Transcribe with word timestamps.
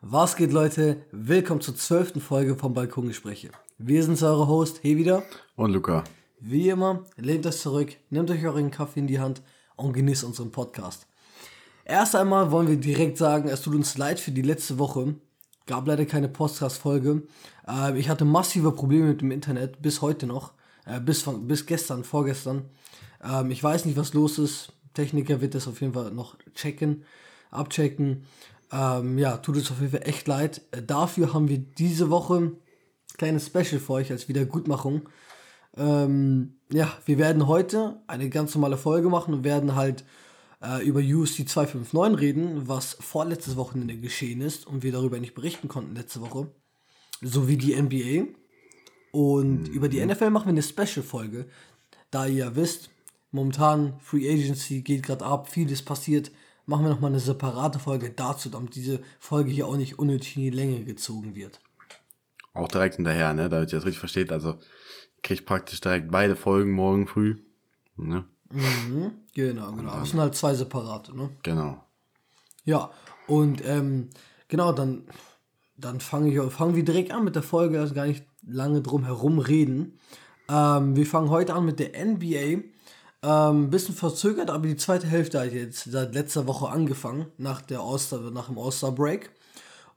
Was 0.00 0.36
geht, 0.36 0.52
Leute? 0.52 1.02
Willkommen 1.10 1.60
zur 1.60 1.74
zwölften 1.74 2.20
Folge 2.20 2.54
vom 2.54 2.72
Balkongespräche. 2.72 3.50
Wir 3.78 4.04
sind 4.04 4.22
eure 4.22 4.46
Host, 4.46 4.78
hey 4.84 4.96
wieder. 4.96 5.24
Und 5.56 5.72
Luca. 5.72 6.04
Wie 6.38 6.68
immer, 6.68 7.02
lehnt 7.16 7.44
euch 7.48 7.56
zurück, 7.56 7.96
nehmt 8.08 8.30
euch 8.30 8.46
euren 8.46 8.70
Kaffee 8.70 9.00
in 9.00 9.08
die 9.08 9.18
Hand 9.18 9.42
und 9.74 9.94
genießt 9.94 10.22
unseren 10.22 10.52
Podcast. 10.52 11.08
Erst 11.84 12.14
einmal 12.14 12.52
wollen 12.52 12.68
wir 12.68 12.76
direkt 12.76 13.18
sagen, 13.18 13.48
es 13.48 13.60
tut 13.60 13.74
uns 13.74 13.98
leid 13.98 14.20
für 14.20 14.30
die 14.30 14.42
letzte 14.42 14.78
Woche. 14.78 15.16
Gab 15.66 15.88
leider 15.88 16.06
keine 16.06 16.28
Podcast-Folge. 16.28 17.24
Äh, 17.66 17.98
ich 17.98 18.08
hatte 18.08 18.24
massive 18.24 18.70
Probleme 18.70 19.08
mit 19.08 19.20
dem 19.20 19.32
Internet, 19.32 19.82
bis 19.82 20.00
heute 20.00 20.28
noch. 20.28 20.52
Äh, 20.86 21.00
bis, 21.00 21.22
von, 21.22 21.48
bis 21.48 21.66
gestern, 21.66 22.04
vorgestern. 22.04 22.66
Ähm, 23.20 23.50
ich 23.50 23.64
weiß 23.64 23.84
nicht, 23.84 23.96
was 23.96 24.14
los 24.14 24.38
ist. 24.38 24.72
Techniker 24.94 25.40
wird 25.40 25.56
das 25.56 25.66
auf 25.66 25.80
jeden 25.80 25.92
Fall 25.92 26.12
noch 26.12 26.36
checken, 26.54 27.02
abchecken. 27.50 28.26
Ähm, 28.72 29.18
ja, 29.18 29.38
tut 29.38 29.56
uns 29.56 29.70
auf 29.70 29.80
jeden 29.80 29.92
Fall 29.92 30.06
echt 30.08 30.28
leid. 30.28 30.62
Äh, 30.72 30.82
dafür 30.82 31.32
haben 31.32 31.48
wir 31.48 31.58
diese 31.58 32.10
Woche 32.10 32.36
ein 32.36 32.56
kleines 33.16 33.46
Special 33.46 33.80
für 33.80 33.94
euch 33.94 34.10
als 34.10 34.28
Wiedergutmachung. 34.28 35.08
Ähm, 35.76 36.58
ja, 36.70 36.92
wir 37.06 37.18
werden 37.18 37.46
heute 37.46 38.00
eine 38.06 38.28
ganz 38.28 38.54
normale 38.54 38.76
Folge 38.76 39.08
machen 39.08 39.32
und 39.32 39.44
werden 39.44 39.74
halt 39.74 40.04
äh, 40.62 40.84
über 40.84 41.00
USC 41.00 41.46
259 41.46 42.20
reden, 42.20 42.68
was 42.68 42.96
vorletztes 43.00 43.56
Wochenende 43.56 43.96
geschehen 43.96 44.40
ist 44.40 44.66
und 44.66 44.82
wir 44.82 44.92
darüber 44.92 45.18
nicht 45.18 45.34
berichten 45.34 45.68
konnten 45.68 45.94
letzte 45.94 46.20
Woche. 46.20 46.50
Sowie 47.22 47.56
die 47.56 47.80
NBA. 47.80 48.32
Und 49.12 49.68
mhm. 49.68 49.72
über 49.72 49.88
die 49.88 50.04
NFL 50.04 50.30
machen 50.30 50.46
wir 50.46 50.52
eine 50.52 50.62
Special-Folge. 50.62 51.46
Da 52.10 52.26
ihr 52.26 52.46
ja 52.46 52.56
wisst, 52.56 52.90
momentan 53.30 53.98
Free 54.00 54.30
Agency 54.30 54.82
geht 54.82 55.02
gerade 55.02 55.24
ab, 55.24 55.50
vieles 55.50 55.82
passiert. 55.82 56.30
Machen 56.68 56.84
wir 56.84 56.90
nochmal 56.90 57.12
eine 57.12 57.18
separate 57.18 57.78
Folge 57.78 58.10
dazu, 58.10 58.50
damit 58.50 58.74
diese 58.74 59.00
Folge 59.18 59.50
hier 59.50 59.66
auch 59.66 59.78
nicht 59.78 59.98
unnötig 59.98 60.36
in 60.36 60.42
die 60.42 60.50
Länge 60.50 60.84
gezogen 60.84 61.34
wird. 61.34 61.60
Auch 62.52 62.68
direkt 62.68 62.96
hinterher, 62.96 63.32
ne? 63.32 63.48
Damit 63.48 63.72
ihr 63.72 63.78
das 63.78 63.86
richtig 63.86 64.00
versteht. 64.00 64.30
Also 64.30 64.58
kriegt 65.22 65.46
praktisch 65.46 65.80
direkt 65.80 66.10
beide 66.10 66.36
Folgen 66.36 66.72
morgen 66.72 67.06
früh. 67.06 67.36
Ne? 67.96 68.26
Mhm, 68.50 69.12
genau, 69.32 69.72
genau. 69.72 69.98
Das 69.98 70.10
sind 70.10 70.20
halt 70.20 70.34
zwei 70.34 70.52
separate, 70.52 71.16
ne? 71.16 71.30
Genau. 71.42 71.82
Ja, 72.66 72.90
und 73.26 73.64
ähm, 73.64 74.10
genau, 74.48 74.72
dann, 74.72 75.04
dann 75.78 76.00
fange 76.00 76.28
ich, 76.28 76.52
fangen 76.52 76.76
wir 76.76 76.84
direkt 76.84 77.12
an 77.12 77.24
mit 77.24 77.34
der 77.34 77.42
Folge, 77.42 77.80
also 77.80 77.94
gar 77.94 78.06
nicht 78.06 78.26
lange 78.46 78.82
drum 78.82 79.04
herum 79.04 79.38
reden. 79.38 79.98
Ähm, 80.50 80.96
wir 80.96 81.06
fangen 81.06 81.30
heute 81.30 81.54
an 81.54 81.64
mit 81.64 81.78
der 81.78 81.92
NBA. 82.04 82.62
Ähm, 83.22 83.70
bisschen 83.70 83.96
verzögert, 83.96 84.48
aber 84.50 84.66
die 84.68 84.76
zweite 84.76 85.06
Hälfte 85.06 85.40
hat 85.40 85.52
jetzt 85.52 85.90
seit 85.90 86.14
letzter 86.14 86.46
Woche 86.46 86.68
angefangen, 86.68 87.26
nach 87.36 87.62
der 87.62 87.82
Oster, 87.82 88.30
nach 88.30 88.46
dem 88.46 88.58
All-Star 88.58 88.92
Break. 88.92 89.30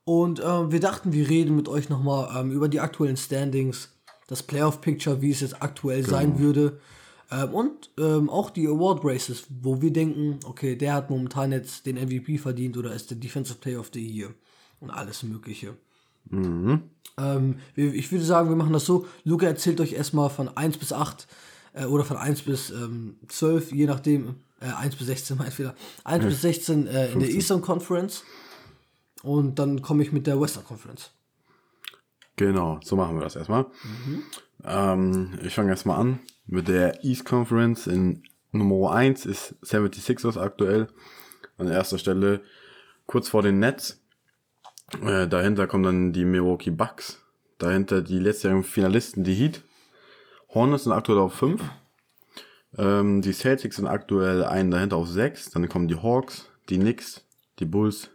Und 0.04 0.40
äh, 0.40 0.72
wir 0.72 0.80
dachten, 0.80 1.14
wir 1.14 1.30
reden 1.30 1.56
mit 1.56 1.70
euch 1.70 1.90
nochmal 1.90 2.30
ähm, 2.36 2.52
über 2.52 2.68
die 2.68 2.80
aktuellen 2.80 3.18
Standings, 3.18 3.90
das 4.28 4.42
Playoff-Picture, 4.42 5.22
wie 5.22 5.32
es 5.32 5.42
jetzt 5.42 5.62
aktuell 5.62 6.02
genau. 6.02 6.18
sein 6.18 6.40
würde. 6.40 6.80
Ähm, 7.30 7.54
und 7.54 7.90
ähm, 8.00 8.30
auch 8.30 8.50
die 8.50 8.66
Award 8.68 9.06
Races, 9.06 9.44
wo 9.62 9.82
wir 9.82 9.94
denken, 9.94 10.40
okay, 10.46 10.76
der 10.76 10.96
hat 10.96 11.12
momentan 11.12 11.52
jetzt 11.52 11.86
den 11.86 11.98
MVP 11.98 12.40
verdient 12.40 12.76
oder 12.76 12.94
ist 12.94 13.12
der 13.12 13.18
Defensive 13.18 13.60
Player 13.60 13.80
of 13.80 13.92
the 13.94 14.06
Year 14.06 14.34
und 14.80 14.90
alles 14.90 15.22
Mögliche. 15.22 15.76
Mhm. 16.30 16.82
Ähm, 17.18 17.60
ich 17.76 18.12
würde 18.12 18.26
sagen, 18.26 18.50
wir 18.50 18.56
machen 18.56 18.74
das 18.74 18.86
so. 18.86 19.06
Luca 19.24 19.46
erzählt 19.46 19.80
euch 19.80 19.94
erstmal 19.94 20.30
von 20.30 20.50
1 20.56 20.78
bis 20.78 20.92
8 20.92 21.28
äh, 21.74 21.86
oder 21.86 22.04
von 22.04 22.18
1 22.18 22.44
bis 22.44 22.70
ähm, 22.70 23.18
12, 23.28 23.72
je 23.72 23.86
nachdem. 23.86 24.36
Äh, 24.60 24.66
1 24.66 24.96
bis 24.96 25.08
16 25.08 25.38
mein 25.38 25.52
Fehler. 25.52 25.76
1 26.04 26.24
ja. 26.24 26.30
bis 26.30 26.42
16 26.42 26.88
äh, 26.88 27.12
in 27.12 27.20
der 27.20 27.30
Eastern 27.30 27.62
Conference. 27.62 28.24
Und 29.24 29.60
dann 29.60 29.82
komme 29.82 30.04
ich 30.04 30.12
mit 30.12 30.28
der 30.28 30.40
Western 30.40 30.64
Conference. 30.64 31.12
Genau, 32.36 32.80
so 32.84 32.96
machen 32.96 33.16
wir 33.16 33.24
das 33.24 33.36
erstmal. 33.36 33.64
Mhm. 33.84 34.24
Ähm, 34.64 35.40
ich 35.44 35.54
fange 35.54 35.70
erstmal 35.70 36.00
an 36.00 36.20
mit 36.48 36.68
der 36.68 37.04
East 37.04 37.26
Conference. 37.26 37.88
In 37.88 38.24
Nummer 38.52 38.92
1 38.92 39.26
ist 39.26 39.56
76ers 39.64 40.40
aktuell. 40.40 40.88
An 41.58 41.68
erster 41.68 41.98
Stelle 41.98 42.42
kurz 43.06 43.30
vor 43.30 43.42
den 43.42 43.60
Nets. 43.60 44.02
Äh, 45.04 45.28
dahinter 45.28 45.68
kommen 45.68 45.84
dann 45.84 46.14
die 46.14 46.26
Milwaukee 46.26 46.72
Bucks. 46.72 47.22
Dahinter 47.58 48.02
die 48.02 48.20
letztjährigen 48.20 48.64
Finalisten, 48.64 49.24
die 49.24 49.36
Heat. 49.36 49.64
Hornets 50.54 50.84
sind 50.84 50.94
aktuell 50.94 51.20
auf 51.20 51.34
5. 51.34 51.62
Ähm, 52.78 53.22
die 53.22 53.34
Celtics 53.34 53.78
sind 53.78 53.88
aktuell 53.88 54.44
einen 54.44 54.72
dahinter 54.72 54.98
auf 54.98 55.08
6. 55.08 55.52
Dann 55.52 55.70
kommen 55.70 55.88
die 55.88 56.02
Hawks, 56.02 56.50
die 56.70 56.78
Knicks, 56.78 57.26
die 57.60 57.66
Bulls, 57.66 58.12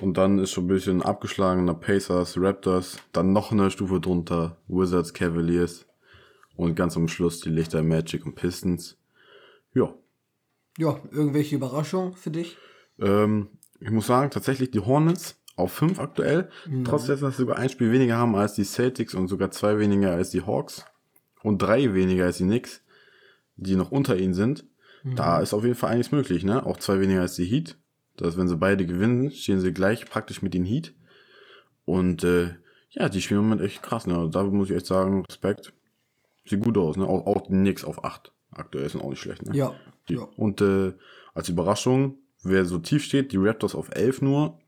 und 0.00 0.18
dann 0.18 0.38
ist 0.38 0.50
schon 0.50 0.64
ein 0.64 0.68
bisschen 0.68 1.02
abgeschlagener 1.02 1.74
Pacers, 1.74 2.36
Raptors, 2.38 2.98
dann 3.12 3.32
noch 3.32 3.50
eine 3.50 3.70
Stufe 3.70 4.00
drunter, 4.00 4.58
Wizards, 4.68 5.14
Cavaliers 5.14 5.86
und 6.54 6.74
ganz 6.74 6.96
am 6.96 7.08
Schluss 7.08 7.40
die 7.40 7.48
Lichter 7.48 7.82
Magic 7.82 8.26
und 8.26 8.34
Pistons. 8.34 8.98
Ja. 9.74 9.94
Ja, 10.76 11.00
irgendwelche 11.10 11.56
Überraschungen 11.56 12.12
für 12.14 12.30
dich? 12.30 12.58
Ähm, 13.00 13.48
ich 13.80 13.90
muss 13.90 14.06
sagen, 14.06 14.30
tatsächlich 14.30 14.70
die 14.70 14.80
Hornets 14.80 15.40
auf 15.56 15.72
5 15.72 15.98
aktuell, 15.98 16.50
mhm. 16.66 16.84
trotz 16.84 17.06
dessen, 17.06 17.24
dass 17.24 17.36
sie 17.36 17.42
sogar 17.42 17.56
ein 17.56 17.70
Spiel 17.70 17.90
weniger 17.90 18.18
haben 18.18 18.36
als 18.36 18.52
die 18.52 18.64
Celtics 18.64 19.14
und 19.14 19.28
sogar 19.28 19.50
zwei 19.50 19.78
weniger 19.78 20.12
als 20.12 20.28
die 20.28 20.42
Hawks 20.42 20.84
und 21.46 21.58
drei 21.58 21.94
weniger 21.94 22.24
als 22.24 22.38
die 22.38 22.44
Knicks, 22.44 22.82
die 23.56 23.76
noch 23.76 23.90
unter 23.90 24.16
ihnen 24.16 24.34
sind. 24.34 24.64
Mhm. 25.02 25.16
Da 25.16 25.40
ist 25.40 25.54
auf 25.54 25.64
jeden 25.64 25.76
Fall 25.76 25.90
einiges 25.90 26.12
möglich, 26.12 26.44
ne? 26.44 26.64
Auch 26.64 26.78
zwei 26.78 27.00
weniger 27.00 27.22
als 27.22 27.36
die 27.36 27.46
Heat 27.46 27.76
dass 28.16 28.36
wenn 28.36 28.48
sie 28.48 28.56
beide 28.56 28.86
gewinnen, 28.86 29.30
stehen 29.30 29.60
sie 29.60 29.72
gleich 29.72 30.06
praktisch 30.06 30.42
mit 30.42 30.54
den 30.54 30.64
Heat. 30.64 30.94
Und 31.84 32.24
äh, 32.24 32.54
ja, 32.90 33.08
die 33.08 33.20
spielen 33.20 33.40
im 33.40 33.48
Moment 33.48 33.62
echt 33.62 33.82
krass. 33.82 34.06
Ne? 34.06 34.28
Da 34.30 34.42
muss 34.44 34.70
ich 34.70 34.76
echt 34.76 34.86
sagen, 34.86 35.24
Respekt. 35.28 35.72
Sieht 36.46 36.62
gut 36.62 36.78
aus. 36.78 36.96
Ne? 36.96 37.06
Auch, 37.06 37.26
auch 37.26 37.48
nix 37.48 37.84
auf 37.84 38.04
8. 38.04 38.32
Aktuell 38.50 38.88
sind 38.88 39.02
auch 39.02 39.10
nicht 39.10 39.20
schlecht. 39.20 39.44
Ne? 39.44 39.56
Ja. 39.56 39.74
Die, 40.08 40.14
ja. 40.14 40.28
Und 40.36 40.60
äh, 40.60 40.94
als 41.34 41.48
Überraschung, 41.48 42.18
wer 42.42 42.64
so 42.64 42.78
tief 42.78 43.04
steht, 43.04 43.32
die 43.32 43.36
Raptors 43.36 43.74
auf 43.74 43.90
11 43.94 44.22
nur. 44.22 44.58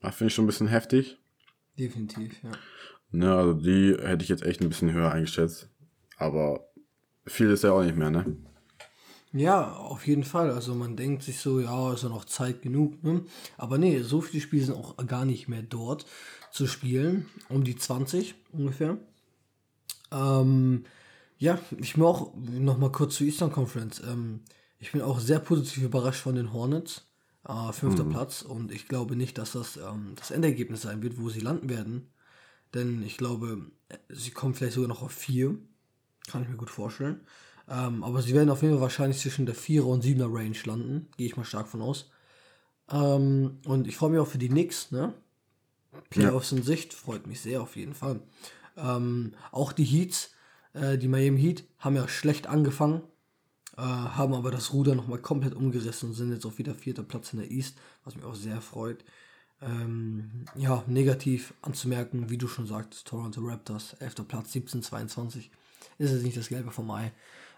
Das 0.00 0.14
finde 0.14 0.28
ich 0.28 0.34
schon 0.34 0.44
ein 0.44 0.48
bisschen 0.48 0.68
heftig. 0.68 1.18
Definitiv, 1.78 2.42
ja. 2.42 2.50
Ne, 3.10 3.34
also 3.34 3.54
die 3.54 3.96
hätte 3.98 4.22
ich 4.22 4.28
jetzt 4.28 4.42
echt 4.42 4.60
ein 4.60 4.68
bisschen 4.68 4.92
höher 4.92 5.10
eingeschätzt. 5.10 5.70
Aber 6.18 6.68
viel 7.26 7.50
ist 7.50 7.64
ja 7.64 7.72
auch 7.72 7.82
nicht 7.82 7.96
mehr, 7.96 8.10
ne? 8.10 8.36
Ja, 9.32 9.74
auf 9.74 10.06
jeden 10.06 10.24
Fall. 10.24 10.50
Also 10.50 10.74
man 10.74 10.96
denkt 10.96 11.22
sich 11.22 11.38
so, 11.38 11.60
ja, 11.60 11.92
ist 11.92 12.02
ja 12.02 12.08
noch 12.08 12.24
Zeit 12.24 12.62
genug. 12.62 13.02
Ne? 13.02 13.24
Aber 13.56 13.78
nee, 13.78 14.00
so 14.00 14.20
viele 14.20 14.42
Spiele 14.42 14.64
sind 14.64 14.74
auch 14.74 14.96
gar 15.06 15.24
nicht 15.24 15.48
mehr 15.48 15.62
dort 15.62 16.06
zu 16.50 16.66
spielen. 16.66 17.26
Um 17.48 17.62
die 17.62 17.76
20 17.76 18.34
ungefähr. 18.52 18.98
Ähm, 20.10 20.84
ja, 21.38 21.58
ich 21.78 21.94
bin 21.94 22.04
auch 22.04 22.32
noch 22.34 22.78
mal 22.78 22.90
kurz 22.90 23.16
zur 23.16 23.26
Eastern 23.26 23.52
Conference. 23.52 24.00
Ähm, 24.00 24.40
ich 24.78 24.92
bin 24.92 25.02
auch 25.02 25.20
sehr 25.20 25.40
positiv 25.40 25.84
überrascht 25.84 26.22
von 26.22 26.34
den 26.34 26.52
Hornets. 26.52 27.04
Äh, 27.46 27.72
fünfter 27.72 28.04
mhm. 28.04 28.10
Platz. 28.10 28.42
Und 28.42 28.72
ich 28.72 28.88
glaube 28.88 29.14
nicht, 29.14 29.36
dass 29.36 29.52
das 29.52 29.76
ähm, 29.76 30.14
das 30.16 30.30
Endergebnis 30.30 30.82
sein 30.82 31.02
wird, 31.02 31.20
wo 31.20 31.28
sie 31.28 31.40
landen 31.40 31.68
werden. 31.68 32.10
Denn 32.74 33.02
ich 33.02 33.18
glaube, 33.18 33.70
sie 34.08 34.30
kommen 34.30 34.54
vielleicht 34.54 34.74
sogar 34.74 34.88
noch 34.88 35.02
auf 35.02 35.12
vier. 35.12 35.56
Kann 36.28 36.42
ich 36.42 36.48
mir 36.48 36.56
gut 36.56 36.70
vorstellen. 36.70 37.20
Ähm, 37.68 38.02
aber 38.02 38.22
sie 38.22 38.34
werden 38.34 38.50
auf 38.50 38.62
jeden 38.62 38.74
Fall 38.74 38.82
wahrscheinlich 38.82 39.18
zwischen 39.18 39.46
der 39.46 39.56
4er 39.56 39.82
und 39.82 40.04
7er 40.04 40.32
Range 40.32 40.56
landen. 40.64 41.08
Gehe 41.16 41.26
ich 41.26 41.36
mal 41.36 41.44
stark 41.44 41.68
von 41.68 41.82
aus. 41.82 42.10
Ähm, 42.90 43.58
und 43.66 43.86
ich 43.86 43.96
freue 43.96 44.10
mich 44.10 44.20
auch 44.20 44.28
für 44.28 44.38
die 44.38 44.48
Knicks, 44.48 44.90
ne? 44.90 45.14
Playoffs 46.10 46.50
ja. 46.50 46.58
in 46.58 46.62
Sicht, 46.62 46.94
freut 46.94 47.26
mich 47.26 47.40
sehr 47.40 47.60
auf 47.60 47.76
jeden 47.76 47.94
Fall. 47.94 48.20
Ähm, 48.76 49.34
auch 49.50 49.72
die 49.72 49.84
Heats, 49.84 50.30
äh, 50.72 50.96
die 50.96 51.08
Miami 51.08 51.40
Heat, 51.40 51.64
haben 51.78 51.96
ja 51.96 52.08
schlecht 52.08 52.46
angefangen, 52.46 53.02
äh, 53.76 53.82
haben 53.82 54.34
aber 54.34 54.50
das 54.50 54.72
Ruder 54.72 54.94
nochmal 54.94 55.18
komplett 55.18 55.54
umgerissen 55.54 56.10
und 56.10 56.14
sind 56.14 56.32
jetzt 56.32 56.46
auf 56.46 56.58
wieder 56.58 56.74
vierter 56.74 57.02
Platz 57.02 57.32
in 57.32 57.40
der 57.40 57.50
East, 57.50 57.78
was 58.04 58.16
mich 58.16 58.24
auch 58.24 58.34
sehr 58.34 58.60
freut. 58.60 59.04
Ähm, 59.60 60.44
ja, 60.54 60.84
negativ 60.86 61.52
anzumerken, 61.62 62.30
wie 62.30 62.38
du 62.38 62.46
schon 62.46 62.66
sagtest, 62.66 63.08
Toronto 63.08 63.40
Raptors, 63.40 63.94
11. 63.94 64.28
Platz, 64.28 64.52
17-22. 64.54 65.50
Ist 65.98 66.12
es 66.12 66.22
nicht 66.22 66.36
das 66.36 66.48
Gelbe 66.48 66.70
vom 66.70 66.90
Ei 66.90 67.12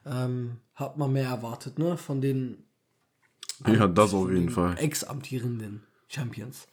ähm, 0.07 0.59
hat 0.75 0.97
man 0.97 1.13
mehr 1.13 1.29
erwartet, 1.29 1.79
ne? 1.79 1.97
Von 1.97 2.21
den 2.21 2.65
ja, 3.67 3.87
das 3.87 4.15
auf 4.15 4.31
jeden 4.31 4.49
Fall. 4.49 4.77
Ex-amtierenden 4.79 5.83
Champions. 6.09 6.67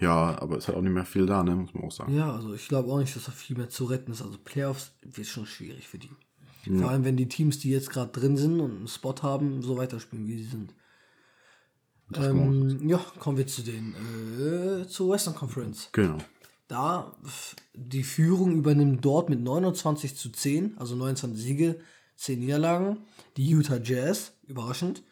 Ja, 0.00 0.40
aber 0.40 0.56
es 0.56 0.66
hat 0.66 0.74
auch 0.74 0.80
nicht 0.80 0.92
mehr 0.92 1.04
viel 1.04 1.26
da, 1.26 1.44
ne, 1.44 1.54
muss 1.54 1.72
man 1.72 1.84
auch 1.84 1.92
sagen. 1.92 2.16
Ja, 2.16 2.32
also 2.34 2.52
ich 2.54 2.66
glaube 2.66 2.90
auch 2.90 2.98
nicht, 2.98 3.14
dass 3.14 3.26
da 3.26 3.32
viel 3.32 3.56
mehr 3.56 3.68
zu 3.68 3.84
retten 3.84 4.10
ist. 4.10 4.22
Also 4.22 4.38
Playoffs 4.42 4.92
wird 5.02 5.28
schon 5.28 5.46
schwierig 5.46 5.86
für 5.86 5.98
die. 5.98 6.10
Ja. 6.64 6.80
Vor 6.80 6.90
allem, 6.90 7.04
wenn 7.04 7.16
die 7.16 7.28
Teams, 7.28 7.58
die 7.58 7.70
jetzt 7.70 7.90
gerade 7.90 8.10
drin 8.10 8.36
sind 8.36 8.60
und 8.60 8.76
einen 8.78 8.88
Spot 8.88 9.14
haben, 9.22 9.62
so 9.62 9.76
weiterspielen, 9.76 10.26
wie 10.26 10.38
sie 10.38 10.48
sind. 10.48 10.74
Ähm, 12.14 12.88
ja, 12.88 12.98
kommen 13.20 13.38
wir 13.38 13.46
zu 13.46 13.62
den 13.62 13.94
äh, 13.94 14.88
zur 14.88 15.12
Western 15.12 15.34
Conference. 15.34 15.90
Genau. 15.92 16.18
Da 16.70 17.16
die 17.74 18.04
Führung 18.04 18.52
übernimmt 18.52 19.04
dort 19.04 19.28
mit 19.28 19.40
29 19.40 20.14
zu 20.14 20.30
10, 20.30 20.78
also 20.78 20.94
29 20.94 21.42
Siege, 21.42 21.80
10 22.14 22.38
Niederlagen. 22.38 22.98
Die 23.36 23.48
Utah 23.48 23.80
Jazz, 23.82 24.34
überraschend. 24.46 25.02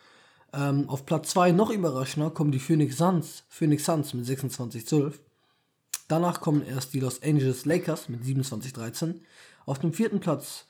Ähm, 0.53 0.89
auf 0.89 1.05
Platz 1.05 1.31
2 1.31 1.51
noch 1.51 1.71
überraschender 1.71 2.31
kommen 2.31 2.53
die 2.53 2.61
Phoenix 2.61 2.99
Suns, 2.99 3.43
Phoenix 3.49 3.87
Suns 3.87 4.15
mit 4.15 4.25
26-12. 4.25 5.15
Danach 6.07 6.41
kommen 6.41 6.65
erst 6.65 6.95
die 6.95 7.01
Los 7.01 7.21
Angeles 7.25 7.65
Lakers 7.65 8.09
mit 8.09 8.23
27-13. 8.23 9.17
Auf 9.67 9.81
dem 9.81 9.93
vierten 9.93 10.21
Platz 10.21 10.67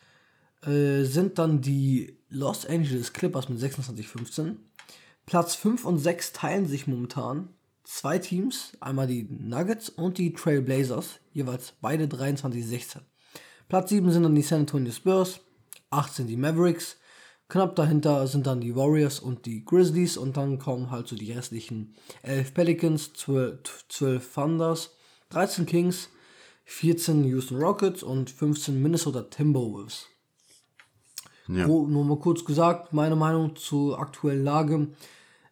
äh, 0.62 1.02
sind 1.02 1.38
dann 1.38 1.60
die 1.60 2.16
Los 2.30 2.64
Angeles 2.64 3.12
Clippers 3.12 3.50
mit 3.50 3.58
26-15. 3.58 4.56
Platz 5.26 5.54
5 5.54 5.84
und 5.84 5.98
6 5.98 6.32
teilen 6.32 6.66
sich 6.66 6.86
momentan 6.86 7.50
zwei 7.88 8.18
Teams, 8.18 8.72
einmal 8.80 9.06
die 9.06 9.26
Nuggets 9.30 9.88
und 9.88 10.18
die 10.18 10.34
Trail 10.34 10.60
Blazers, 10.60 11.20
jeweils 11.32 11.72
beide 11.80 12.04
23-16. 12.04 12.98
Platz 13.68 13.88
7 13.88 14.12
sind 14.12 14.22
dann 14.24 14.34
die 14.34 14.42
San 14.42 14.60
Antonio 14.60 14.92
Spurs, 14.92 15.40
18 15.90 16.26
die 16.26 16.36
Mavericks, 16.36 16.98
knapp 17.48 17.76
dahinter 17.76 18.26
sind 18.26 18.46
dann 18.46 18.60
die 18.60 18.76
Warriors 18.76 19.20
und 19.20 19.46
die 19.46 19.64
Grizzlies 19.64 20.18
und 20.18 20.36
dann 20.36 20.58
kommen 20.58 20.90
halt 20.90 21.08
so 21.08 21.16
die 21.16 21.32
restlichen 21.32 21.94
11 22.22 22.52
Pelicans, 22.52 23.12
12, 23.14 23.86
12 23.88 24.34
Thunders, 24.34 24.90
13 25.30 25.64
Kings, 25.64 26.10
14 26.66 27.24
Houston 27.24 27.56
Rockets 27.56 28.02
und 28.02 28.30
15 28.30 28.80
Minnesota 28.82 29.22
Timberwolves. 29.22 30.06
Ja. 31.48 31.66
Wo, 31.66 31.86
nur 31.86 32.04
mal 32.04 32.18
kurz 32.18 32.44
gesagt, 32.44 32.92
meine 32.92 33.16
Meinung 33.16 33.56
zur 33.56 33.98
aktuellen 33.98 34.44
Lage. 34.44 34.88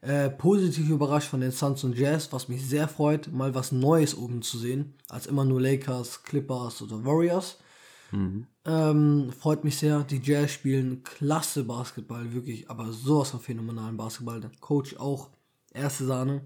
Äh, 0.06 0.31
positiv 0.31 0.88
überrascht 0.88 1.29
von 1.29 1.41
den 1.41 1.50
Suns 1.50 1.82
und 1.82 1.99
Jazz, 1.99 2.32
was 2.32 2.47
mich 2.49 2.64
sehr 2.64 2.87
freut, 2.87 3.32
mal 3.32 3.56
was 3.56 3.73
Neues 3.73 4.17
oben 4.17 4.41
zu 4.41 4.56
sehen, 4.56 4.94
als 5.08 5.26
immer 5.26 5.44
nur 5.44 5.61
Lakers, 5.61 6.23
Clippers 6.23 6.81
oder 6.81 7.05
Warriors. 7.05 7.58
Ähm, 8.64 9.32
freut 9.37 9.64
mich 9.64 9.76
sehr. 9.79 10.05
Die 10.05 10.20
Jazz 10.23 10.53
spielen 10.53 11.03
klasse 11.03 11.64
Basketball, 11.64 12.32
wirklich, 12.32 12.70
aber 12.70 12.93
sowas 12.93 13.31
von 13.31 13.41
phänomenalen 13.41 13.97
Basketball. 13.97 14.41
Der 14.41 14.53
Coach 14.61 14.97
auch, 14.97 15.31
erste 15.75 16.06
Sahne. 16.06 16.43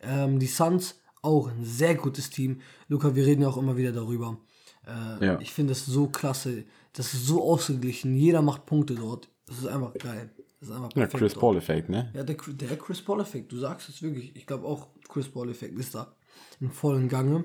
Ähm, 0.00 0.38
die 0.38 0.46
Suns 0.46 1.00
auch 1.20 1.48
ein 1.48 1.64
sehr 1.64 1.96
gutes 1.96 2.30
Team. 2.30 2.60
Luca, 2.88 3.14
wir 3.16 3.26
reden 3.26 3.42
ja 3.42 3.48
auch 3.48 3.56
immer 3.56 3.76
wieder 3.76 3.92
darüber. 3.92 4.38
Äh, 4.86 5.26
Ja. 5.26 5.40
Ich 5.40 5.52
finde 5.52 5.72
es 5.72 5.84
so 5.84 6.06
klasse. 6.06 6.64
Das 6.92 7.12
ist 7.12 7.26
so 7.26 7.42
ausgeglichen. 7.42 8.14
Jeder 8.14 8.40
macht 8.40 8.66
Punkte 8.66 8.94
dort. 8.94 9.28
Das 9.46 9.58
ist 9.58 9.66
einfach 9.66 9.94
geil. 9.94 10.30
Das 10.68 10.70
ist 10.70 10.76
einfach 10.76 10.92
perfekt 10.94 11.18
Chris 11.20 11.32
dort. 11.34 11.40
Paul-Effekt, 11.40 11.88
ne? 11.88 12.10
Ja, 12.14 12.22
der, 12.22 12.36
der 12.36 12.76
Chris 12.76 13.00
Paul-Effekt, 13.02 13.52
du 13.52 13.58
sagst 13.58 13.88
es 13.88 14.02
wirklich. 14.02 14.34
Ich 14.36 14.46
glaube 14.46 14.66
auch, 14.66 14.88
Chris 15.08 15.28
Paul-Effekt 15.28 15.78
ist 15.78 15.94
da 15.94 16.12
im 16.60 16.70
vollen 16.70 17.08
Gange. 17.08 17.44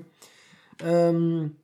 Ähm, 0.81 1.55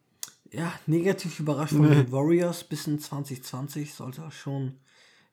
ja, 0.51 0.71
negativ 0.87 1.39
überrascht 1.39 1.73
von 1.73 1.89
den 1.89 2.11
Warriors 2.11 2.63
bis 2.63 2.87
in 2.87 2.99
2020 2.99 3.93
sollte 3.93 4.21
schon 4.31 4.73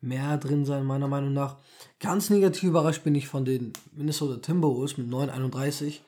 mehr 0.00 0.36
drin 0.38 0.64
sein, 0.64 0.84
meiner 0.84 1.08
Meinung 1.08 1.32
nach. 1.32 1.56
Ganz 2.00 2.30
negativ 2.30 2.64
überrascht 2.64 3.04
bin 3.04 3.14
ich 3.14 3.28
von 3.28 3.44
den 3.44 3.72
Minnesota 3.92 4.36
Timberwolves 4.40 4.98
mit 4.98 5.08
9,31. 5.08 5.86
Äh, 5.90 5.98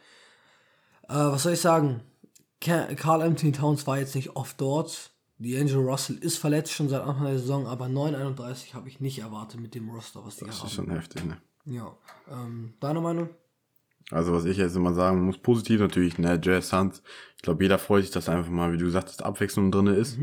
was 1.08 1.43
soll 1.44 1.52
ich 1.52 1.61
sagen? 1.61 2.00
Ca- 2.61 2.94
Carl 2.94 3.22
Anthony 3.22 3.52
Towns 3.52 3.87
war 3.87 3.99
jetzt 3.99 4.14
nicht 4.14 4.37
oft 4.37 4.61
dort. 4.61 5.11
D'Angelo 5.41 5.81
Russell 5.81 6.17
ist 6.17 6.39
verletzt 6.39 6.73
schon 6.73 6.89
seit 6.89 7.03
Anfang 7.03 7.25
der 7.27 7.39
Saison, 7.39 7.67
aber 7.67 7.87
9,31 7.87 8.75
habe 8.75 8.89
ich 8.89 9.01
nicht 9.01 9.19
erwartet 9.19 9.61
mit 9.61 9.75
dem 9.75 9.91
Roster, 9.91 10.25
was 10.25 10.37
die 10.37 10.45
Das 10.47 10.61
haben. 10.61 10.67
ist 10.67 10.73
schon 10.75 10.91
heftig, 10.91 11.25
ne? 11.25 11.39
Ja, 11.65 11.97
ähm, 12.31 12.75
deine 12.81 13.01
Meinung? 13.01 13.31
Also 14.11 14.33
was 14.33 14.45
ich 14.45 14.59
jetzt 14.59 14.77
immer 14.77 14.93
sagen 14.93 15.23
muss, 15.25 15.39
positiv 15.39 15.81
natürlich, 15.81 16.19
ne, 16.19 16.39
Jazz 16.43 16.69
Suns. 16.69 17.03
Ich 17.37 17.43
glaube, 17.43 17.65
jeder 17.65 17.79
freut 17.79 18.03
sich, 18.05 18.13
dass 18.13 18.29
einfach 18.29 18.51
mal, 18.51 18.73
wie 18.73 18.77
du 18.79 18.85
gesagt 18.85 19.09
hast, 19.09 19.23
Abwechslung 19.25 19.73
drin 19.73 19.87
ist. 19.89 20.19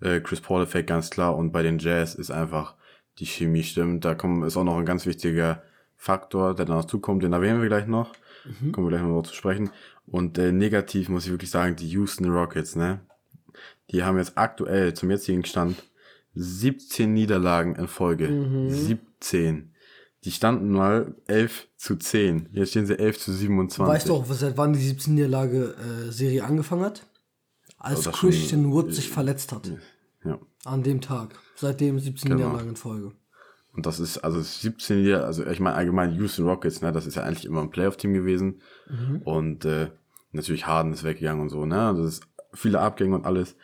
Äh, 0.00 0.20
Chris 0.20 0.40
Paul 0.40 0.62
Effekt 0.62 0.88
ganz 0.88 1.10
klar 1.10 1.36
und 1.36 1.50
bei 1.52 1.62
den 1.62 1.78
Jazz 1.78 2.14
ist 2.14 2.30
einfach 2.30 2.76
die 3.18 3.26
Chemie 3.26 3.64
stimmt. 3.64 4.04
Da 4.04 4.14
kommt, 4.14 4.44
ist 4.46 4.56
auch 4.56 4.64
noch 4.64 4.78
ein 4.78 4.86
ganz 4.86 5.04
wichtiger 5.04 5.62
Faktor, 5.96 6.54
der 6.54 6.64
dann 6.64 6.78
dazukommt, 6.80 7.24
den 7.24 7.32
erwähnen 7.32 7.60
wir 7.60 7.68
gleich 7.68 7.86
noch. 7.88 8.12
Kommen 8.72 8.86
wir 8.86 8.96
gleich 8.96 9.02
noch 9.02 9.22
zu 9.24 9.34
sprechen. 9.34 9.70
Und 10.06 10.38
äh, 10.38 10.52
negativ 10.52 11.08
muss 11.08 11.24
ich 11.26 11.32
wirklich 11.32 11.50
sagen, 11.50 11.74
die 11.74 11.88
Houston 11.88 12.30
Rockets, 12.30 12.76
ne? 12.76 13.00
Die 13.90 14.02
haben 14.04 14.18
jetzt 14.18 14.32
aktuell 14.36 14.94
zum 14.94 15.10
jetzigen 15.10 15.44
Stand 15.44 15.76
17 16.34 17.12
Niederlagen 17.12 17.74
in 17.76 17.88
Folge. 17.88 18.68
17. 18.70 19.72
Die 20.24 20.30
standen 20.32 20.70
mal 20.70 21.14
11 21.26 21.68
zu 21.76 21.96
10. 21.96 22.48
Jetzt 22.52 22.70
stehen 22.70 22.86
sie 22.86 22.98
11 22.98 23.18
zu 23.18 23.32
27. 23.32 23.92
Weißt 23.94 24.08
du 24.08 24.14
auch, 24.14 24.26
seit 24.26 24.56
wann 24.56 24.72
die 24.72 24.80
17 24.80 25.14
Niederlage 25.14 25.74
äh, 26.08 26.10
Serie 26.12 26.44
angefangen 26.44 26.82
hat? 26.82 27.06
Als 27.78 28.00
Oh, 28.00 28.10
das 28.10 28.16
schon- 28.18 28.30
Christian 28.30 28.72
Wood 28.72 28.92
sich 28.92 29.08
verletzt 29.08 29.52
hat. 29.52 29.70
Ja. 30.24 30.38
An 30.64 30.82
dem 30.82 31.00
Tag. 31.00 31.34
Seitdem 31.54 31.98
17 31.98 32.30
Genau. 32.30 32.46
Niederlagen 32.48 32.70
in 32.70 32.76
Folge. 32.76 33.12
Und 33.72 33.86
das 33.86 34.00
ist, 34.00 34.18
also 34.18 34.40
17 34.40 35.04
Jahre, 35.04 35.24
also 35.24 35.46
ich 35.46 35.60
meine 35.60 35.76
allgemein 35.76 36.12
Houston 36.16 36.44
Rockets, 36.48 36.82
ne, 36.82 36.90
das 36.90 37.06
ist 37.06 37.14
ja 37.14 37.22
eigentlich 37.22 37.44
immer 37.44 37.62
ein 37.62 37.70
Playoff-Team 37.70 38.12
gewesen. 38.12 38.60
Und 39.24 39.64
äh, 39.64 39.90
natürlich 40.32 40.66
Harden 40.66 40.92
ist 40.92 41.04
weggegangen 41.04 41.40
und 41.42 41.48
so, 41.50 41.64
ne? 41.64 41.94
Das 41.96 42.04
ist 42.14 42.22
viele 42.52 42.80
Abgänge 42.80 43.14
und 43.14 43.24
alles. 43.24 43.56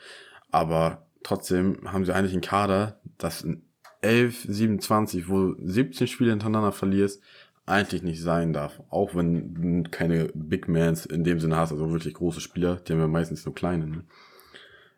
Aber 0.51 1.07
trotzdem 1.23 1.93
haben 1.93 2.05
sie 2.05 2.15
eigentlich 2.15 2.33
einen 2.33 2.43
Kader, 2.43 3.01
das 3.19 3.43
in 3.43 3.65
11, 4.03 4.47
27, 4.49 5.29
wo 5.29 5.55
17 5.59 6.07
Spiele 6.07 6.31
hintereinander 6.31 6.73
verlierst, 6.73 7.23
eigentlich 7.67 8.03
nicht 8.03 8.21
sein 8.21 8.53
darf. 8.53 8.83
Auch 8.91 9.15
wenn 9.15 9.83
du 9.83 9.91
keine 9.91 10.31
Big 10.35 10.69
Mans 10.69 11.07
in 11.07 11.25
dem 11.25 11.41
Sinne 11.41 11.57
hast, 11.57 11.73
also 11.73 11.91
wirklich 11.91 12.15
große 12.15 12.41
Spieler, 12.41 12.77
die 12.77 12.93
haben 12.93 13.01
ja 13.01 13.09
meistens 13.09 13.47
nur 13.47 13.55
kleine. 13.55 13.87
Ne? 13.87 14.05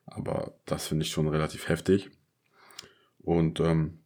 Aber 0.07 0.55
das 0.67 0.87
finde 0.89 1.05
ich 1.05 1.11
schon 1.11 1.29
relativ 1.29 1.69
heftig. 1.69 2.11
Und 3.19 3.61
ähm, 3.61 4.01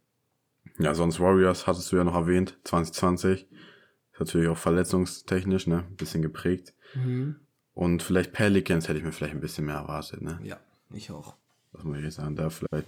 ja, 0.79 0.93
sonst 0.93 1.19
Warriors 1.19 1.67
hattest 1.67 1.91
du 1.91 1.97
ja 1.97 2.03
noch 2.03 2.15
erwähnt, 2.15 2.57
2020. 2.63 3.47
Ist 4.13 4.19
natürlich 4.19 4.47
auch 4.47 4.57
verletzungstechnisch, 4.57 5.67
ne? 5.67 5.85
Ein 5.89 5.95
bisschen 5.95 6.21
geprägt. 6.21 6.73
Und 7.73 8.03
vielleicht 8.03 8.33
Pelicans 8.33 8.87
hätte 8.87 8.99
ich 8.99 9.05
mir 9.05 9.11
vielleicht 9.11 9.33
ein 9.33 9.41
bisschen 9.41 9.65
mehr 9.65 9.75
erwartet, 9.75 10.21
ne? 10.21 10.39
Ja, 10.43 10.57
ich 10.93 11.11
auch. 11.11 11.35
Was 11.71 11.83
muss 11.83 11.97
ich 11.97 12.03
jetzt 12.03 12.15
sagen? 12.15 12.35
Da 12.35 12.49
vielleicht 12.49 12.87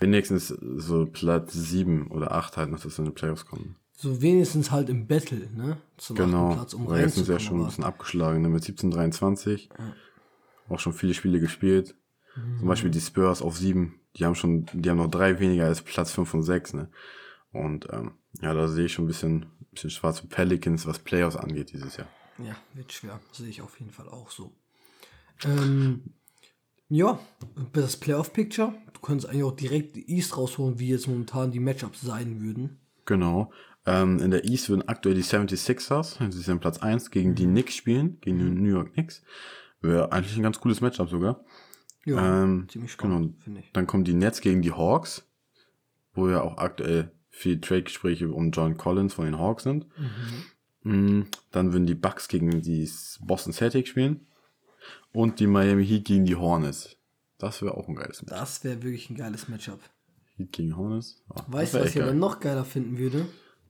wenigstens 0.00 0.48
so 0.48 1.06
Platz 1.06 1.52
7 1.54 2.08
oder 2.08 2.32
8 2.32 2.56
halt 2.56 2.70
noch, 2.70 2.80
dass 2.80 2.98
in 2.98 3.06
die 3.06 3.10
Playoffs 3.10 3.46
kommen. 3.46 3.76
So 3.94 4.20
wenigstens 4.20 4.70
halt 4.70 4.88
im 4.90 5.06
Battle, 5.06 5.48
ne? 5.54 5.78
Zum 5.96 6.16
Genau. 6.16 6.54
Platz, 6.54 6.74
um 6.74 6.88
Weil 6.88 7.02
jetzt 7.02 7.14
sind 7.14 7.24
sie 7.24 7.32
ja 7.32 7.38
schon 7.38 7.60
ein 7.60 7.66
bisschen 7.66 7.84
abgeschlagen, 7.84 8.42
ne? 8.42 8.48
Mit 8.48 8.64
17, 8.64 8.90
23. 8.90 9.70
Auch 10.68 10.80
schon 10.80 10.92
viele 10.92 11.14
Spiele 11.14 11.40
gespielt. 11.40 11.94
Zum 12.58 12.66
Beispiel 12.66 12.90
die 12.90 13.00
Spurs 13.00 13.42
auf 13.42 13.56
7. 13.56 13.94
Die 14.16 14.24
haben 14.24 14.34
schon, 14.34 14.66
die 14.72 14.88
haben 14.90 14.96
noch 14.98 15.10
drei 15.10 15.38
weniger 15.38 15.66
als 15.66 15.82
Platz 15.82 16.12
5 16.12 16.34
und 16.34 16.42
6, 16.42 16.74
ne? 16.74 16.88
Und 17.52 17.88
ähm, 17.92 18.12
ja, 18.40 18.54
da 18.54 18.68
sehe 18.68 18.86
ich 18.86 18.92
schon 18.92 19.04
ein 19.04 19.08
bisschen, 19.08 19.46
bisschen 19.70 19.90
schwarz 19.90 20.20
für 20.20 20.26
Pelicans, 20.26 20.86
was 20.86 20.98
Playoffs 20.98 21.36
angeht 21.36 21.72
dieses 21.72 21.96
Jahr. 21.96 22.08
Ja, 22.44 22.56
wird 22.74 22.92
schwer. 22.92 23.20
Sehe 23.32 23.48
ich 23.48 23.60
auf 23.62 23.78
jeden 23.78 23.92
Fall 23.92 24.08
auch 24.08 24.30
so. 24.30 24.52
Ähm, 25.44 26.02
ja, 26.88 27.18
das 27.72 27.96
Playoff-Picture. 27.96 28.74
Du 28.92 29.00
könntest 29.00 29.28
eigentlich 29.28 29.44
auch 29.44 29.56
direkt 29.56 29.96
die 29.96 30.10
East 30.10 30.36
rausholen, 30.36 30.78
wie 30.78 30.88
jetzt 30.88 31.08
momentan 31.08 31.50
die 31.50 31.60
Matchups 31.60 32.00
sein 32.00 32.40
würden. 32.42 32.78
Genau. 33.04 33.52
Ähm, 33.84 34.20
in 34.20 34.30
der 34.30 34.44
East 34.44 34.68
würden 34.68 34.86
aktuell 34.88 35.14
die 35.16 35.24
76ers, 35.24 36.30
sie 36.30 36.40
sind 36.42 36.60
Platz 36.60 36.78
1, 36.78 37.10
gegen 37.10 37.34
die 37.34 37.46
Knicks 37.46 37.74
spielen, 37.74 38.20
gegen 38.20 38.38
die 38.38 38.44
New 38.44 38.68
York 38.70 38.92
Knicks. 38.92 39.22
Wäre 39.80 40.12
eigentlich 40.12 40.36
ein 40.36 40.42
ganz 40.44 40.60
cooles 40.60 40.80
Matchup 40.80 41.08
sogar. 41.08 41.44
Ja, 42.04 42.42
Ähm, 42.44 42.68
ziemlich 42.68 42.92
spannend, 42.92 43.32
genau. 43.32 43.42
finde 43.42 43.60
ich. 43.60 43.72
Dann 43.72 43.88
kommen 43.88 44.04
die 44.04 44.14
Nets 44.14 44.40
gegen 44.40 44.62
die 44.62 44.72
Hawks, 44.72 45.28
wo 46.14 46.28
ja 46.28 46.42
auch 46.42 46.58
aktuell 46.58 47.10
viel 47.28 47.60
Trade-Gespräche 47.60 48.30
um 48.30 48.52
John 48.52 48.76
Collins 48.76 49.14
von 49.14 49.24
den 49.24 49.38
Hawks 49.38 49.64
sind. 49.64 49.86
Mm, 49.98 50.04
Dann 50.84 51.72
würden 51.72 51.86
die 51.86 51.94
Bucks 51.94 52.28
gegen 52.28 52.62
die 52.62 52.90
Boston 53.20 53.52
Celtics 53.52 53.88
spielen. 53.90 54.26
Und 55.12 55.40
die 55.40 55.46
Miami 55.46 55.86
Heat 55.86 56.04
gegen 56.04 56.24
die 56.24 56.36
Hornets. 56.36 56.96
Das 57.38 57.62
wäre 57.62 57.76
auch 57.76 57.88
ein 57.88 57.94
geiles 57.94 58.22
Match. 58.22 58.32
Das 58.32 58.64
wäre 58.64 58.82
wirklich 58.82 59.10
ein 59.10 59.16
geiles 59.16 59.48
Matchup. 59.48 59.80
Heat 60.36 60.52
gegen 60.52 60.76
Hornets. 60.76 61.22
Das 61.34 61.44
Weißt 61.48 61.74
du, 61.74 61.80
was 61.80 61.90
ich 61.90 61.96
aber 61.96 62.10
geil. 62.10 62.18
noch 62.18 62.40
geiler 62.40 62.64
finden 62.64 62.98
würde? 62.98 63.26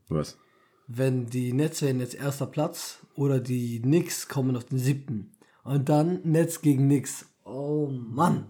Was? 0.08 0.38
Wenn 0.86 1.26
die 1.26 1.52
Nets 1.52 1.82
wären 1.82 2.00
jetzt 2.00 2.14
erster 2.14 2.46
Platz 2.46 2.98
oder 3.14 3.40
die 3.40 3.80
Knicks 3.80 4.28
kommen 4.28 4.56
auf 4.56 4.64
den 4.64 4.78
siebten. 4.78 5.32
Und 5.64 5.88
dann 5.88 6.20
Nets 6.24 6.60
gegen 6.60 6.84
Knicks. 6.84 7.26
Oh 7.44 7.88
Mann. 7.88 8.46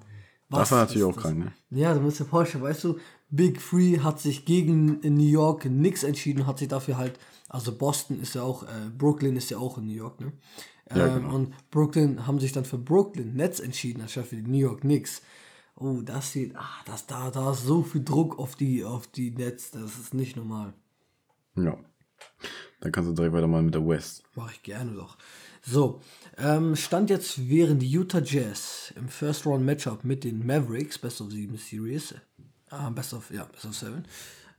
Das 0.50 0.70
war 0.70 0.80
natürlich 0.80 1.08
ist 1.08 1.16
auch 1.16 1.20
krank, 1.20 1.38
ne? 1.38 1.52
Ja, 1.70 1.94
du 1.94 2.00
musst 2.00 2.20
dir 2.20 2.26
vorstellen, 2.26 2.64
weißt 2.64 2.84
du, 2.84 2.98
Big 3.32 3.62
Free 3.62 3.98
hat 4.00 4.20
sich 4.20 4.44
gegen 4.44 5.00
New 5.00 5.28
York 5.28 5.62
Knicks 5.62 6.04
entschieden, 6.04 6.46
hat 6.46 6.58
sich 6.58 6.68
dafür 6.68 6.98
halt, 6.98 7.18
also 7.48 7.76
Boston 7.76 8.20
ist 8.20 8.34
ja 8.34 8.42
auch, 8.42 8.64
äh, 8.64 8.90
Brooklyn 8.96 9.36
ist 9.36 9.50
ja 9.50 9.56
auch 9.56 9.78
in 9.78 9.86
New 9.86 9.94
York, 9.94 10.20
ne? 10.20 10.32
Ja, 10.94 11.06
ähm, 11.06 11.14
genau. 11.22 11.34
Und 11.34 11.70
Brooklyn 11.70 12.26
haben 12.26 12.38
sich 12.38 12.52
dann 12.52 12.66
für 12.66 12.76
Brooklyn 12.76 13.34
Nets 13.34 13.58
entschieden, 13.58 14.02
anstatt 14.02 14.26
für 14.26 14.36
die 14.36 14.50
New 14.50 14.58
York 14.58 14.82
Knicks. 14.82 15.22
Oh, 15.76 16.02
das 16.02 16.32
sieht, 16.32 16.54
ah, 16.56 16.82
das, 16.84 17.06
da, 17.06 17.30
da 17.30 17.52
ist 17.52 17.64
so 17.64 17.82
viel 17.82 18.04
Druck 18.04 18.38
auf 18.38 18.54
die, 18.54 18.84
auf 18.84 19.06
die 19.06 19.30
Nets, 19.30 19.70
das 19.70 19.98
ist 19.98 20.12
nicht 20.12 20.36
normal. 20.36 20.74
Ja. 21.56 21.78
Dann 22.80 22.92
kannst 22.92 23.08
du 23.08 23.14
direkt 23.14 23.32
weitermachen 23.32 23.64
mit 23.64 23.74
der 23.74 23.88
West. 23.88 24.24
Mache 24.34 24.52
ich 24.52 24.62
gerne 24.62 24.92
doch. 24.92 25.16
So, 25.64 26.00
ähm, 26.36 26.74
Stand 26.74 27.08
jetzt 27.08 27.48
wären 27.48 27.78
die 27.78 27.88
Utah 27.88 28.20
Jazz 28.20 28.92
im 28.96 29.08
First 29.08 29.46
Round 29.46 29.64
Matchup 29.64 30.04
mit 30.04 30.24
den 30.24 30.44
Mavericks, 30.44 30.98
Best 30.98 31.20
of 31.20 31.30
7 31.30 31.56
Series, 31.56 32.14
äh, 32.72 32.90
Best 32.90 33.14
of, 33.14 33.30
ja, 33.30 33.44
Best 33.44 33.66
of 33.66 33.74
7, 33.74 34.04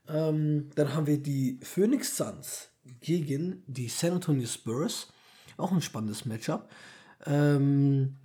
Ähm, 0.08 0.70
dann 0.76 0.94
haben 0.94 1.08
wir 1.08 1.18
die 1.18 1.60
Phoenix 1.64 2.18
Suns 2.18 2.70
gegen 3.00 3.64
die 3.68 3.88
San 3.88 4.14
Antonio 4.14 4.48
Spurs. 4.48 5.08
Auch 5.56 5.72
ein 5.72 5.82
spannendes 5.82 6.26
Matchup. 6.26 6.70
Ähm, 7.26 8.18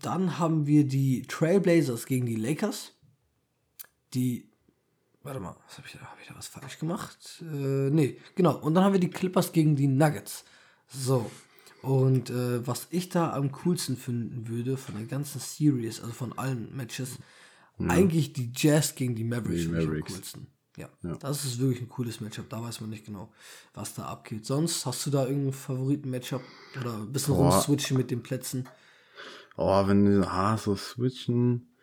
dann 0.00 0.38
haben 0.38 0.66
wir 0.66 0.84
die 0.84 1.22
Trailblazers 1.22 2.06
gegen 2.06 2.26
die 2.26 2.36
Lakers. 2.36 2.92
Die. 4.14 4.48
Warte 5.22 5.38
mal, 5.38 5.54
was 5.66 5.76
habe 5.76 5.86
ich, 5.86 5.94
hab 6.00 6.18
ich 6.20 6.28
da 6.28 6.34
was 6.34 6.48
falsch 6.48 6.78
gemacht? 6.78 7.42
Äh, 7.42 7.90
nee, 7.90 8.16
genau. 8.34 8.56
Und 8.56 8.74
dann 8.74 8.84
haben 8.84 8.94
wir 8.94 9.00
die 9.00 9.10
Clippers 9.10 9.52
gegen 9.52 9.76
die 9.76 9.86
Nuggets. 9.86 10.44
So. 10.88 11.30
Und 11.82 12.30
äh, 12.30 12.66
was 12.66 12.88
ich 12.90 13.08
da 13.08 13.32
am 13.32 13.52
coolsten 13.52 13.96
finden 13.96 14.48
würde 14.48 14.76
von 14.76 14.96
der 14.96 15.06
ganzen 15.06 15.40
Series, 15.40 16.00
also 16.00 16.12
von 16.12 16.36
allen 16.36 16.74
Matches, 16.74 17.18
eigentlich 17.88 18.32
die 18.32 18.52
Jazz 18.54 18.94
gegen 18.94 19.14
die 19.14 19.24
Mavericks. 19.24 19.54
Die 19.54 19.60
ich 19.62 19.68
am 19.68 19.84
Mavericks. 19.84 20.12
coolsten. 20.12 20.46
Ja, 20.76 20.88
das 21.18 21.44
ist 21.44 21.58
wirklich 21.58 21.82
ein 21.82 21.88
cooles 21.88 22.20
Matchup. 22.20 22.48
Da 22.48 22.62
weiß 22.62 22.80
man 22.80 22.90
nicht 22.90 23.04
genau, 23.04 23.32
was 23.74 23.94
da 23.94 24.04
abgeht. 24.04 24.46
Sonst 24.46 24.86
hast 24.86 25.04
du 25.04 25.10
da 25.10 25.22
irgendeinen 25.22 25.52
Favoriten-Matchup 25.52 26.42
oder 26.80 26.94
ein 26.94 27.12
bisschen 27.12 27.34
Boah. 27.34 27.52
rumswitchen 27.52 27.96
mit 27.96 28.10
den 28.10 28.22
Plätzen? 28.22 28.66
Oh, 29.56 29.86
wenn 29.86 30.04
die 30.04 30.26
ah, 30.26 30.56
so 30.56 30.76
switchen. 30.76 31.74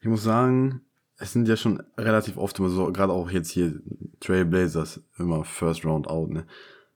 Ich 0.00 0.08
muss 0.08 0.24
sagen, 0.24 0.80
es 1.18 1.32
sind 1.32 1.46
ja 1.46 1.56
schon 1.56 1.82
relativ 1.96 2.36
oft 2.36 2.58
immer 2.58 2.68
so, 2.68 2.90
gerade 2.90 3.12
auch 3.12 3.30
jetzt 3.30 3.50
hier 3.50 3.80
Trailblazers, 4.20 5.00
immer 5.18 5.44
First 5.44 5.84
Round 5.84 6.08
out, 6.08 6.30
ne? 6.30 6.46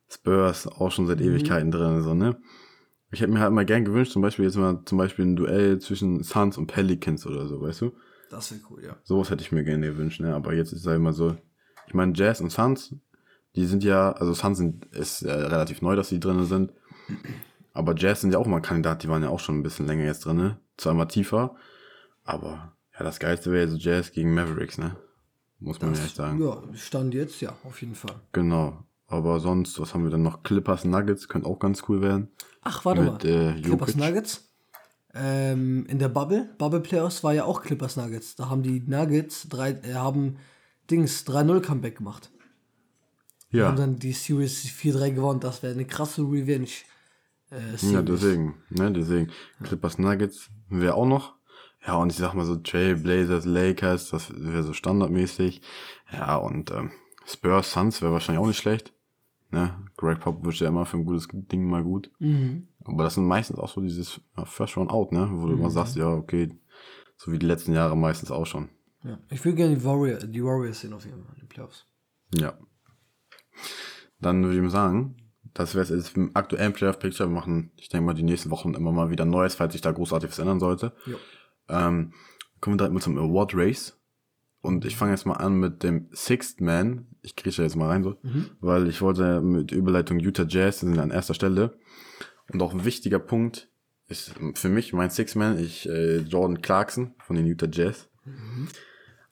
Spurs 0.09 0.67
auch 0.67 0.91
schon 0.91 1.07
seit 1.07 1.21
Ewigkeiten 1.21 1.71
drin, 1.71 2.03
so, 2.03 2.15
ne? 2.15 2.37
Ich 3.13 3.21
hätte 3.21 3.31
mir 3.31 3.41
halt 3.41 3.53
mal 3.53 3.65
gern 3.65 3.85
gewünscht, 3.85 4.13
zum 4.13 4.23
Beispiel 4.23 4.47
jetzt 4.47 4.57
mal 4.57 4.83
zum 4.85 4.99
Beispiel 4.99 5.25
ein 5.25 5.37
Duell 5.37 5.79
zwischen 5.79 6.25
Suns 6.25 6.59
und 6.59 6.67
Pelicans 6.67 7.25
oder 7.27 7.47
so, 7.47 7.61
weißt 7.61 7.83
du? 7.83 7.93
Das 8.31 8.51
wäre 8.51 8.61
cool, 8.71 8.85
ja. 8.85 8.97
Sowas 9.05 9.31
hätte 9.31 9.43
ich 9.43 9.53
mir 9.53 9.65
gerne 9.65 9.87
gewünscht, 9.87 10.21
ne? 10.21 10.35
Aber 10.35 10.55
jetzt 10.55 10.73
ist 10.73 10.81
es 10.81 10.87
halt 10.87 10.97
immer 10.97 11.13
so. 11.13 11.37
Ich 11.87 11.95
meine, 11.95 12.13
Jazz 12.15 12.41
und 12.41 12.51
Suns, 12.51 12.95
die 13.55 13.67
sind 13.67 13.85
ja, 13.85 14.13
also 14.13 14.35
Suns 14.35 14.59
sind, 14.59 14.87
ist 14.87 15.23
äh, 15.23 15.33
relativ 15.33 15.83
neu, 15.83 15.95
dass 15.97 16.09
die 16.09 16.21
drin 16.21 16.45
sind. 16.45 16.73
Aber 17.73 17.95
Jazz 17.97 18.23
sind 18.23 18.33
ja 18.33 18.39
auch 18.39 18.47
mal 18.47 18.61
Kandidat, 18.61 19.03
die 19.03 19.09
waren 19.09 19.23
ja 19.23 19.29
auch 19.29 19.41
schon 19.41 19.59
ein 19.59 19.63
bisschen 19.63 19.87
länger 19.87 20.05
jetzt 20.05 20.25
drin, 20.25 20.37
ne? 20.37 20.59
Zweimal 20.77 21.09
tiefer. 21.09 21.55
Aber 22.25 22.77
ja, 22.95 23.05
das 23.05 23.21
Geilste 23.21 23.53
wäre 23.53 23.69
so 23.69 23.77
Jazz 23.77 24.13
gegen 24.13 24.35
Mavericks, 24.35 24.79
ne? 24.79 24.97
Muss 25.59 25.81
man 25.81 25.95
ja 25.95 26.05
echt 26.05 26.17
sagen. 26.17 26.43
Ja, 26.43 26.63
Stand 26.75 27.15
jetzt, 27.15 27.41
ja, 27.41 27.57
auf 27.65 27.81
jeden 27.81 27.95
Fall. 27.95 28.15
Genau. 28.33 28.83
Aber 29.09 29.39
sonst, 29.41 29.81
was 29.81 29.95
haben 29.95 30.03
wir 30.03 30.11
dann 30.11 30.23
noch? 30.23 30.43
Clippers 30.43 30.85
Nuggets, 30.85 31.29
könnte 31.29 31.49
auch 31.49 31.59
ganz 31.59 31.85
cool 31.89 32.03
werden. 32.03 32.29
Ach, 32.63 32.85
warte 32.85 33.03
Mit, 33.03 33.25
mal. 33.25 33.31
äh, 33.31 33.61
Clippers. 33.63 33.95
Nuggets. 33.95 34.46
Ähm, 35.19 35.87
in 35.87 35.99
der 35.99 36.09
Bubble, 36.09 36.49
Bubble 36.59 36.81
Playoffs 36.81 37.25
war 37.25 37.33
ja 37.33 37.45
auch 37.45 37.63
Clippers 37.63 37.97
Nuggets. 37.97 38.37
Da 38.37 38.49
haben 38.51 38.63
die 38.63 38.81
Nuggets 38.81 39.49
drei, 39.49 39.71
äh, 39.71 39.95
haben 39.95 40.37
Dings 40.91 41.27
3-0 41.27 41.61
Comeback 41.61 41.99
gemacht. 41.99 42.31
Ja. 43.51 43.69
Haben 43.69 43.77
dann 43.77 43.97
die 43.97 44.13
Series 44.13 44.65
4-3 44.67 45.15
gewonnen. 45.15 45.41
Das 45.41 45.63
wäre 45.63 45.73
eine 45.73 45.87
krasse 45.87 46.23
Revenge. 46.23 46.69
Äh. 47.51 47.93
Ja, 47.93 48.03
deswegen, 48.03 48.55
ne, 48.71 48.93
deswegen. 48.93 49.31
Clippers 49.63 49.99
Nuggets 49.99 50.51
wäre 50.69 50.95
auch 50.95 51.07
noch. 51.07 51.35
Ja, 51.87 51.95
und 51.95 52.11
ich 52.11 52.19
sag 52.19 52.35
mal 52.35 52.45
so 52.45 52.57
Trailblazers, 52.57 53.45
Lakers, 53.45 54.11
das 54.11 54.33
wäre 54.35 54.65
so 54.65 54.73
standardmäßig. 54.73 55.63
Ja, 56.13 56.37
und 56.37 56.71
ähm, 56.73 56.91
Spurs, 57.25 57.73
Suns 57.73 58.03
wäre 58.03 58.13
wahrscheinlich 58.13 58.43
auch 58.43 58.49
nicht 58.49 58.59
schlecht. 58.59 58.93
Ne? 59.57 59.75
Greg 59.97 60.21
Popovich 60.21 60.61
ja 60.61 60.69
immer 60.69 60.85
für 60.85 60.99
ein 60.99 61.07
gutes 61.07 61.29
Ding 61.33 61.65
mal 61.65 61.83
gut. 61.83 62.11
Aber 62.85 63.05
das 63.05 63.15
sind 63.15 63.27
meistens 63.27 63.59
auch 63.59 63.71
so 63.71 63.81
dieses 63.81 64.21
First 64.45 64.77
Round 64.77 64.91
Out, 64.91 65.13
ne? 65.13 65.31
Wo 65.33 65.47
du 65.47 65.55
immer 65.55 65.71
sagst, 65.71 65.97
ja, 65.97 66.09
okay, 66.09 66.51
so 67.17 67.33
wie 67.33 67.39
die 67.39 67.47
letzten 67.47 67.73
Jahre 67.73 67.97
meistens 67.97 68.31
auch 68.31 68.45
schon. 68.45 68.69
Ja. 69.03 69.19
Ich 69.31 69.43
will 69.47 69.55
gerne 69.55 69.77
die, 69.77 69.83
Warrior, 69.83 70.19
die 70.19 70.45
Warriors 70.45 70.81
sehen 70.81 70.93
auf 70.93 71.07
jeden 71.07 71.25
Fall 71.25 71.35
in 71.37 71.41
den 71.41 71.49
Playoffs. 71.49 71.87
Ja. 72.35 72.59
Dann 74.21 74.45
würde 74.45 74.57
ich 74.57 74.63
mal 74.63 74.69
sagen, 74.69 75.17
das 75.55 75.75
wäre 75.75 75.85
es 75.85 75.89
jetzt 75.89 76.19
im 76.19 76.37
aktuellen 76.37 76.75
Playoff-Picture. 76.75 77.31
Wir 77.31 77.35
machen, 77.35 77.73
ich 77.77 77.89
denke 77.89 78.05
mal, 78.05 78.13
die 78.13 78.25
nächsten 78.25 78.51
Wochen 78.51 78.75
immer 78.75 78.93
mal 78.93 79.09
wieder 79.09 79.25
Neues, 79.25 79.55
falls 79.55 79.73
sich 79.73 79.81
da 79.81 79.91
großartig 79.91 80.29
was 80.29 80.39
ändern 80.39 80.61
sollte. 80.61 80.93
Ähm, 81.71 82.13
kommen 82.61 82.75
wir 82.75 82.79
direkt 82.79 82.93
mal 82.93 83.01
zum 83.01 83.17
Award 83.17 83.55
Race. 83.55 83.99
Und 84.61 84.85
ich 84.85 84.97
fange 84.97 85.13
jetzt 85.13 85.25
mal 85.25 85.35
an 85.35 85.59
mit 85.59 85.83
dem 85.83 86.09
Sixth 86.13 86.61
Man. 86.61 87.07
Ich 87.27 87.35
kriege 87.37 87.61
jetzt 87.63 87.75
mal 87.77 87.89
rein 87.89 88.05
so, 88.05 88.17
weil 88.61 88.87
ich 88.89 89.03
wollte 89.03 89.41
mit 89.41 89.73
Überleitung 89.73 90.19
Utah 90.21 90.47
Jazz 90.49 90.81
sind 90.81 90.99
an 90.99 91.11
erster 91.11 91.35
Stelle. 91.35 91.77
Und 92.53 92.63
auch 92.63 92.73
ein 92.73 92.85
wichtiger 92.85 93.19
Punkt 93.19 93.69
ist 94.09 94.33
für 94.55 94.69
mich 94.69 94.93
mein 94.93 95.11
Sixth 95.11 95.35
Man, 95.35 95.59
ich 95.59 95.89
äh, 95.89 96.19
Jordan 96.19 96.63
Clarkson 96.63 97.15
von 97.19 97.35
den 97.35 97.45
Utah 97.47 97.67
Jazz. 97.71 98.09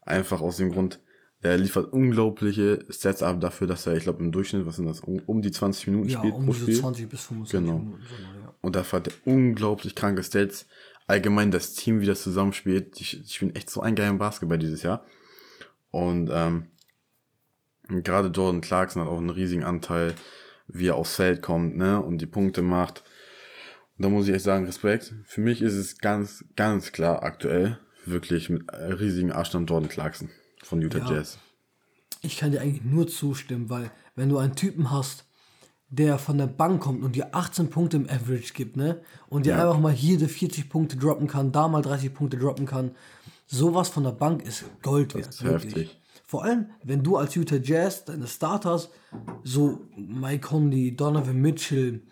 Einfach 0.02 0.40
aus 0.40 0.56
dem 0.58 0.72
Grund, 0.72 1.00
er 1.40 1.56
liefert 1.56 1.92
unglaubliche 1.92 2.84
Sets 2.88 3.22
ab 3.22 3.40
dafür, 3.40 3.66
dass 3.66 3.86
er, 3.86 3.94
ich 3.96 4.02
glaube, 4.02 4.22
im 4.24 4.32
Durchschnitt, 4.32 4.66
was 4.66 4.76
sind 4.76 4.86
das, 4.86 5.00
um, 5.00 5.20
um 5.26 5.40
die 5.42 5.50
20 5.52 5.86
Minuten 5.88 6.08
Ja, 6.08 6.18
spielt 6.18 6.34
um 6.34 6.46
pro 6.46 6.52
diese 6.52 6.64
Spiel. 6.64 6.80
20 6.80 7.08
bis 7.08 7.20
25 7.26 7.60
Genau. 7.60 7.78
Minuten. 7.78 8.02
So, 8.08 8.14
ja. 8.16 8.54
Und 8.60 8.76
da 8.76 8.84
hat 8.92 9.06
er 9.08 9.12
unglaublich 9.24 9.94
kranke 9.94 10.22
Stats. 10.22 10.66
Allgemein 11.06 11.50
das 11.50 11.74
Team, 11.74 12.00
wie 12.00 12.06
das 12.06 12.22
zusammenspielt. 12.22 12.98
Die, 12.98 13.04
die 13.22 13.28
spielen 13.32 13.54
echt 13.54 13.70
so 13.70 13.80
einen 13.82 13.94
geilen 13.94 14.18
Basketball 14.18 14.58
dieses 14.58 14.82
Jahr. 14.82 15.04
Und 15.90 16.30
ähm, 16.32 16.66
gerade 17.88 18.28
Jordan 18.28 18.60
Clarkson 18.60 19.02
hat 19.02 19.08
auch 19.08 19.18
einen 19.18 19.30
riesigen 19.30 19.64
Anteil, 19.64 20.14
wie 20.68 20.88
er 20.88 20.96
aufs 20.96 21.16
Feld 21.16 21.42
kommt, 21.42 21.76
ne, 21.76 22.00
und 22.00 22.18
die 22.18 22.26
Punkte 22.26 22.62
macht. 22.62 23.02
Und 23.96 24.04
da 24.04 24.08
muss 24.08 24.26
ich 24.26 24.34
echt 24.34 24.44
sagen, 24.44 24.64
Respekt. 24.66 25.14
Für 25.24 25.40
mich 25.40 25.62
ist 25.62 25.74
es 25.74 25.98
ganz, 25.98 26.44
ganz 26.56 26.92
klar 26.92 27.22
aktuell 27.22 27.78
wirklich 28.06 28.50
mit 28.50 28.68
äh, 28.70 28.92
riesigen 28.92 29.32
Abstand 29.32 29.70
Jordan 29.70 29.88
Clarkson 29.88 30.30
von 30.62 30.80
Utah 30.82 30.98
Ja. 30.98 31.10
Jazz. 31.12 31.38
Ich 32.22 32.38
kann 32.38 32.52
dir 32.52 32.60
eigentlich 32.60 32.82
nur 32.84 33.06
zustimmen, 33.06 33.68
weil 33.68 33.90
wenn 34.16 34.28
du 34.30 34.38
einen 34.38 34.56
Typen 34.56 34.90
hast, 34.90 35.26
der 35.90 36.18
von 36.18 36.38
der 36.38 36.46
Bank 36.46 36.82
kommt 36.82 37.04
und 37.04 37.14
dir 37.14 37.34
18 37.34 37.68
Punkte 37.70 37.98
im 37.98 38.08
Average 38.08 38.54
gibt, 38.54 38.76
ne? 38.76 39.02
Und 39.28 39.46
dir 39.46 39.50
Ja. 39.50 39.62
einfach 39.68 39.78
mal 39.78 39.92
hier 39.92 40.18
die 40.18 40.26
40 40.26 40.68
Punkte 40.68 40.96
droppen 40.96 41.28
kann, 41.28 41.52
da 41.52 41.68
mal 41.68 41.82
30 41.82 42.12
Punkte 42.14 42.38
droppen 42.38 42.66
kann, 42.66 42.92
sowas 43.46 43.90
von 43.90 44.02
der 44.04 44.12
Bank 44.12 44.42
ist 44.42 44.64
Gold 44.82 45.14
wert. 45.14 45.28
ist 45.28 45.44
wirklich. 45.44 45.74
heftig. 45.74 46.00
Vor 46.34 46.42
allem, 46.42 46.66
wenn 46.82 47.04
du 47.04 47.16
als 47.16 47.36
Utah 47.36 47.60
Jazz 47.62 48.06
deine 48.06 48.26
Starters, 48.26 48.90
so 49.44 49.86
Mike 49.96 50.48
Conley, 50.48 50.96
Donovan 50.96 51.40
Mitchell, 51.40 52.02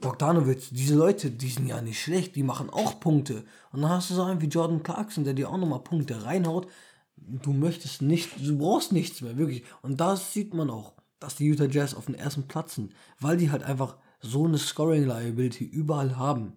Bogdanovic, 0.00 0.68
diese 0.70 0.94
Leute, 0.94 1.32
die 1.32 1.48
sind 1.48 1.66
ja 1.66 1.82
nicht 1.82 2.00
schlecht, 2.00 2.36
die 2.36 2.44
machen 2.44 2.70
auch 2.70 3.00
Punkte. 3.00 3.42
Und 3.72 3.82
dann 3.82 3.90
hast 3.90 4.10
du 4.10 4.14
so 4.14 4.22
einen 4.22 4.40
wie 4.40 4.46
Jordan 4.46 4.84
Clarkson, 4.84 5.24
der 5.24 5.34
dir 5.34 5.50
auch 5.50 5.58
nochmal 5.58 5.82
Punkte 5.82 6.24
reinhaut. 6.24 6.68
Du 7.16 7.52
möchtest 7.52 8.02
nicht, 8.02 8.30
du 8.38 8.56
brauchst 8.56 8.92
nichts 8.92 9.20
mehr, 9.20 9.36
wirklich. 9.36 9.64
Und 9.80 10.00
das 10.00 10.32
sieht 10.32 10.54
man 10.54 10.70
auch, 10.70 10.92
dass 11.18 11.34
die 11.34 11.46
Utah 11.46 11.64
Jazz 11.64 11.94
auf 11.94 12.06
den 12.06 12.14
ersten 12.14 12.46
Platz 12.46 12.76
sind, 12.76 12.94
weil 13.18 13.36
die 13.36 13.50
halt 13.50 13.64
einfach 13.64 13.96
so 14.20 14.44
eine 14.44 14.58
Scoring 14.58 15.08
Liability 15.08 15.64
überall 15.64 16.16
haben. 16.16 16.52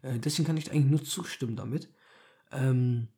Äh, 0.00 0.18
deswegen 0.20 0.46
kann 0.46 0.56
ich 0.56 0.72
eigentlich 0.72 0.90
nur 0.90 1.04
zustimmen 1.04 1.54
damit. 1.54 1.90
Ähm, 2.50 3.08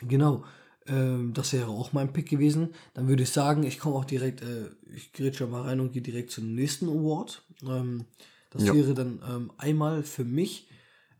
genau, 0.00 0.44
ähm, 0.86 1.32
das 1.34 1.52
wäre 1.52 1.68
auch 1.68 1.92
mein 1.92 2.12
Pick 2.12 2.28
gewesen. 2.28 2.74
Dann 2.94 3.08
würde 3.08 3.22
ich 3.22 3.30
sagen, 3.30 3.62
ich 3.62 3.78
komme 3.78 3.96
auch 3.96 4.04
direkt, 4.04 4.42
äh, 4.42 4.70
ich 4.94 5.12
gerät 5.12 5.36
schon 5.36 5.50
mal 5.50 5.62
rein 5.62 5.80
und 5.80 5.92
gehe 5.92 6.02
direkt 6.02 6.30
zum 6.30 6.54
nächsten 6.54 6.88
Award. 6.88 7.44
Ähm, 7.66 8.06
das 8.50 8.64
Ja. 8.64 8.74
wäre 8.74 8.94
dann 8.94 9.20
ähm, 9.28 9.52
einmal 9.58 10.02
für 10.02 10.24
mich 10.24 10.68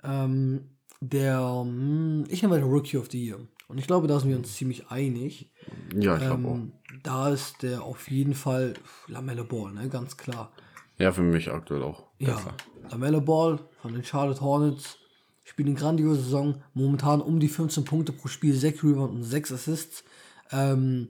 ähm, 0.04 0.70
der, 1.00 1.40
hm, 1.64 2.24
ich 2.28 2.42
nenne 2.42 2.54
mal 2.54 2.60
den 2.60 2.70
Rookie 2.70 2.96
of 2.98 3.08
the 3.10 3.24
Year. 3.24 3.38
Und 3.68 3.78
ich 3.78 3.86
glaube, 3.86 4.06
da 4.06 4.20
sind 4.20 4.28
wir 4.30 4.36
uns 4.36 4.54
ziemlich 4.54 4.88
einig. 4.88 5.50
Ja, 5.94 6.16
ich 6.16 6.26
glaube 6.26 6.48
auch. 6.48 6.54
Ähm, 6.54 6.72
da 7.02 7.30
ist 7.30 7.62
der 7.62 7.82
auf 7.82 8.10
jeden 8.10 8.34
Fall 8.34 8.74
Lamelle 9.08 9.44
Ball, 9.44 9.72
ne? 9.72 9.88
ganz 9.88 10.16
klar. 10.16 10.52
Ja, 10.98 11.10
für 11.10 11.22
mich 11.22 11.50
aktuell 11.50 11.82
auch. 11.82 12.08
Ja. 12.18 12.38
Lamelle 12.90 13.20
Ball 13.20 13.58
von 13.80 13.94
den 13.94 14.04
Charlotte 14.04 14.40
Hornets 14.40 14.98
spielt 15.52 15.68
eine 15.68 15.76
grandiose 15.76 16.22
Saison. 16.22 16.62
Momentan 16.72 17.20
um 17.20 17.38
die 17.38 17.48
15 17.48 17.84
Punkte 17.84 18.12
pro 18.12 18.28
Spiel, 18.28 18.54
6 18.54 18.82
Rebounds 18.84 19.14
und 19.14 19.22
6 19.22 19.52
Assists. 19.52 20.02
Ähm, 20.50 21.08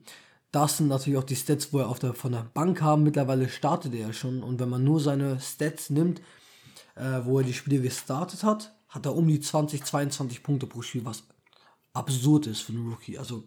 das 0.51 0.79
sind 0.79 0.89
natürlich 0.89 1.17
auch 1.17 1.25
die 1.25 1.37
Stats, 1.37 1.73
wo 1.73 1.79
er 1.79 1.89
auf 1.89 2.01
der, 2.01 2.13
von 2.13 2.33
der 2.33 2.51
Bank 2.53 2.79
kam. 2.79 3.05
Mittlerweile 3.05 3.49
startet 3.49 3.95
er 3.95 4.09
ja 4.09 4.13
schon. 4.13 4.43
Und 4.43 4.59
wenn 4.59 4.69
man 4.69 4.83
nur 4.83 4.99
seine 4.99 5.39
Stats 5.39 5.91
nimmt, 5.91 6.21
äh, 6.97 7.21
wo 7.23 7.39
er 7.39 7.45
die 7.45 7.55
Spiele 7.55 7.81
gestartet 7.81 8.43
hat, 8.43 8.75
hat 8.89 9.07
er 9.07 9.15
um 9.15 9.29
die 9.29 9.39
20, 9.39 9.85
22 9.85 10.43
Punkte 10.43 10.67
pro 10.67 10.83
Spiel, 10.83 11.05
was 11.05 11.23
absurd 11.93 12.49
ist 12.49 12.63
für 12.63 12.73
einen 12.73 12.89
Rookie. 12.91 13.19
Also, 13.19 13.45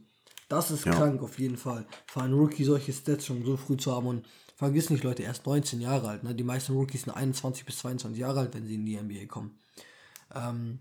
das 0.47 0.71
ist 0.71 0.85
krank 0.85 1.21
auf 1.21 1.39
jeden 1.39 1.57
Fall. 1.57 1.85
Für 2.07 2.21
einen 2.21 2.35
Rookie 2.35 2.63
solche 2.63 2.93
Stats 2.93 3.25
schon 3.25 3.43
so 3.43 3.57
früh 3.57 3.75
zu 3.75 3.93
haben. 3.93 4.07
Und 4.07 4.25
vergiss 4.55 4.89
nicht, 4.89 5.03
Leute, 5.03 5.23
er 5.23 5.31
ist 5.31 5.45
19 5.45 5.81
Jahre 5.81 6.07
alt. 6.07 6.23
Ne? 6.23 6.33
Die 6.33 6.45
meisten 6.45 6.71
Rookies 6.71 7.01
sind 7.01 7.13
21 7.13 7.65
bis 7.65 7.79
22 7.79 8.17
Jahre 8.17 8.39
alt, 8.39 8.55
wenn 8.55 8.65
sie 8.65 8.75
in 8.75 8.85
die 8.85 8.95
NBA 8.95 9.25
kommen. 9.25 9.59
Ähm, 10.33 10.79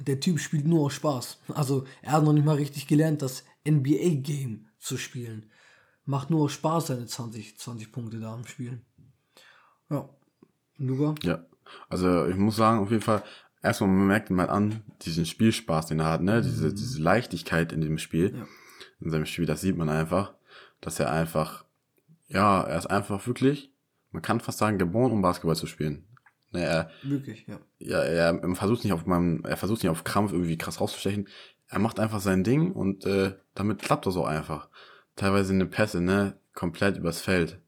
der 0.00 0.18
Typ 0.20 0.40
spielt 0.40 0.66
nur 0.66 0.86
aus 0.86 0.94
Spaß. 0.94 1.38
Also, 1.54 1.86
er 2.02 2.12
hat 2.12 2.24
noch 2.24 2.32
nicht 2.32 2.44
mal 2.44 2.56
richtig 2.56 2.86
gelernt, 2.86 3.22
das 3.22 3.44
NBA-Game 3.66 4.66
zu 4.78 4.96
spielen. 4.96 5.50
Macht 6.04 6.30
nur 6.30 6.42
aus 6.42 6.52
Spaß 6.52 6.88
seine 6.88 7.06
20, 7.06 7.58
20 7.58 7.92
Punkte 7.92 8.20
da 8.20 8.34
im 8.34 8.46
Spiel. 8.46 8.80
Ja. 9.90 10.08
Luga? 10.76 11.14
Ja, 11.22 11.44
also 11.88 12.26
ich 12.26 12.36
muss 12.36 12.56
sagen, 12.56 12.80
auf 12.80 12.90
jeden 12.90 13.02
Fall, 13.02 13.22
erstmal 13.62 13.88
man 13.90 14.08
merkt 14.08 14.30
halt 14.30 14.50
an, 14.50 14.82
diesen 15.02 15.24
Spielspaß, 15.24 15.86
den 15.86 16.00
er 16.00 16.06
hat, 16.06 16.20
ne, 16.22 16.42
diese, 16.42 16.74
diese 16.74 17.00
Leichtigkeit 17.00 17.72
in 17.72 17.80
dem 17.80 17.98
Spiel, 17.98 18.34
Ja. 18.36 18.46
in 19.00 19.10
seinem 19.10 19.26
Spiel, 19.26 19.46
das 19.46 19.60
sieht 19.60 19.76
man 19.76 19.88
einfach. 19.88 20.34
dass 20.80 21.00
er 21.00 21.10
einfach, 21.10 21.64
ja, 22.28 22.60
er 22.62 22.76
ist 22.76 22.86
einfach 22.86 23.26
wirklich, 23.26 23.72
man 24.10 24.20
kann 24.20 24.40
fast 24.40 24.58
sagen, 24.58 24.76
geboren, 24.76 25.12
um 25.12 25.22
Basketball 25.22 25.56
zu 25.56 25.66
spielen. 25.66 26.04
Ne, 26.54 26.64
er, 26.64 26.90
Wirklich, 27.02 27.46
ja. 27.48 27.58
ja, 27.80 28.02
er 28.02 28.54
versucht 28.54 28.84
nicht 28.84 28.92
auf 28.92 29.06
meinem, 29.06 29.44
er 29.44 29.56
versucht 29.56 29.82
nicht 29.82 29.90
auf 29.90 30.04
Krampf 30.04 30.32
irgendwie 30.32 30.56
krass 30.56 30.80
rauszustechen. 30.80 31.28
Er 31.68 31.80
macht 31.80 31.98
einfach 31.98 32.20
sein 32.20 32.44
Ding 32.44 32.70
und 32.70 33.04
äh, 33.06 33.34
damit 33.54 33.82
klappt 33.82 34.06
das 34.06 34.16
auch 34.16 34.28
einfach. 34.28 34.68
Teilweise 35.16 35.52
eine 35.52 35.66
Pässe, 35.66 36.00
ne, 36.00 36.38
komplett 36.54 36.96
übers 36.96 37.20
Feld. 37.20 37.58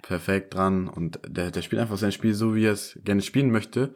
Perfekt 0.00 0.54
dran 0.54 0.88
und 0.88 1.20
der, 1.28 1.50
der 1.50 1.60
spielt 1.60 1.82
einfach 1.82 1.98
sein 1.98 2.10
Spiel 2.12 2.32
so, 2.32 2.54
wie 2.54 2.64
er 2.64 2.72
es 2.72 2.98
gerne 3.04 3.20
spielen 3.20 3.50
möchte. 3.50 3.94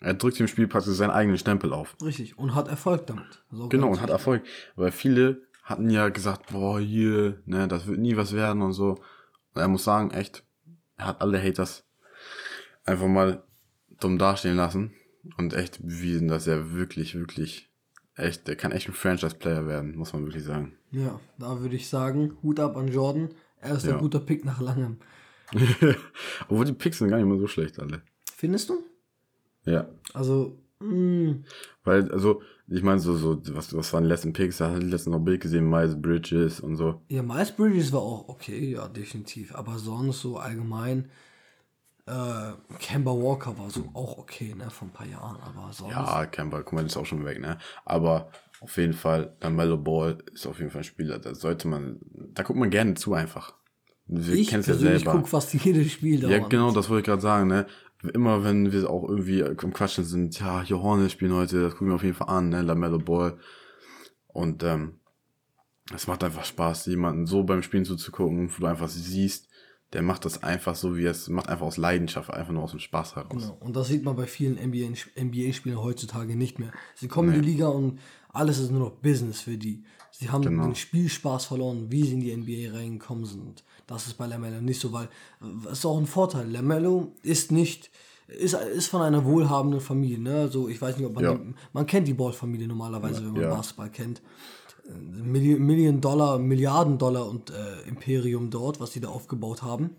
Er 0.00 0.14
drückt 0.14 0.40
im 0.40 0.48
Spiel 0.48 0.66
praktisch 0.66 0.94
seinen 0.94 1.10
eigenen 1.10 1.36
Stempel 1.36 1.74
auf. 1.74 1.96
Richtig. 2.02 2.38
Und 2.38 2.54
hat 2.54 2.68
Erfolg 2.68 3.06
damit. 3.06 3.44
So 3.50 3.68
Genau, 3.68 3.88
und 3.88 4.00
hat 4.00 4.08
Erfolg. 4.08 4.42
Weil 4.74 4.90
viele 4.90 5.42
hatten 5.62 5.90
ja 5.90 6.08
gesagt, 6.08 6.50
boah, 6.50 6.80
hier, 6.80 7.42
ne, 7.44 7.68
das 7.68 7.86
wird 7.86 7.98
nie 7.98 8.16
was 8.16 8.32
werden 8.32 8.62
und 8.62 8.72
so. 8.72 8.92
Und 9.54 9.60
er 9.60 9.68
muss 9.68 9.84
sagen, 9.84 10.10
echt, 10.12 10.44
er 10.96 11.08
hat 11.08 11.20
alle 11.20 11.40
Haters 11.40 11.84
einfach 12.84 13.06
mal 13.08 13.42
dumm 14.00 14.18
dastehen 14.18 14.56
lassen 14.56 14.92
und 15.38 15.54
echt 15.54 15.80
bewiesen, 15.82 16.28
dass 16.28 16.46
er 16.46 16.72
wirklich, 16.72 17.14
wirklich, 17.14 17.70
echt, 18.16 18.48
der 18.48 18.56
kann 18.56 18.72
echt 18.72 18.88
ein 18.88 18.94
Franchise-Player 18.94 19.66
werden, 19.66 19.96
muss 19.96 20.12
man 20.12 20.24
wirklich 20.24 20.44
sagen. 20.44 20.76
Ja, 20.90 21.20
da 21.38 21.60
würde 21.60 21.76
ich 21.76 21.88
sagen, 21.88 22.36
Hut 22.42 22.60
ab 22.60 22.76
an 22.76 22.88
Jordan. 22.88 23.30
Er 23.60 23.76
ist 23.76 23.86
Ja. 23.86 23.94
ein 23.94 24.00
guter 24.00 24.20
Pick 24.20 24.44
nach 24.44 24.60
langem. 24.60 24.98
Obwohl 26.48 26.64
die 26.64 26.72
Picks 26.72 26.98
sind 26.98 27.08
gar 27.08 27.18
nicht 27.18 27.26
mal 27.26 27.38
so 27.38 27.46
schlecht, 27.46 27.78
alle. 27.78 28.02
Findest 28.36 28.68
du? 28.70 28.82
Ja. 29.64 29.88
Also, 30.14 30.58
mh, 30.80 31.36
Weil, 31.84 32.10
also, 32.10 32.42
ich 32.68 32.82
meine, 32.82 33.00
so, 33.00 33.16
so, 33.16 33.40
was, 33.54 33.74
was 33.76 33.92
waren 33.92 34.04
die 34.04 34.08
letzten 34.08 34.32
Picks? 34.32 34.58
Da 34.58 34.70
hatte 34.70 34.84
ich 34.84 34.90
letztens 34.90 35.12
noch 35.12 35.20
ein 35.20 35.24
Bild 35.24 35.40
gesehen, 35.42 35.68
Miles 35.68 36.00
Bridges 36.00 36.60
und 36.60 36.76
so. 36.76 37.02
ja, 37.08 37.22
Miles 37.22 37.52
Bridges 37.52 37.92
war 37.92 38.00
auch 38.00 38.28
okay, 38.28 38.72
ja, 38.72 38.88
definitiv. 38.88 39.54
Aber 39.54 39.78
sonst 39.78 40.20
so 40.20 40.38
allgemein, 40.38 41.10
äh, 42.06 42.52
Kemba 42.78 43.12
Walker 43.12 43.56
war 43.58 43.70
so 43.70 43.88
auch 43.94 44.18
okay, 44.18 44.54
ne, 44.54 44.70
vor 44.70 44.88
ein 44.88 44.92
paar 44.92 45.06
Jahren. 45.06 45.36
Aber 45.40 45.72
sonst, 45.72 45.92
Ja, 45.92 46.26
Campbell, 46.26 46.62
guck 46.64 46.72
mal, 46.74 46.82
das 46.82 46.92
ist 46.92 46.96
auch 46.96 47.06
schon 47.06 47.24
weg, 47.24 47.40
ne? 47.40 47.58
Aber 47.84 48.30
auf 48.60 48.76
jeden 48.76 48.92
Fall, 48.92 49.36
der 49.42 49.50
Mellow 49.50 49.76
Ball 49.76 50.18
ist 50.32 50.46
auf 50.46 50.58
jeden 50.58 50.70
Fall 50.70 50.80
ein 50.80 50.84
Spieler, 50.84 51.18
da 51.18 51.34
sollte 51.34 51.68
man, 51.68 52.00
da 52.34 52.42
guckt 52.42 52.58
man 52.58 52.70
gerne 52.70 52.94
zu 52.94 53.14
einfach. 53.14 53.54
Wir 54.06 54.34
ich 54.34 54.48
kennen 54.48 54.60
es 54.60 54.66
ja 54.66 54.74
selber. 54.74 55.12
gucke 55.12 55.28
fast 55.28 55.54
jedes 55.54 55.92
Spiel 55.92 56.20
da. 56.20 56.28
Ja, 56.28 56.38
genau, 56.38 56.72
das 56.72 56.88
wollte 56.88 57.00
ich 57.00 57.06
gerade 57.06 57.22
sagen, 57.22 57.48
ne? 57.48 57.66
Immer 58.14 58.42
wenn 58.42 58.72
wir 58.72 58.90
auch 58.90 59.08
irgendwie 59.08 59.40
im 59.40 59.72
Quatschen 59.72 60.04
sind, 60.04 60.38
ja, 60.40 60.62
Johannes 60.64 61.12
spielen 61.12 61.34
heute, 61.34 61.62
das 61.62 61.72
gucken 61.74 61.88
wir 61.88 61.94
auf 61.94 62.02
jeden 62.02 62.16
Fall 62.16 62.28
an, 62.28 62.48
ne? 62.48 62.62
Lamello 62.62 62.98
Ball. 62.98 63.38
Und 64.26 64.64
ähm, 64.64 64.98
es 65.94 66.08
macht 66.08 66.24
einfach 66.24 66.44
Spaß, 66.44 66.86
jemanden 66.86 67.26
so 67.26 67.44
beim 67.44 67.62
Spielen 67.62 67.84
zuzugucken, 67.84 68.50
wo 68.50 68.60
du 68.60 68.66
einfach 68.66 68.88
siehst, 68.88 69.48
der 69.92 70.02
macht 70.02 70.24
das 70.24 70.42
einfach 70.42 70.74
so, 70.74 70.96
wie 70.96 71.04
er 71.04 71.10
es 71.10 71.28
macht, 71.28 71.48
einfach 71.48 71.66
aus 71.66 71.76
Leidenschaft, 71.76 72.30
einfach 72.30 72.52
nur 72.52 72.62
aus 72.62 72.70
dem 72.70 72.80
Spaß 72.80 73.16
heraus. 73.16 73.28
Genau. 73.30 73.56
Und 73.60 73.76
das 73.76 73.88
sieht 73.88 74.04
man 74.04 74.16
bei 74.16 74.26
vielen 74.26 74.56
NBA-Spielern 74.56 75.82
heutzutage 75.82 76.36
nicht 76.36 76.58
mehr. 76.58 76.72
Sie 76.94 77.08
kommen 77.08 77.32
in 77.34 77.42
die 77.42 77.48
Liga 77.50 77.68
und 77.68 77.98
alles 78.30 78.58
ist 78.58 78.70
nur 78.70 78.80
noch 78.80 78.90
Business 78.92 79.40
für 79.40 79.56
die. 79.58 79.84
Sie 80.10 80.30
haben 80.30 80.42
Genau. 80.42 80.64
den 80.64 80.74
Spielspaß 80.74 81.46
verloren, 81.46 81.86
wie 81.90 82.04
sie 82.04 82.12
in 82.14 82.20
die 82.20 82.32
NBA 82.36 82.76
reingekommen 82.76 83.24
sind. 83.24 83.64
Das 83.86 84.06
ist 84.06 84.14
bei 84.14 84.26
Lamello 84.26 84.60
nicht 84.60 84.80
so, 84.80 84.92
weil 84.92 85.08
das 85.64 85.78
ist 85.78 85.86
auch 85.86 85.98
ein 85.98 86.06
Vorteil. 86.06 86.50
Lamello 86.50 87.12
ist 87.22 87.50
nicht, 87.52 87.90
ist, 88.28 88.54
ist 88.54 88.86
von 88.86 89.02
einer 89.02 89.24
wohlhabenden 89.24 89.80
Familie. 89.80 90.18
Ne? 90.18 90.34
Also 90.36 90.68
ich 90.68 90.80
weiß 90.80 90.96
nicht, 90.96 91.06
ob 91.06 91.14
man, 91.14 91.24
Ja. 91.24 91.34
die, 91.34 91.54
man 91.72 91.86
kennt 91.86 92.08
die 92.08 92.14
Ball-Familie 92.14 92.68
normalerweise, 92.68 93.24
wenn 93.24 93.32
man 93.32 93.42
Ja. 93.42 93.54
Basketball 93.54 93.90
kennt. 93.90 94.22
Million, 94.88 96.00
Dollar, 96.00 96.38
Milliarden 96.38 96.98
Dollar 96.98 97.28
und 97.28 97.50
äh, 97.50 97.82
Imperium 97.88 98.50
dort, 98.50 98.80
was 98.80 98.90
die 98.90 99.00
da 99.00 99.08
aufgebaut 99.08 99.62
haben. 99.62 99.90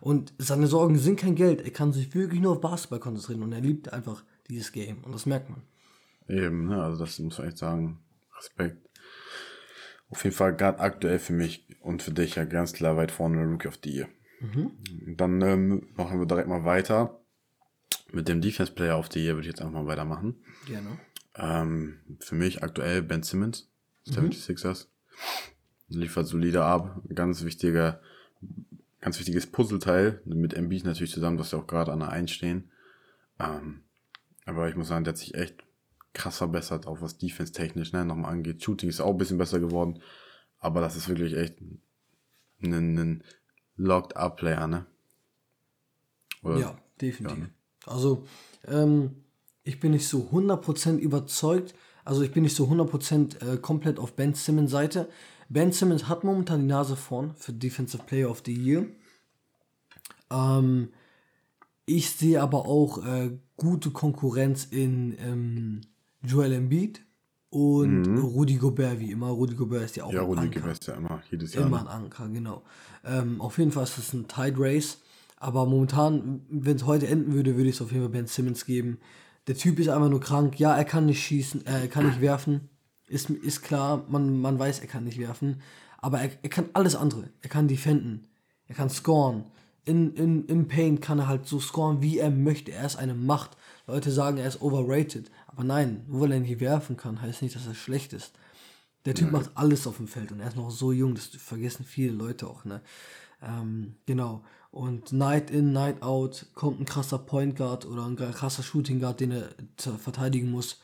Und 0.00 0.32
seine 0.38 0.66
Sorgen 0.66 0.98
sind 0.98 1.18
kein 1.18 1.34
Geld. 1.34 1.60
Er 1.62 1.70
kann 1.70 1.92
sich 1.92 2.14
wirklich 2.14 2.40
nur 2.40 2.52
auf 2.52 2.60
Basketball 2.60 3.00
konzentrieren 3.00 3.42
und 3.42 3.52
er 3.52 3.60
liebt 3.60 3.92
einfach 3.92 4.22
dieses 4.48 4.72
Game. 4.72 5.02
Und 5.04 5.12
das 5.12 5.26
merkt 5.26 5.50
man. 5.50 5.62
Eben, 6.28 6.66
ne? 6.66 6.82
Also 6.82 6.98
das 7.04 7.18
muss 7.18 7.38
man 7.38 7.48
echt 7.48 7.58
sagen. 7.58 7.98
Respekt. 8.36 8.88
Auf 10.10 10.24
jeden 10.24 10.36
Fall 10.36 10.54
gerade 10.56 10.78
aktuell 10.78 11.18
für 11.18 11.32
mich 11.32 11.66
und 11.80 12.02
für 12.02 12.12
dich 12.12 12.36
ja 12.36 12.44
ganz 12.44 12.72
klar 12.72 12.96
weit 12.96 13.10
vorne 13.10 13.44
Rookie 13.44 13.68
of 13.68 13.78
the 13.82 13.90
Year. 13.90 14.08
Und 14.40 15.16
Dann 15.16 15.42
ähm, 15.42 15.88
machen 15.96 16.18
wir 16.18 16.26
direkt 16.26 16.48
mal 16.48 16.64
weiter. 16.64 17.20
Mit 18.12 18.28
dem 18.28 18.40
Defense 18.40 18.72
Player 18.72 18.98
of 18.98 19.08
the 19.12 19.20
Year 19.20 19.34
würde 19.34 19.48
ich 19.48 19.54
jetzt 19.54 19.60
einfach 19.60 19.82
mal 19.82 19.86
weitermachen. 19.86 20.36
Gerne. 20.66 20.98
Ähm, 21.34 22.00
für 22.20 22.34
mich 22.34 22.62
aktuell 22.62 23.02
Ben 23.02 23.22
Simmons, 23.22 23.70
76ers. 24.06 24.86
Liefert 25.88 26.26
solide 26.26 26.64
ab. 26.64 27.02
Ganz 27.14 27.44
wichtiger, 27.44 28.00
ganz 29.00 29.18
wichtiges 29.18 29.46
Puzzleteil. 29.46 30.20
Mit 30.24 30.54
MB 30.54 30.84
natürlich 30.84 31.12
zusammen, 31.12 31.38
was 31.38 31.52
ja 31.52 31.58
auch 31.58 31.66
gerade 31.66 31.92
an 31.92 32.00
der 32.00 32.10
1 32.10 32.30
stehen. 32.30 32.70
Ähm, 33.38 33.82
aber 34.44 34.68
ich 34.68 34.76
muss 34.76 34.88
sagen, 34.88 35.04
der 35.04 35.12
hat 35.12 35.18
sich 35.18 35.34
echt 35.34 35.64
krass 36.12 36.38
verbessert, 36.38 36.86
auch 36.86 37.00
was 37.00 37.18
Defense 37.18 37.52
technisch 37.52 37.92
ne, 37.92 38.04
nochmal 38.04 38.32
angeht. 38.32 38.62
Shooting 38.62 38.88
ist 38.88 39.00
auch 39.00 39.10
ein 39.12 39.18
bisschen 39.18 39.38
besser 39.38 39.60
geworden. 39.60 40.02
Aber 40.58 40.80
das 40.80 40.96
ist 40.96 41.08
wirklich 41.08 41.36
echt 41.36 41.60
ein, 41.60 42.98
ein 42.98 43.24
Locked-Up-Player, 43.76 44.66
ne? 44.66 44.86
Oder- 46.42 46.58
Ja, 46.58 46.78
definitiv. 47.00 47.38
Ja, 47.38 47.44
ne? 47.44 47.50
Also, 47.86 48.26
ähm, 48.66 49.22
ich 49.62 49.80
bin 49.80 49.92
nicht 49.92 50.08
so 50.08 50.28
100% 50.32 50.98
überzeugt. 50.98 51.74
Also, 52.08 52.22
ich 52.22 52.32
bin 52.32 52.42
nicht 52.42 52.56
so 52.56 52.64
100% 52.66 53.42
äh, 53.54 53.56
komplett 53.58 53.98
auf 53.98 54.14
Ben 54.14 54.32
Simmons 54.32 54.70
Seite. 54.70 55.08
Ben 55.50 55.72
Simmons 55.72 56.08
hat 56.08 56.24
momentan 56.24 56.60
die 56.60 56.66
Nase 56.66 56.96
vorn 56.96 57.34
für 57.36 57.52
Defensive 57.52 58.02
Player 58.04 58.30
of 58.30 58.42
the 58.46 58.54
Year. 58.54 58.86
Ähm, 60.30 60.88
ich 61.86 62.10
sehe 62.10 62.40
aber 62.42 62.66
auch 62.66 63.04
äh, 63.04 63.30
gute 63.56 63.90
Konkurrenz 63.90 64.66
in 64.70 65.16
ähm, 65.18 65.80
Joel 66.22 66.52
Embiid 66.52 67.02
und 67.50 68.04
Rudy 68.18 68.56
Gobert, 68.56 69.00
wie 69.00 69.10
immer. 69.10 69.28
Rudy 69.28 69.54
Gobert 69.54 69.84
ist 69.84 69.96
ja 69.96 70.04
auch 70.04 70.08
Mhm. 70.10 70.14
Ja, 70.16 70.20
ein 70.22 70.26
Rudi 70.28 70.40
Anker. 70.42 70.60
gewässt 70.60 70.86
ja 70.86 70.94
immer, 70.94 71.22
jedes 71.30 71.54
Jahr. 71.54 71.66
Immer 71.66 71.82
Ne? 71.84 71.90
ein 71.90 72.04
Anker, 72.04 72.28
genau. 72.28 72.62
Ähm, 73.04 73.40
auf 73.40 73.58
jeden 73.58 73.72
Fall 73.72 73.84
ist 73.84 73.96
es 73.98 74.12
ein 74.12 74.28
Tide 74.28 74.56
Race. 74.58 74.98
Aber 75.38 75.66
momentan, 75.66 76.40
wenn 76.50 76.76
es 76.76 76.84
heute 76.84 77.06
enden 77.06 77.32
würde, 77.32 77.56
würde 77.56 77.68
ich 77.70 77.76
es 77.76 77.82
auf 77.82 77.90
jeden 77.92 78.02
Fall 78.04 78.12
Ben 78.12 78.26
Simmons 78.26 78.66
geben. 78.66 78.98
Der 79.48 79.56
Typ 79.56 79.78
ist 79.78 79.88
einfach 79.88 80.10
nur 80.10 80.20
krank. 80.20 80.60
Ja, 80.60 80.76
er 80.76 80.84
kann 80.84 81.06
nicht 81.06 81.22
schießen, 81.22 81.66
äh, 81.66 81.80
er 81.80 81.88
kann 81.88 82.06
nicht 82.06 82.20
werfen. 82.20 82.68
Ist, 83.08 83.30
ist 83.30 83.62
klar, 83.62 84.04
man, 84.08 84.38
man 84.40 84.58
weiß, 84.58 84.80
er 84.80 84.86
kann 84.86 85.04
nicht 85.04 85.18
werfen. 85.18 85.62
Aber 85.96 86.20
er, 86.20 86.30
er 86.42 86.50
kann 86.50 86.68
alles 86.74 86.94
andere. 86.94 87.30
Er 87.40 87.48
kann 87.48 87.66
defenden. 87.66 88.28
Er 88.66 88.74
kann 88.74 88.90
scoren. 88.90 89.44
In, 89.84 90.14
in, 90.14 90.44
Im 90.46 90.68
Paint 90.68 91.00
kann 91.00 91.18
er 91.18 91.28
halt 91.28 91.46
so 91.46 91.58
scoren, 91.58 92.02
wie 92.02 92.18
er 92.18 92.30
möchte. 92.30 92.72
Er 92.72 92.84
ist 92.84 92.96
eine 92.96 93.14
Macht. 93.14 93.56
Leute 93.86 94.10
sagen, 94.10 94.36
er 94.36 94.46
ist 94.46 94.60
overrated. 94.60 95.30
Aber 95.46 95.64
nein, 95.64 96.04
nur 96.06 96.20
weil 96.20 96.32
er 96.32 96.40
nicht 96.40 96.60
werfen 96.60 96.98
kann, 96.98 97.22
heißt 97.22 97.40
nicht, 97.40 97.56
dass 97.56 97.66
er 97.66 97.74
schlecht 97.74 98.12
ist. 98.12 98.32
Der 99.06 99.14
Typ 99.14 99.32
macht 99.32 99.50
alles 99.54 99.86
auf 99.86 99.96
dem 99.96 100.06
Feld 100.08 100.30
und 100.32 100.40
er 100.40 100.48
ist 100.48 100.56
noch 100.56 100.70
so 100.70 100.92
jung, 100.92 101.14
das 101.14 101.28
vergessen 101.28 101.86
viele 101.86 102.12
Leute 102.12 102.46
auch, 102.46 102.66
ne? 102.66 102.82
Ähm, 103.42 103.94
genau. 104.04 104.44
Und 104.78 105.10
Night 105.12 105.50
in, 105.50 105.72
Night 105.72 106.02
out 106.02 106.46
kommt 106.54 106.78
ein 106.78 106.84
krasser 106.84 107.18
Point 107.18 107.56
Guard 107.56 107.84
oder 107.84 108.06
ein 108.06 108.14
krasser 108.14 108.62
Shooting 108.62 109.00
Guard, 109.00 109.18
den 109.18 109.32
er 109.32 109.48
verteidigen 109.98 110.52
muss. 110.52 110.80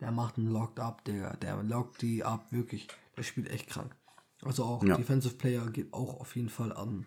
Der 0.00 0.10
macht 0.10 0.36
einen 0.36 0.50
Locked 0.50 0.80
Up, 0.80 1.04
der, 1.04 1.36
der 1.36 1.62
lockt 1.62 2.02
die 2.02 2.24
ab, 2.24 2.48
wirklich. 2.50 2.88
Der 3.16 3.22
spielt 3.22 3.48
echt 3.48 3.68
krank. 3.68 3.94
Also 4.42 4.64
auch 4.64 4.82
Ja. 4.82 4.96
Defensive 4.96 5.36
Player 5.36 5.64
geht 5.70 5.92
auch 5.92 6.18
auf 6.18 6.34
jeden 6.34 6.48
Fall 6.48 6.72
an 6.72 7.04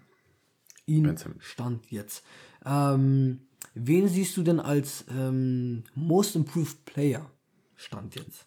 ihn. 0.86 1.14
Stand 1.40 1.92
jetzt. 1.92 2.24
Ähm, 2.66 3.42
wen 3.74 4.08
siehst 4.08 4.38
du 4.38 4.42
denn 4.42 4.62
als 4.62 5.04
ähm, 5.12 5.84
Most 5.94 6.38
Improved 6.38 6.86
Player? 6.86 7.30
Stand 7.76 8.16
jetzt. 8.16 8.46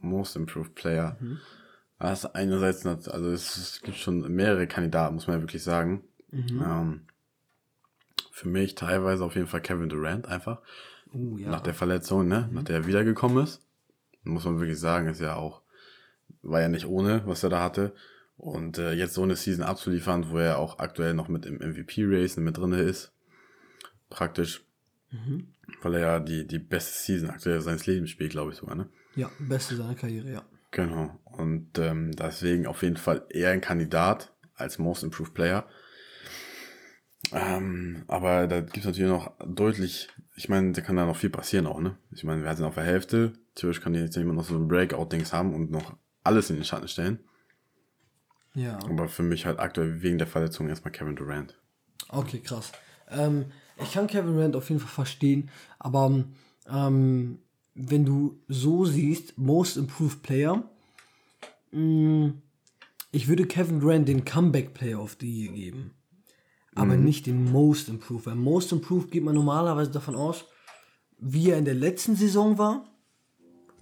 Most 0.00 0.36
Improved 0.36 0.76
Player. 0.76 1.16
Mhm. 1.18 1.40
Ist 1.98 2.24
einerseits, 2.36 2.86
also 3.08 3.30
es, 3.32 3.56
es 3.56 3.80
gibt 3.80 3.96
schon 3.96 4.32
mehrere 4.32 4.68
Kandidaten, 4.68 5.16
muss 5.16 5.26
man 5.26 5.38
ja 5.38 5.42
wirklich 5.42 5.64
sagen. 5.64 6.04
Mhm. 6.30 6.62
Ähm, 6.64 7.00
für 8.32 8.48
mich 8.48 8.74
teilweise 8.74 9.24
auf 9.24 9.36
jeden 9.36 9.46
Fall 9.46 9.60
Kevin 9.60 9.90
Durant 9.90 10.26
einfach. 10.26 10.62
Uh, 11.12 11.36
ja. 11.36 11.50
Nach 11.50 11.60
der 11.60 11.74
Verletzung, 11.74 12.26
ne? 12.26 12.48
Nach 12.50 12.64
der 12.64 12.76
er 12.76 12.86
wiedergekommen 12.86 13.44
ist. 13.44 13.60
Muss 14.24 14.44
man 14.46 14.58
wirklich 14.58 14.80
sagen, 14.80 15.08
ist 15.08 15.20
ja 15.20 15.36
auch, 15.36 15.60
war 16.42 16.62
ja 16.62 16.68
nicht 16.68 16.86
ohne, 16.86 17.22
was 17.26 17.42
er 17.44 17.50
da 17.50 17.62
hatte. 17.62 17.92
Und 18.38 18.78
äh, 18.78 18.92
jetzt 18.92 19.14
so 19.14 19.22
eine 19.22 19.36
Season 19.36 19.62
abzuliefern, 19.62 20.30
wo 20.30 20.38
er 20.38 20.58
auch 20.58 20.78
aktuell 20.78 21.12
noch 21.12 21.28
mit 21.28 21.44
im 21.44 21.56
MVP-Race 21.56 22.38
mit 22.38 22.56
drinne 22.56 22.80
ist. 22.80 23.12
Praktisch. 24.08 24.64
Mhm. 25.10 25.48
Weil 25.82 25.94
er 25.94 26.00
ja 26.00 26.20
die, 26.20 26.46
die 26.46 26.58
beste 26.58 26.98
Season 26.98 27.28
aktuell 27.28 27.60
seines 27.60 27.86
Lebens 27.86 28.10
spielt, 28.10 28.30
glaube 28.30 28.52
ich 28.52 28.56
sogar, 28.56 28.74
ne? 28.74 28.88
Ja, 29.14 29.30
beste 29.38 29.76
seiner 29.76 29.94
Karriere, 29.94 30.32
ja. 30.32 30.42
Genau. 30.70 31.20
Und 31.24 31.78
ähm, 31.78 32.12
deswegen 32.16 32.66
auf 32.66 32.82
jeden 32.82 32.96
Fall 32.96 33.26
eher 33.28 33.50
ein 33.50 33.60
Kandidat 33.60 34.32
als 34.54 34.78
Most 34.78 35.04
Improved 35.04 35.34
Player. 35.34 35.68
Ähm, 37.30 38.04
aber 38.08 38.46
da 38.46 38.60
gibt 38.60 38.78
es 38.78 38.84
natürlich 38.84 39.10
noch 39.10 39.32
deutlich, 39.46 40.08
ich 40.34 40.48
meine, 40.48 40.72
da 40.72 40.80
kann 40.80 40.96
da 40.96 41.06
noch 41.06 41.16
viel 41.16 41.30
passieren 41.30 41.66
auch, 41.66 41.80
ne? 41.80 41.96
Ich 42.10 42.24
meine, 42.24 42.42
wir 42.42 42.54
sind 42.56 42.66
auf 42.66 42.74
der 42.74 42.84
Hälfte. 42.84 43.32
Theoretisch 43.54 43.82
kann 43.82 43.94
jetzt 43.94 44.16
jemand 44.16 44.36
noch 44.36 44.44
so 44.44 44.56
ein 44.56 44.68
Breakout-Dings 44.68 45.32
haben 45.32 45.54
und 45.54 45.70
noch 45.70 45.96
alles 46.24 46.50
in 46.50 46.56
den 46.56 46.64
Schatten 46.64 46.88
stellen. 46.88 47.20
Ja. 48.54 48.78
Aber 48.84 49.08
für 49.08 49.22
mich 49.22 49.46
halt 49.46 49.58
aktuell 49.58 50.02
wegen 50.02 50.18
der 50.18 50.26
Verletzung 50.26 50.68
erstmal 50.68 50.92
Kevin 50.92 51.16
Durant. 51.16 51.58
Okay, 52.08 52.40
krass. 52.40 52.72
Ähm, 53.08 53.46
ich 53.80 53.92
kann 53.92 54.06
Kevin 54.06 54.34
Durant 54.34 54.56
auf 54.56 54.68
jeden 54.68 54.80
Fall 54.80 54.90
verstehen, 54.90 55.50
aber 55.78 56.24
ähm, 56.70 57.38
wenn 57.74 58.04
du 58.04 58.38
so 58.48 58.84
siehst, 58.84 59.38
Most 59.38 59.76
Improved 59.76 60.22
Player, 60.22 60.62
mh, 61.70 62.32
ich 63.10 63.28
würde 63.28 63.46
Kevin 63.46 63.80
Durant 63.80 64.08
den 64.08 64.24
Comeback 64.24 64.74
Player 64.74 65.00
of 65.00 65.16
the 65.20 65.28
Year 65.28 65.52
geben. 65.52 65.92
Aber 66.74 66.96
nicht 66.96 67.26
den 67.26 67.50
Most 67.50 67.88
Improved. 67.88 68.26
Weil 68.26 68.34
Most 68.34 68.72
Improved 68.72 69.10
geht 69.10 69.24
man 69.24 69.34
normalerweise 69.34 69.90
davon 69.90 70.14
aus, 70.14 70.46
wie 71.18 71.50
er 71.50 71.58
in 71.58 71.64
der 71.64 71.74
letzten 71.74 72.16
Saison 72.16 72.58
war 72.58 72.84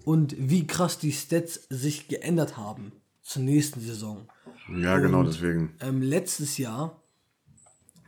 und 0.04 0.34
wie 0.38 0.66
krass 0.66 0.98
die 0.98 1.12
Stats 1.12 1.66
sich 1.70 2.08
geändert 2.08 2.56
haben 2.56 2.92
zur 3.22 3.42
nächsten 3.42 3.80
Saison. 3.80 4.28
Ja, 4.76 4.98
genau, 4.98 5.22
deswegen. 5.22 5.74
Ähm, 5.80 6.02
letztes 6.02 6.58
Jahr 6.58 7.00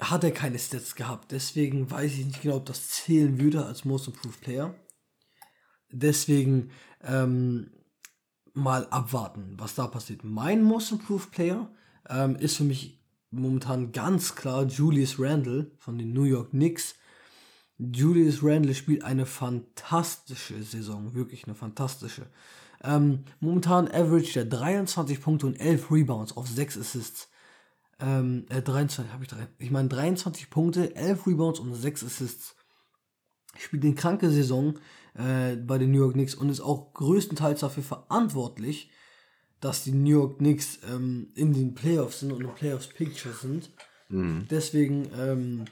hat 0.01 0.25
er 0.25 0.33
keine 0.33 0.59
Stats 0.59 0.95
gehabt. 0.95 1.31
Deswegen 1.31 1.91
weiß 1.91 2.13
ich 2.13 2.27
nicht 2.27 2.43
genau, 2.43 2.57
ob 2.57 2.67
das 2.67 2.89
zählen 2.89 3.41
würde 3.41 3.65
als 3.65 3.85
Most 3.85 4.09
Improved 4.09 4.41
Player. 4.41 4.75
Deswegen 5.91 6.71
ähm, 7.03 7.71
mal 8.55 8.87
abwarten, 8.89 9.55
was 9.59 9.75
da 9.75 9.87
passiert. 9.87 10.25
Mein 10.25 10.63
Most 10.63 10.93
Improved 10.93 11.31
Player 11.31 11.71
ähm, 12.09 12.37
ist 12.37 12.57
für 12.57 12.65
mich 12.65 13.02
momentan 13.33 13.93
ganz 13.93 14.35
klar 14.35 14.65
Julius 14.65 15.19
Randle 15.19 15.71
von 15.79 15.99
den 15.99 16.13
New 16.13 16.25
York 16.25 16.51
Knicks. 16.51 16.95
Julius 17.79 18.43
Randle 18.43 18.75
spielt 18.75 19.03
eine 19.03 19.27
fantastische 19.27 20.63
Saison, 20.63 21.15
wirklich 21.15 21.47
eine 21.47 21.55
fantastische. 21.55 22.27
Ähm, 22.85 23.25
momentan 23.41 23.89
average 23.89 24.39
er 24.39 24.45
23 24.45 25.21
Punkte 25.21 25.47
und 25.47 25.57
11 25.57 25.91
Rebounds 25.91 26.37
auf 26.37 26.49
6 26.49 26.79
Assists. 26.79 27.29
Ähm, 28.01 28.47
äh, 28.49 28.61
23, 28.61 29.13
habe 29.13 29.25
ich 29.25 29.31
drei, 29.31 29.47
ich 29.59 29.71
meine 29.71 29.89
23 29.89 30.51
Punkte, 30.51 30.95
11 30.95 31.27
Rebounds 31.27 31.61
und 31.61 31.75
6 31.75 32.05
Assists. 32.05 32.57
Spielt 33.57 33.85
eine 33.85 33.95
kranke 33.95 34.31
Saison 34.31 34.79
äh, 35.15 35.57
bei 35.57 35.79
den 35.79 35.91
New 35.93 35.99
York 35.99 36.15
Knicks 36.15 36.35
und 36.35 36.49
ist 36.49 36.61
auch 36.61 36.93
größtenteils 36.95 37.61
dafür 37.61 37.83
verantwortlich, 37.83 38.91
dass 39.63 39.85
die 39.85 39.93
New 39.93 40.11
York 40.11 40.39
Knicks 40.39 40.81
ähm, 40.93 41.29
in 41.35 41.55
den 41.55 41.75
Playoffs 41.75 42.21
sind 42.21 42.33
und 42.33 42.43
in 42.43 42.55
Playoffs 42.55 42.89
Picture 42.89 43.35
sind. 43.35 43.71
Deswegen 44.51 45.09
ähm, 45.19 45.65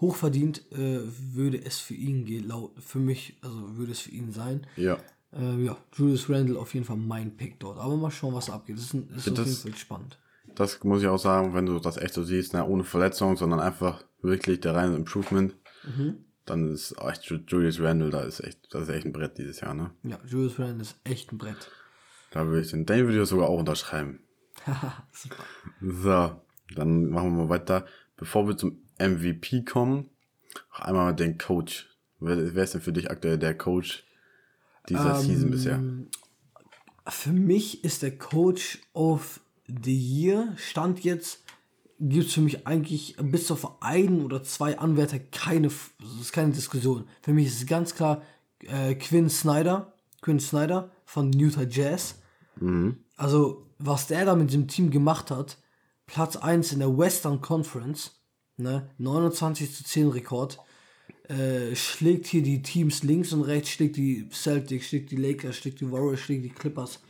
hochverdient 0.00 0.62
äh, 0.72 1.00
würde 1.34 1.62
es 1.62 1.78
für 1.78 1.92
ihn 1.94 2.24
gehen, 2.24 2.48
laut 2.48 2.72
für 2.82 2.98
mich, 3.00 3.36
also 3.42 3.76
würde 3.76 3.92
es 3.92 4.00
für 4.00 4.10
ihn 4.12 4.32
sein. 4.32 4.66
Ja. 4.76 4.96
Äh, 5.32 5.62
ja, 5.64 5.76
Julius 5.94 6.30
Randle 6.30 6.58
auf 6.58 6.72
jeden 6.72 6.86
Fall 6.86 6.96
mein 6.96 7.36
Pick 7.36 7.60
dort. 7.60 7.78
Aber 7.78 7.96
mal 7.96 8.10
schauen, 8.10 8.34
was 8.34 8.48
abgeht. 8.48 8.76
Das 8.78 8.84
ist, 8.84 8.94
ein, 8.94 9.08
ist 9.14 9.28
auf 9.28 9.34
das- 9.34 9.46
jeden 9.46 9.58
Fall 9.74 9.76
spannend. 9.78 10.18
Das 10.54 10.82
muss 10.82 11.02
ich 11.02 11.06
auch 11.08 11.18
sagen, 11.18 11.54
wenn 11.54 11.66
du 11.66 11.78
das 11.78 11.96
echt 11.96 12.14
so 12.14 12.24
siehst, 12.24 12.54
ne, 12.54 12.66
ohne 12.66 12.82
Verletzung, 12.82 13.36
sondern 13.36 13.60
einfach 13.60 14.02
wirklich 14.22 14.60
der 14.60 14.74
reine 14.74 14.96
Improvement, 14.96 15.54
dann 16.44 16.72
ist 16.72 16.92
echt 17.00 17.22
Ju- 17.30 17.44
Julius 17.46 17.78
Randle, 17.80 18.10
da 18.10 18.22
ist 18.22 18.40
echt, 18.40 18.58
das 18.70 18.82
ist 18.82 18.88
echt 18.88 19.06
ein 19.06 19.12
Brett 19.12 19.38
dieses 19.38 19.60
Jahr, 19.60 19.74
ne? 19.74 19.90
Ja, 20.02 20.18
Julius 20.26 20.58
Randle 20.58 20.82
ist 20.82 20.96
echt 21.04 21.30
ein 21.32 21.38
Brett. 21.38 21.70
Da 22.30 22.46
würde 22.46 22.60
ich 22.60 22.70
den, 22.70 22.86
den 22.86 23.06
würde 23.06 23.22
ich 23.22 23.28
sogar 23.28 23.48
auch 23.48 23.58
unterschreiben. 23.58 24.20
So, 25.80 26.40
dann 26.74 27.10
machen 27.10 27.36
wir 27.36 27.44
mal 27.44 27.48
weiter. 27.48 27.86
Bevor 28.16 28.46
wir 28.46 28.56
zum 28.56 28.82
MVP 28.98 29.64
kommen, 29.64 30.10
noch 30.72 30.80
einmal 30.80 31.14
den 31.14 31.38
Coach. 31.38 31.88
Wer, 32.18 32.54
wer 32.54 32.64
ist 32.64 32.74
denn 32.74 32.82
für 32.82 32.92
dich 32.92 33.10
aktuell 33.10 33.38
der 33.38 33.56
Coach 33.56 34.04
dieser 34.88 35.16
Season 35.16 35.50
bisher? 35.50 35.82
Für 37.08 37.32
mich 37.32 37.82
ist 37.82 38.02
der 38.02 38.16
Coach 38.16 38.80
of 38.92 39.40
the 39.66 39.96
Year, 39.96 40.52
Stand 40.56 41.02
jetzt, 41.02 41.42
gibt 41.98 42.26
es 42.26 42.34
für 42.34 42.40
mich 42.40 42.66
eigentlich 42.66 43.16
bis 43.20 43.50
auf 43.50 43.82
einen 43.82 44.24
oder 44.24 44.42
zwei 44.42 44.78
Anwärter 44.78 45.18
keine, 45.18 45.68
ist 46.20 46.32
keine 46.32 46.52
Diskussion. 46.52 47.06
Für 47.22 47.32
mich 47.32 47.46
ist 47.46 47.60
es 47.62 47.66
ganz 47.66 47.94
klar 47.94 48.22
äh, 48.60 48.94
Quinn 48.94 49.28
Snyder, 49.28 49.92
Quinn 50.22 50.40
Snyder 50.40 50.90
von 51.04 51.32
Utah 51.32 51.62
Jazz. 51.62 52.19
Also, 53.16 53.66
was 53.78 54.06
der 54.06 54.24
da 54.24 54.34
mit 54.34 54.52
dem 54.52 54.68
Team 54.68 54.90
gemacht 54.90 55.30
hat, 55.30 55.58
Platz 56.06 56.36
1 56.36 56.72
in 56.72 56.80
der 56.80 56.96
Western 56.96 57.40
Conference, 57.40 58.22
ne, 58.56 58.90
29 58.98 59.74
zu 59.74 59.84
10 59.84 60.08
Rekord, 60.08 60.58
äh, 61.28 61.74
schlägt 61.76 62.26
hier 62.26 62.42
die 62.42 62.62
Teams 62.62 63.02
links 63.02 63.32
und 63.32 63.42
rechts, 63.42 63.70
schlägt 63.70 63.96
die 63.96 64.28
Celtics, 64.30 64.86
schlägt 64.86 65.10
die 65.10 65.16
Lakers, 65.16 65.56
schlägt 65.56 65.80
die 65.80 65.90
Warriors, 65.90 66.20
schlägt 66.20 66.44
die 66.44 66.50
Clippers. 66.50 67.00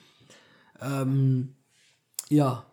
Ähm, 0.81 1.55
ja, 2.29 2.67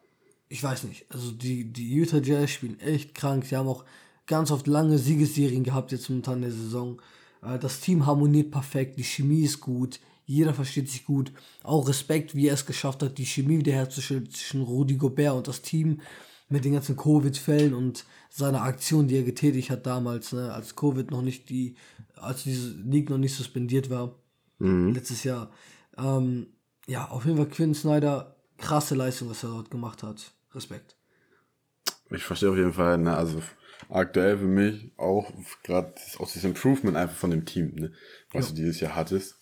ich 0.49 0.61
weiß 0.61 0.83
nicht. 0.83 1.05
Also 1.09 1.31
die, 1.31 1.71
die 1.71 1.89
Utah 1.89 2.19
Jazz 2.19 2.51
spielen 2.51 2.79
echt 2.79 3.15
krank. 3.15 3.45
Sie 3.45 3.55
haben 3.55 3.67
auch 3.67 3.85
ganz 4.25 4.51
oft 4.51 4.67
lange 4.67 4.97
Siegesserien 4.97 5.63
gehabt 5.63 5.91
jetzt 5.91 6.09
momentan 6.09 6.35
in 6.35 6.41
der 6.41 6.51
Saison. 6.51 7.01
Äh, 7.41 7.57
Das 7.59 7.79
Team 7.79 8.05
harmoniert 8.05 8.51
perfekt, 8.51 8.97
die 8.99 9.03
Chemie 9.03 9.43
ist 9.43 9.61
gut, 9.61 9.99
jeder 10.27 10.53
versteht 10.53 10.89
sich 10.89 11.05
gut. 11.05 11.31
Auch 11.63 11.87
Respekt, 11.87 12.35
wie 12.35 12.47
er 12.47 12.53
es 12.53 12.65
geschafft 12.65 13.01
hat, 13.01 13.17
die 13.17 13.25
Chemie 13.25 13.59
wiederherzustellen 13.59 14.29
zwischen 14.29 14.61
Rudi 14.61 14.95
Gobert 14.95 15.35
und 15.35 15.47
das 15.47 15.61
Team 15.61 16.01
mit 16.49 16.65
den 16.65 16.73
ganzen 16.73 16.97
Covid-Fällen 16.97 17.73
und 17.73 18.05
seiner 18.29 18.61
Aktion, 18.61 19.07
die 19.07 19.15
er 19.15 19.23
getätigt 19.23 19.69
hat 19.69 19.85
damals, 19.85 20.33
ne, 20.33 20.53
als 20.53 20.75
Covid 20.75 21.11
noch 21.11 21.21
nicht 21.21 21.49
die, 21.49 21.75
als 22.15 22.43
diese 22.43 22.71
League 22.71 23.09
noch 23.09 23.17
nicht 23.17 23.35
suspendiert 23.35 23.89
war, 23.89 24.15
letztes 24.59 25.23
Jahr. 25.23 25.51
Ähm, 25.97 26.47
ja, 26.87 27.09
auf 27.09 27.25
jeden 27.25 27.37
Fall 27.37 27.49
Quinn 27.49 27.73
Snyder, 27.73 28.35
krasse 28.57 28.95
Leistung, 28.95 29.29
was 29.29 29.43
er 29.43 29.49
dort 29.49 29.71
gemacht 29.71 30.03
hat. 30.03 30.33
Respekt. 30.53 30.97
Ich 32.09 32.23
verstehe 32.23 32.49
auf 32.49 32.57
jeden 32.57 32.73
Fall, 32.73 32.97
ne, 32.97 33.15
also 33.15 33.41
aktuell 33.89 34.37
für 34.37 34.45
mich 34.45 34.91
auch 34.97 35.31
gerade 35.63 35.93
auch 36.19 36.27
dieses 36.27 36.43
Improvement 36.43 36.97
einfach 36.97 37.15
von 37.15 37.31
dem 37.31 37.45
Team, 37.45 37.75
ne, 37.75 37.93
was 38.33 38.49
du 38.49 38.55
dieses 38.55 38.81
Jahr 38.81 38.95
hattest. 38.95 39.36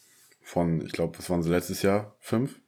Von, 0.46 0.86
ich 0.86 0.92
glaube, 0.92 1.18
was 1.18 1.28
waren 1.32 1.42
sie 1.42 1.50
letztes 1.50 1.82
Jahr? 1.82 2.16
Fünf? 2.20 2.62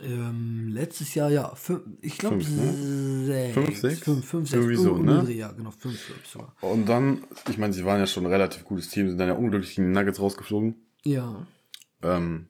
Ähm, 0.00 0.68
letztes 0.68 1.14
Jahr, 1.14 1.30
ja, 1.30 1.54
fünf, 1.54 1.82
ich 2.00 2.16
glaube, 2.16 2.40
Fünf, 2.40 2.56
ne? 2.56 3.26
sechs. 3.26 3.54
Fünf, 3.54 3.78
sechs? 3.78 3.98
Fünf, 4.00 4.26
fünf, 4.26 4.48
sechs. 4.48 4.58
Irgendwie 4.62 4.82
so, 4.82 4.96
ne? 4.96 5.22
Dreh, 5.22 5.34
Ja, 5.34 5.52
genau, 5.52 5.72
fünf, 5.72 5.94
ich 5.94 6.26
sogar. 6.30 6.56
Und 6.62 6.88
dann, 6.88 7.22
ich 7.50 7.58
meine, 7.58 7.74
sie 7.74 7.84
waren 7.84 8.00
ja 8.00 8.06
schon 8.06 8.24
ein 8.24 8.32
relativ 8.32 8.64
gutes 8.64 8.88
Team, 8.88 9.10
sind 9.10 9.18
dann 9.18 9.28
ja 9.28 9.34
unglücklich 9.34 9.76
gegen 9.76 9.92
die 9.92 9.98
Nuggets 10.00 10.20
rausgeflogen. 10.20 10.74
Ja, 11.04 11.46
Ähm, 12.02 12.48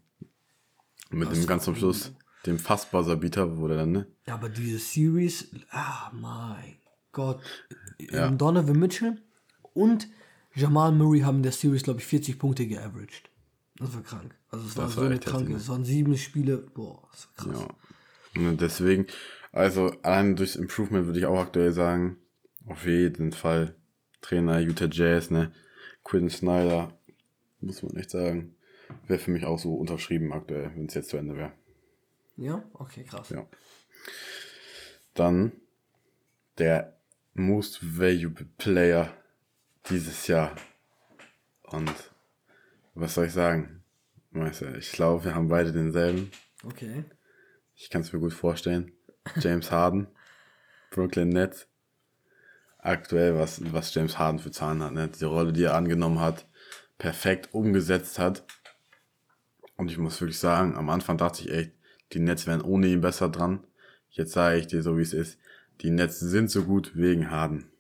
mit 1.11 1.33
dem 1.33 1.45
ganz 1.45 1.65
zum 1.65 1.75
Schluss, 1.75 2.13
dem 2.47 2.61
Fassbuzzer-Beater 2.61 3.57
wurde 3.57 3.77
dann, 3.77 3.91
ne? 3.91 4.07
Ja, 4.29 4.35
aber 4.35 4.49
diese 4.49 4.79
Series, 4.79 5.49
ah, 5.73 6.13
mein 6.15 6.77
Gott. 7.11 7.41
Ja. 7.99 8.29
Ähm, 8.29 8.39
Donovan 8.39 8.79
Mitchell 8.79 9.21
und 9.75 10.07
Jamal 10.55 10.93
Murray 10.93 11.21
haben 11.23 11.39
in 11.39 11.43
der 11.43 11.53
Series, 11.53 11.83
glaube 11.83 11.99
ich, 11.99 12.07
40 12.07 12.39
Punkte 12.39 12.65
geaveraged. 12.65 13.29
Das 13.77 13.95
war 13.95 14.03
krank. 14.03 14.35
Also 14.51 14.67
es 14.67 14.77
war 14.77 14.85
Das 14.85 14.95
so 14.95 15.01
war 15.01 15.09
eine 15.09 15.19
kranke, 15.19 15.51
ne? 15.53 15.57
es 15.57 15.69
waren 15.69 15.85
sieben 15.85 16.17
Spiele, 16.17 16.59
boah, 16.59 17.09
das 17.11 17.29
war 17.37 17.53
krass. 17.53 17.69
Ja. 18.35 18.49
Und 18.49 18.61
deswegen, 18.61 19.07
also 19.51 19.93
allein 20.03 20.37
durchs 20.37 20.57
Improvement 20.57 21.07
würde 21.07 21.19
ich 21.19 21.27
auch 21.27 21.41
aktuell 21.41 21.73
sagen, 21.73 22.19
auf 22.67 22.87
jeden 22.87 23.33
Fall 23.33 23.75
Trainer 24.21 24.61
Utah 24.61 24.89
Jazz, 24.91 25.31
ne? 25.31 25.53
Quinn 26.05 26.31
Snyder, 26.31 26.97
muss 27.61 27.83
man 27.83 27.97
echt 27.97 28.11
sagen, 28.11 28.55
wäre 29.07 29.19
für 29.19 29.31
mich 29.31 29.45
auch 29.45 29.59
so 29.59 29.75
unterschrieben 29.75 30.33
aktuell, 30.33 30.71
wenn 30.75 30.87
es 30.87 30.95
jetzt 30.95 31.11
zu 31.11 31.17
Ende 31.17 31.37
wäre. 31.37 31.53
Ja, 32.37 32.63
okay, 32.75 33.05
krass. 33.05 33.31
Ja. 33.31 33.47
Dann 35.15 35.53
der 36.59 36.97
Most 37.35 37.99
Valuable 37.99 38.47
Player 38.59 39.13
dieses 39.89 40.27
Jahr. 40.27 40.55
Und 41.65 41.93
was 42.95 43.15
soll 43.15 43.27
ich 43.27 43.33
sagen? 43.33 43.83
Meister, 44.31 44.77
ich 44.77 44.93
glaube, 44.93 45.25
wir 45.25 45.35
haben 45.35 45.49
beide 45.49 45.73
denselben. 45.73 46.31
Okay. 46.65 47.05
Ich 47.75 47.91
kann 47.91 48.03
es 48.03 48.13
mir 48.13 48.21
gut 48.21 48.33
vorstellen. 48.33 48.93
James 49.37 49.71
Harden, 49.71 50.07
Brooklyn 50.91 51.29
Nets. 51.29 51.69
Aktuell, 52.79 53.37
was, 53.39 53.61
was 53.73 53.95
James 53.95 54.19
Harden 54.19 54.41
für 54.41 54.51
Zahlen 54.51 54.83
hat, 54.83 54.93
ne? 54.93 55.09
Die 55.09 55.25
Rolle, 55.25 55.53
die 55.53 55.65
er 55.65 55.75
angenommen 55.75 56.19
hat, 56.21 56.47
perfekt 56.99 57.55
umgesetzt 57.55 58.19
hat. 58.19 58.45
Und 59.77 59.91
ich 59.91 59.99
muss 59.99 60.21
wirklich 60.21 60.39
sagen, 60.39 60.77
am 60.77 60.91
Anfang 60.91 61.17
dachte 61.17 61.43
ich 61.43 61.51
echt, 61.53 61.73
die 62.13 62.21
Nets 62.21 62.47
wären 62.47 62.61
ohne 62.61 62.89
ihn 62.89 63.01
besser 63.01 63.29
dran. 63.29 63.65
Jetzt 64.11 64.33
sage 64.33 64.59
ich 64.59 64.67
dir 64.67 64.83
so, 64.83 64.99
wie 64.99 65.03
es 65.03 65.13
ist. 65.13 65.39
Die 65.81 65.91
Nets 65.91 66.21
sind 66.21 66.51
so 66.51 66.65
gut 66.65 66.97
wegen 66.97 67.31
Harden. 67.31 67.71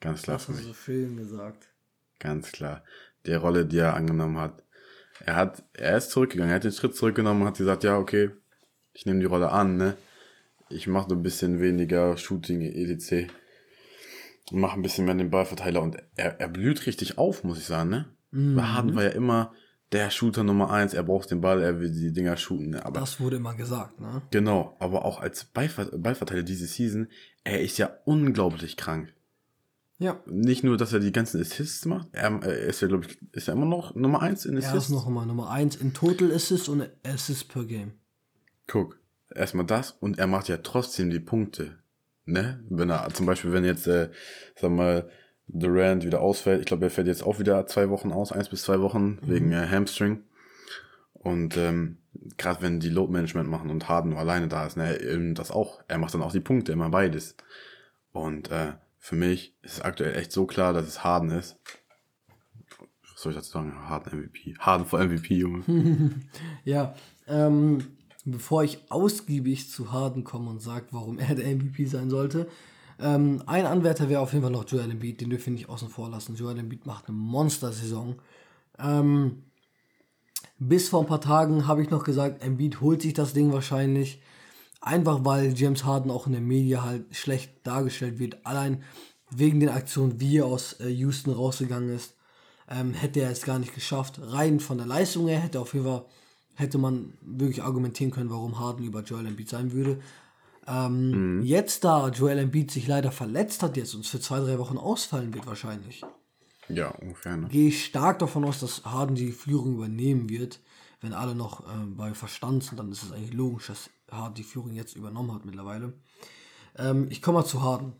Ganz 0.00 0.22
klar 0.22 0.36
Das 0.36 0.46
für 0.46 0.52
hast 0.52 0.58
mich. 0.58 0.66
du 0.66 0.72
so 0.72 0.78
schön 0.78 1.16
gesagt. 1.16 1.68
Ganz 2.18 2.50
klar. 2.52 2.82
Die 3.26 3.34
Rolle, 3.34 3.66
die 3.66 3.78
er 3.78 3.94
angenommen 3.94 4.38
hat. 4.38 4.62
Er 5.24 5.36
hat, 5.36 5.64
er 5.72 5.96
ist 5.96 6.10
zurückgegangen, 6.10 6.50
er 6.50 6.56
hat 6.56 6.64
den 6.64 6.72
Schritt 6.72 6.94
zurückgenommen 6.94 7.42
und 7.42 7.48
hat 7.48 7.58
gesagt, 7.58 7.84
ja, 7.84 7.98
okay, 7.98 8.30
ich 8.92 9.06
nehme 9.06 9.20
die 9.20 9.26
Rolle 9.26 9.50
an, 9.50 9.76
ne? 9.76 9.96
Ich 10.68 10.86
mache 10.86 11.12
ein 11.12 11.22
bisschen 11.22 11.60
weniger 11.60 12.16
Shooting, 12.16 12.60
etc. 12.62 13.30
Und 14.50 14.60
mache 14.60 14.78
ein 14.78 14.82
bisschen 14.82 15.04
mehr 15.04 15.14
den 15.14 15.30
Ballverteiler 15.30 15.80
und 15.82 15.96
er, 16.16 16.40
er 16.40 16.48
blüht 16.48 16.86
richtig 16.86 17.18
auf, 17.18 17.44
muss 17.44 17.58
ich 17.58 17.64
sagen, 17.64 17.90
ne? 17.90 18.04
Bei 18.32 18.62
Harden 18.62 18.94
war 18.94 19.04
ja 19.04 19.10
immer 19.10 19.52
der 19.92 20.10
Shooter 20.10 20.42
Nummer 20.42 20.70
eins, 20.70 20.94
er 20.94 21.04
braucht 21.04 21.30
den 21.30 21.40
Ball, 21.40 21.62
er 21.62 21.80
will 21.80 21.90
die 21.90 22.12
Dinger 22.12 22.36
shooten. 22.36 22.70
ne, 22.70 22.84
Aber 22.84 23.00
Das 23.00 23.20
wurde 23.20 23.36
immer 23.36 23.54
gesagt, 23.54 24.00
ne? 24.00 24.22
genau, 24.30 24.76
aber 24.80 25.04
auch 25.04 25.20
als 25.20 25.44
Ballver 25.44 25.86
Ballverteidiger 25.96 26.44
diese 26.44 26.66
Season, 26.66 27.08
er 27.44 27.62
ist 27.62 27.78
ja 27.78 27.90
unglaublich 28.04 28.76
krank. 28.76 29.14
Ja. 29.98 30.20
Nicht 30.26 30.62
nur, 30.62 30.76
dass 30.76 30.92
er 30.92 31.00
die 31.00 31.12
ganzen 31.12 31.40
Assists 31.40 31.86
macht, 31.86 32.08
er, 32.12 32.30
er 32.42 32.58
ist 32.58 32.82
ja, 32.82 32.88
glaube 32.88 33.06
ich, 33.06 33.18
ist 33.32 33.48
er 33.48 33.54
immer 33.54 33.64
noch 33.64 33.94
Nummer 33.94 34.20
eins 34.20 34.44
in 34.44 34.54
Er 34.54 34.58
ist 34.58 34.66
Assists. 34.66 34.90
noch 34.90 35.06
immer 35.06 35.24
Nummer 35.24 35.50
1 35.50 35.76
in 35.76 35.94
Total 35.94 36.32
Assists 36.32 36.68
und 36.68 36.88
Assists 37.02 37.44
per 37.44 37.64
Game. 37.64 37.92
Guck, 38.66 38.98
erstmal 39.34 39.64
das 39.64 39.92
und 39.92 40.18
er 40.18 40.26
macht 40.26 40.48
ja 40.48 40.58
trotzdem 40.58 41.10
die 41.10 41.20
Punkte. 41.20 41.78
Ne? 42.26 42.62
Wenn 42.68 42.90
er, 42.90 43.08
zum 43.14 43.24
Beispiel, 43.24 43.52
wenn 43.52 43.64
jetzt, 43.64 43.86
äh, 43.86 44.10
sag 44.56 44.70
mal, 44.70 45.08
Durant 45.48 46.04
wieder 46.04 46.20
ausfällt, 46.20 46.58
ich 46.60 46.66
glaube, 46.66 46.84
er 46.86 46.90
fällt 46.90 47.06
jetzt 47.06 47.22
auch 47.22 47.38
wieder 47.38 47.66
zwei 47.68 47.88
Wochen 47.88 48.10
aus, 48.10 48.32
eins 48.32 48.48
bis 48.48 48.62
zwei 48.62 48.80
Wochen, 48.80 49.18
wegen 49.22 49.52
äh, 49.52 49.68
Hamstring. 49.68 50.24
Und 51.12 51.56
ähm, 51.56 51.98
gerade 52.36 52.62
wenn 52.62 52.80
die 52.80 52.88
Load 52.88 53.12
Management 53.12 53.48
machen 53.48 53.70
und 53.70 53.88
Harden 53.88 54.10
nur 54.10 54.18
alleine 54.18 54.48
da 54.48 54.66
ist, 54.66 54.76
ne, 54.76 55.00
eben 55.00 55.36
das 55.36 55.52
auch, 55.52 55.82
er 55.86 55.98
macht 55.98 56.14
dann 56.14 56.22
auch 56.22 56.32
die 56.32 56.40
Punkte, 56.40 56.72
immer 56.72 56.90
beides. 56.90 57.36
Und 58.10 58.50
äh, 58.50 58.72
für 59.06 59.14
mich 59.14 59.54
ist 59.62 59.74
es 59.74 59.80
aktuell 59.82 60.16
echt 60.16 60.32
so 60.32 60.46
klar, 60.46 60.72
dass 60.72 60.84
es 60.84 61.04
Harden 61.04 61.30
ist. 61.30 61.56
Was 63.12 63.22
soll 63.22 63.30
ich 63.30 63.38
dazu 63.38 63.52
sagen? 63.52 63.88
Harden 63.88 64.18
MVP. 64.18 64.56
Harden 64.58 64.84
vor 64.84 64.98
MVP, 64.98 65.36
Junge. 65.36 65.62
Ja, 66.64 66.92
ähm, 67.28 67.86
bevor 68.24 68.64
ich 68.64 68.90
ausgiebig 68.90 69.70
zu 69.70 69.92
Harden 69.92 70.24
komme 70.24 70.50
und 70.50 70.60
sage, 70.60 70.86
warum 70.90 71.20
er 71.20 71.36
der 71.36 71.46
MVP 71.46 71.84
sein 71.84 72.10
sollte, 72.10 72.48
ähm, 72.98 73.44
ein 73.46 73.64
Anwärter 73.64 74.08
wäre 74.08 74.22
auf 74.22 74.32
jeden 74.32 74.42
Fall 74.42 74.50
noch 74.50 74.68
Joel 74.68 74.90
Embiid, 74.90 75.20
den 75.20 75.30
dürfen 75.30 75.46
wir 75.46 75.52
nicht 75.52 75.68
außen 75.68 75.88
vor 75.88 76.10
lassen. 76.10 76.34
Joel 76.34 76.58
Embiid 76.58 76.84
macht 76.84 77.06
eine 77.06 77.16
Monster-Saison. 77.16 78.16
Ähm, 78.80 79.44
bis 80.58 80.88
vor 80.88 81.02
ein 81.02 81.06
paar 81.06 81.20
Tagen 81.20 81.68
habe 81.68 81.80
ich 81.80 81.90
noch 81.90 82.02
gesagt, 82.02 82.42
Embiid 82.42 82.80
holt 82.80 83.02
sich 83.02 83.14
das 83.14 83.34
Ding 83.34 83.52
wahrscheinlich. 83.52 84.20
Einfach 84.86 85.24
weil 85.24 85.52
James 85.58 85.84
Harden 85.84 86.12
auch 86.12 86.28
in 86.28 86.32
den 86.32 86.46
Medien 86.46 86.84
halt 86.84 87.04
schlecht 87.10 87.50
dargestellt 87.64 88.20
wird. 88.20 88.46
Allein 88.46 88.84
wegen 89.30 89.58
den 89.58 89.68
Aktionen, 89.68 90.20
wie 90.20 90.38
er 90.38 90.46
aus 90.46 90.74
äh, 90.74 90.88
Houston 90.88 91.32
rausgegangen 91.32 91.90
ist, 91.90 92.14
ähm, 92.70 92.94
hätte 92.94 93.20
er 93.20 93.30
es 93.32 93.42
gar 93.42 93.58
nicht 93.58 93.74
geschafft. 93.74 94.20
Rein 94.22 94.60
von 94.60 94.78
der 94.78 94.86
Leistung 94.86 95.26
her 95.26 95.40
hätte 95.40 95.58
auf 95.58 95.74
jeden 95.74 95.86
Fall, 95.86 96.04
hätte 96.54 96.78
man 96.78 97.14
wirklich 97.20 97.64
argumentieren 97.64 98.12
können, 98.12 98.30
warum 98.30 98.60
Harden 98.60 98.86
über 98.86 99.02
Joel 99.02 99.26
Embiid 99.26 99.48
sein 99.48 99.72
würde. 99.72 99.98
Ähm, 100.68 101.42
Jetzt, 101.42 101.82
da 101.82 102.08
Joel 102.08 102.38
Embiid 102.38 102.70
sich 102.70 102.86
leider 102.86 103.10
verletzt 103.10 103.64
hat 103.64 103.76
jetzt 103.76 103.92
und 103.96 104.06
für 104.06 104.20
zwei, 104.20 104.38
drei 104.38 104.56
Wochen 104.60 104.78
ausfallen 104.78 105.34
wird 105.34 105.48
wahrscheinlich, 105.48 106.02
Ja, 106.68 106.90
ungefähr. 106.90 107.36
Ne? 107.36 107.48
gehe 107.48 107.68
ich 107.68 107.84
stark 107.86 108.20
davon 108.20 108.44
aus, 108.44 108.60
dass 108.60 108.84
Harden 108.84 109.16
die 109.16 109.32
Führung 109.32 109.74
übernehmen 109.74 110.28
wird. 110.28 110.60
Wenn 111.00 111.12
alle 111.12 111.34
noch 111.34 111.60
äh, 111.66 111.86
bei 111.96 112.14
Verstand 112.14 112.62
sind, 112.62 112.78
dann 112.78 112.90
ist 112.92 113.02
es 113.02 113.10
eigentlich 113.12 113.34
logisch, 113.34 113.66
dass 113.66 113.90
Harden 114.10 114.34
die 114.34 114.44
Führung 114.44 114.72
jetzt 114.72 114.96
übernommen 114.96 115.32
hat 115.32 115.44
mittlerweile. 115.44 115.92
Ähm, 116.76 117.08
ich 117.10 117.22
komme 117.22 117.38
mal 117.38 117.44
zu 117.44 117.62
Harden. 117.62 117.94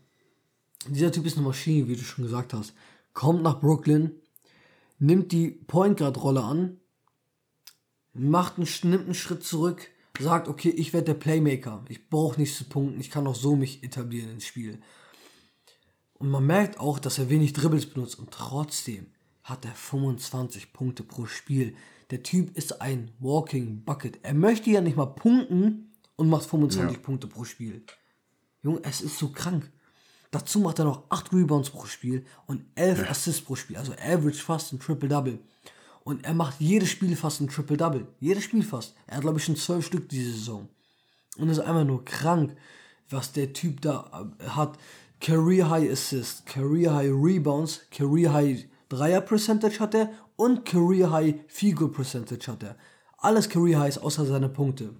Dieser 0.87 1.11
Typ 1.11 1.25
ist 1.25 1.37
eine 1.37 1.45
Maschine, 1.45 1.87
wie 1.87 1.95
du 1.95 2.03
schon 2.03 2.23
gesagt 2.23 2.53
hast. 2.53 2.73
Kommt 3.13 3.43
nach 3.43 3.59
Brooklyn, 3.59 4.11
nimmt 4.99 5.31
die 5.31 5.49
Point 5.49 5.97
Guard 5.97 6.21
Rolle 6.21 6.43
an, 6.43 6.77
macht 8.13 8.57
einen, 8.57 8.67
nimmt 8.83 9.05
einen 9.05 9.13
Schritt 9.15 9.43
zurück, 9.43 9.89
sagt, 10.19 10.47
okay, 10.47 10.69
ich 10.69 10.93
werde 10.93 11.07
der 11.07 11.13
Playmaker. 11.15 11.83
Ich 11.89 12.09
brauche 12.09 12.39
nicht 12.39 12.55
zu 12.55 12.65
punkten, 12.65 12.99
ich 12.99 13.09
kann 13.09 13.27
auch 13.27 13.35
so 13.35 13.55
mich 13.55 13.83
etablieren 13.83 14.31
ins 14.31 14.45
Spiel. 14.45 14.79
Und 16.13 16.29
man 16.29 16.45
merkt 16.45 16.79
auch, 16.79 16.99
dass 16.99 17.19
er 17.19 17.29
wenig 17.29 17.53
Dribbles 17.53 17.87
benutzt 17.87 18.17
und 18.17 18.31
trotzdem 18.31 19.07
hat 19.43 19.65
er 19.65 19.71
25 19.71 20.73
Punkte 20.73 21.03
pro 21.03 21.25
Spiel. 21.25 21.75
Der 22.09 22.23
Typ 22.23 22.57
ist 22.57 22.81
ein 22.81 23.11
Walking 23.19 23.83
Bucket. 23.83 24.19
Er 24.23 24.33
möchte 24.33 24.69
ja 24.69 24.81
nicht 24.81 24.97
mal 24.97 25.05
punkten 25.05 25.86
und 26.17 26.29
macht 26.29 26.45
25 26.49 26.97
Ja. 26.97 27.03
Punkte 27.03 27.27
pro 27.27 27.45
Spiel. 27.45 27.83
Junge, 28.61 28.81
es 28.83 29.01
ist 29.01 29.17
so 29.17 29.29
krank. 29.29 29.71
Dazu 30.31 30.59
macht 30.59 30.79
er 30.79 30.85
noch 30.85 31.03
8 31.09 31.31
Rebounds 31.31 31.69
pro 31.69 31.85
Spiel 31.85 32.25
und 32.47 32.65
11 32.75 33.09
Assists 33.09 33.41
pro 33.41 33.55
Spiel. 33.55 33.77
Also 33.77 33.93
average 33.93 34.43
fast 34.43 34.73
ein 34.73 34.79
Triple-Double. 34.79 35.39
Und 36.03 36.25
er 36.25 36.33
macht 36.33 36.59
jedes 36.59 36.89
Spiel 36.89 37.15
fast 37.15 37.39
ein 37.39 37.47
Triple-Double. 37.47 38.07
Jedes 38.19 38.43
Spiel 38.43 38.63
fast. 38.63 38.93
Er 39.07 39.17
hat, 39.17 39.21
glaube 39.21 39.39
ich, 39.39 39.45
schon 39.45 39.55
12 39.55 39.85
Stück 39.85 40.09
diese 40.09 40.31
Saison. 40.31 40.67
Und 41.37 41.49
es 41.49 41.59
ist 41.59 41.63
einfach 41.63 41.85
nur 41.85 42.03
krank, 42.03 42.57
was 43.09 43.31
der 43.31 43.53
Typ 43.53 43.81
da 43.81 44.27
äh, 44.39 44.49
hat. 44.49 44.77
Career 45.21 45.69
High 45.69 45.91
Assist, 45.91 46.45
Career 46.45 46.93
High 46.93 47.11
Rebounds, 47.11 47.81
Career 47.89 48.33
High 48.33 48.65
Dreier 48.89 49.21
Percentage 49.21 49.79
hat 49.79 49.95
er 49.95 50.11
und 50.35 50.65
Career 50.65 51.11
High 51.11 51.35
Field 51.47 51.75
Goal 51.77 51.91
Percentage 51.91 52.51
hat 52.51 52.63
er. 52.63 52.77
Alles 53.17 53.49
Career 53.49 53.79
Highs 53.79 53.97
außer 53.97 54.25
seine 54.25 54.49
Punkte. 54.49 54.93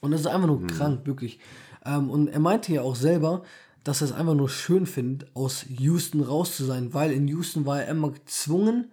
Und 0.00 0.12
das 0.12 0.22
ist 0.22 0.26
einfach 0.26 0.46
nur 0.46 0.66
krank, 0.66 1.06
wirklich. 1.06 1.38
Ähm, 1.84 2.10
und 2.10 2.28
er 2.28 2.40
meinte 2.40 2.72
ja 2.72 2.82
auch 2.82 2.96
selber, 2.96 3.42
dass 3.84 4.02
er 4.02 4.06
es 4.06 4.12
einfach 4.12 4.34
nur 4.34 4.48
schön 4.48 4.86
findet, 4.86 5.34
aus 5.34 5.64
Houston 5.68 6.22
raus 6.22 6.56
zu 6.56 6.64
sein, 6.64 6.92
weil 6.92 7.12
in 7.12 7.28
Houston 7.28 7.64
war 7.66 7.82
er 7.82 7.88
immer 7.88 8.10
gezwungen, 8.10 8.90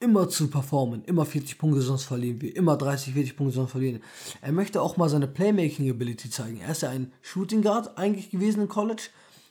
immer 0.00 0.28
zu 0.28 0.48
performen, 0.48 1.02
immer 1.04 1.24
40 1.24 1.56
Punkte, 1.58 1.80
sonst 1.80 2.04
verlieren 2.04 2.40
wir, 2.40 2.54
immer 2.54 2.76
30, 2.76 3.14
40 3.14 3.36
Punkte, 3.36 3.54
sonst 3.54 3.70
verlieren. 3.70 4.02
Er 4.42 4.52
möchte 4.52 4.82
auch 4.82 4.96
mal 4.96 5.08
seine 5.08 5.28
Playmaking-Ability 5.28 6.30
zeigen. 6.30 6.60
Er 6.60 6.70
ist 6.70 6.82
ja 6.82 6.90
ein 6.90 7.12
Shooting 7.22 7.62
Guard 7.62 7.96
eigentlich 7.96 8.30
gewesen 8.30 8.62
in 8.62 8.68
College, 8.68 9.04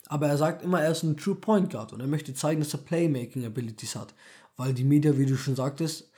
aber 0.06 0.28
er 0.28 0.36
sagt 0.36 0.62
immer, 0.62 0.80
er 0.80 0.92
ist 0.92 1.02
ein 1.02 1.16
True 1.16 1.34
Point 1.34 1.70
Guard 1.70 1.92
und 1.92 2.00
er 2.00 2.06
möchte 2.06 2.34
zeigen, 2.34 2.60
dass 2.60 2.74
er 2.74 2.80
Playmaking-Abilities 2.80 3.96
hat, 3.96 4.14
weil 4.56 4.74
die 4.74 4.84
Media, 4.84 5.16
wie 5.18 5.26
du 5.26 5.36
schon 5.36 5.56
sagtest, 5.56 6.10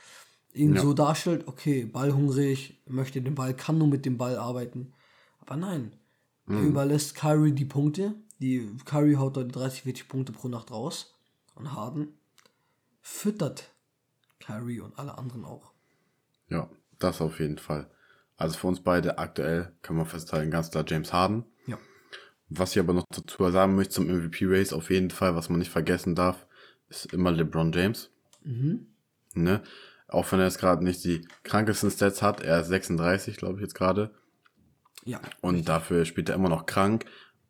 ihn 0.57 0.75
Ja. 0.75 0.81
so 0.81 0.93
darstellt, 0.93 1.47
okay, 1.47 1.85
ballhungrig, 1.85 2.81
möchte 2.87 3.21
den 3.21 3.35
Ball, 3.35 3.53
kann 3.53 3.77
nur 3.77 3.87
mit 3.87 4.05
dem 4.05 4.17
Ball 4.17 4.37
arbeiten. 4.37 4.93
Aber 5.39 5.55
nein, 5.55 5.93
er 6.47 6.61
überlässt 6.61 7.15
Kyrie 7.15 7.51
die 7.51 7.65
Punkte, 7.65 8.15
die 8.39 8.69
Kyrie 8.85 9.17
haut 9.17 9.35
dort 9.35 9.53
30, 9.53 9.81
40 9.83 10.07
Punkte 10.07 10.31
pro 10.31 10.47
Nacht 10.47 10.71
raus 10.71 11.13
und 11.55 11.73
Harden 11.73 12.17
füttert 13.01 13.71
Kyrie 14.39 14.79
und 14.79 14.97
alle 14.97 15.17
anderen 15.17 15.43
auch. 15.43 15.71
Ja, 16.49 16.69
das 16.99 17.21
auf 17.21 17.39
jeden 17.39 17.57
Fall. 17.57 17.89
Also 18.37 18.57
für 18.57 18.67
uns 18.67 18.81
beide 18.81 19.17
aktuell 19.17 19.73
können 19.81 19.99
wir 19.99 20.05
festhalten, 20.05 20.51
ganz 20.51 20.71
klar 20.71 20.85
James 20.87 21.11
Harden. 21.11 21.43
Ja. 21.65 21.77
Was 22.49 22.71
ich 22.71 22.79
aber 22.79 22.93
noch 22.93 23.03
dazu 23.09 23.49
sagen 23.51 23.75
möchte 23.75 23.95
zum 23.95 24.07
MVP-Race, 24.07 24.71
auf 24.71 24.89
jeden 24.89 25.09
Fall, 25.09 25.35
was 25.35 25.49
man 25.49 25.59
nicht 25.59 25.71
vergessen 25.71 26.15
darf, 26.15 26.45
ist 26.87 27.11
immer 27.13 27.31
LeBron 27.31 27.73
James. 27.73 28.09
Ne? 29.33 29.63
Auch 30.07 30.31
wenn 30.31 30.39
er 30.39 30.45
jetzt 30.45 30.59
gerade 30.59 30.83
nicht 30.83 31.03
die 31.03 31.27
krankesten 31.43 31.91
Stats 31.91 32.21
hat, 32.21 32.41
er 32.41 32.61
ist 32.61 32.67
36, 32.67 33.37
glaube 33.37 33.55
ich 33.55 33.61
jetzt 33.61 33.75
gerade. 33.75 34.11
Ja. 35.03 35.19
Und 35.41 35.67
dafür 35.67 36.05
spielt 36.05 36.29
er 36.29 36.35
immer 36.35 36.49
noch 36.49 36.65
krank. 36.65 37.05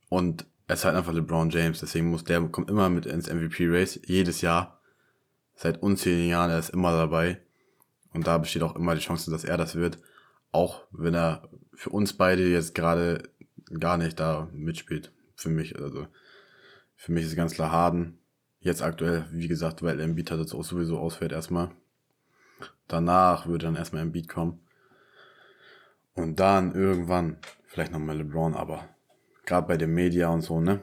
Und 0.09 0.45
er 0.67 0.75
ist 0.75 0.85
halt 0.85 0.95
einfach 0.95 1.13
LeBron 1.13 1.49
James. 1.49 1.79
Deswegen 1.79 2.09
muss 2.09 2.23
der 2.23 2.41
kommt 2.49 2.69
immer 2.69 2.89
mit 2.89 3.05
ins 3.05 3.29
MVP-Race. 3.29 3.99
Jedes 4.05 4.41
Jahr. 4.41 4.81
Seit 5.55 5.81
unzähligen 5.81 6.29
Jahren. 6.29 6.51
Er 6.51 6.59
ist 6.59 6.69
immer 6.69 6.91
dabei. 6.91 7.41
Und 8.13 8.27
da 8.27 8.37
besteht 8.37 8.63
auch 8.63 8.75
immer 8.75 8.95
die 8.95 9.01
Chance, 9.01 9.31
dass 9.31 9.43
er 9.43 9.57
das 9.57 9.75
wird. 9.75 9.99
Auch 10.51 10.83
wenn 10.91 11.13
er 11.13 11.49
für 11.73 11.89
uns 11.91 12.13
beide 12.13 12.47
jetzt 12.47 12.73
gerade 12.73 13.23
gar 13.79 13.97
nicht 13.97 14.19
da 14.19 14.49
mitspielt. 14.51 15.11
Für 15.35 15.49
mich. 15.49 15.79
Also 15.79 16.07
für 16.95 17.11
mich 17.11 17.25
ist 17.25 17.35
ganz 17.35 17.53
klar 17.53 17.71
Harden. 17.71 18.19
Jetzt 18.59 18.81
aktuell, 18.81 19.25
wie 19.31 19.47
gesagt, 19.47 19.83
weil 19.83 19.99
Embiid 19.99 20.31
hat 20.31 20.39
jetzt 20.39 20.53
auch 20.53 20.63
sowieso 20.63 20.97
ausfällt 20.97 21.31
erstmal. 21.31 21.71
Danach 22.87 23.47
würde 23.47 23.65
dann 23.65 23.75
erstmal 23.75 24.03
Embiid 24.03 24.29
kommen. 24.29 24.59
Und 26.13 26.39
dann 26.39 26.73
irgendwann 26.73 27.37
vielleicht 27.65 27.91
nochmal 27.91 28.17
LeBron, 28.17 28.55
aber 28.55 28.89
gerade 29.45 29.67
bei 29.67 29.77
den 29.77 29.93
Media 29.93 30.29
und 30.29 30.41
so, 30.41 30.59
ne? 30.59 30.81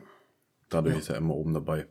Dadurch 0.69 0.99
ist 0.99 1.09
er 1.09 1.17
immer 1.17 1.35
oben 1.35 1.55
dabei. 1.55 1.87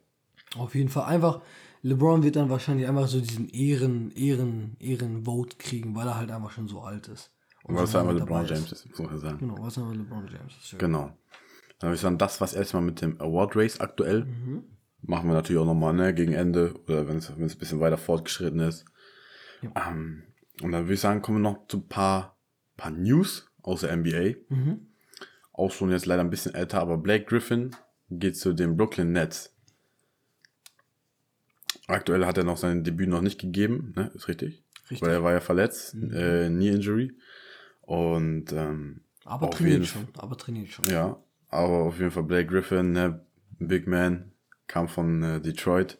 Auf 0.57 0.75
jeden 0.75 0.89
Fall 0.89 1.05
einfach, 1.05 1.41
LeBron 1.81 2.23
wird 2.23 2.35
dann 2.35 2.49
wahrscheinlich 2.49 2.87
einfach 2.87 3.07
so 3.07 3.19
diesen 3.19 3.49
Ehren, 3.49 4.11
Ehren, 4.11 4.77
Ehrenvote 4.79 5.57
kriegen, 5.57 5.95
weil 5.95 6.07
er 6.07 6.17
halt 6.17 6.31
einfach 6.31 6.51
schon 6.51 6.67
so 6.67 6.81
alt 6.81 7.07
ist. 7.07 7.31
Und 7.63 7.75
was 7.75 7.91
so 7.91 7.97
einfach 7.97 8.13
lange 8.13 8.25
LeBron 8.25 8.45
James 8.45 8.71
ist, 8.71 8.89
muss 8.89 8.99
man 8.99 9.19
sagen. 9.19 9.37
Genau, 9.39 9.57
was 9.59 9.77
einfach 9.77 9.93
LeBron 9.93 10.27
James 10.27 10.53
ist. 10.61 10.79
Genau. 10.79 11.11
Dann 11.79 11.89
würde 11.89 11.95
ich 11.95 12.01
sagen, 12.01 12.17
das 12.17 12.39
was 12.39 12.53
erstmal 12.53 12.83
mit 12.83 13.01
dem 13.01 13.19
Award 13.19 13.55
Race 13.55 13.79
aktuell. 13.79 14.25
Machen 15.01 15.27
wir 15.29 15.33
natürlich 15.33 15.61
auch 15.61 15.65
nochmal, 15.65 15.93
ne, 15.93 16.13
gegen 16.13 16.31
Ende 16.31 16.73
oder 16.87 17.07
wenn 17.09 17.17
es 17.17 17.35
wenn 17.35 17.45
es 17.45 17.55
ein 17.55 17.59
bisschen 17.59 17.81
weiter 17.81 17.97
fortgeschritten 17.97 18.61
ist. 18.61 18.85
Ähm, 19.75 20.23
und 20.61 20.71
dann 20.71 20.85
würde 20.85 20.93
ich 20.93 20.99
sagen, 20.99 21.21
kommen 21.21 21.39
wir 21.41 21.51
noch 21.51 21.67
zu 21.67 21.77
ein 21.77 21.87
paar, 21.87 22.37
paar 22.77 22.91
News 22.91 23.49
aus 23.61 23.81
der 23.81 23.95
NBA. 23.95 24.35
Auch 25.51 25.71
schon 25.71 25.91
jetzt 25.91 26.05
leider 26.05 26.21
ein 26.21 26.29
bisschen 26.29 26.53
älter, 26.55 26.81
aber 26.81 26.97
Blake 26.97 27.25
Griffin 27.25 27.75
geht 28.09 28.37
zu 28.37 28.53
den 28.53 28.75
Brooklyn 28.77 29.11
Nets. 29.11 29.53
Aktuell 31.87 32.25
hat 32.25 32.37
er 32.37 32.43
noch 32.43 32.57
sein 32.57 32.83
Debüt 32.83 33.09
noch 33.09 33.21
nicht 33.21 33.39
gegeben, 33.39 33.93
ne? 33.95 34.11
Ist 34.15 34.27
richtig? 34.27 34.63
Richtig. 34.89 35.01
Weil 35.01 35.11
er 35.11 35.23
war 35.23 35.33
ja 35.33 35.39
verletzt, 35.41 35.95
äh, 35.95 36.47
Knee 36.47 36.69
Injury. 36.69 37.13
Und 37.81 38.51
ähm, 38.53 39.01
Aber 39.25 39.49
trainiert 39.49 39.85
schon, 39.85 40.07
aber 40.17 40.37
trainiert 40.37 40.69
schon. 40.69 40.85
ja, 40.85 41.17
aber 41.49 41.83
auf 41.83 41.99
jeden 41.99 42.11
Fall 42.11 42.23
Blake 42.23 42.47
Griffin, 42.47 42.93
ne, 42.93 43.25
Big 43.59 43.87
Man, 43.87 44.31
kam 44.67 44.87
von 44.87 45.21
äh, 45.23 45.41
Detroit. 45.41 45.99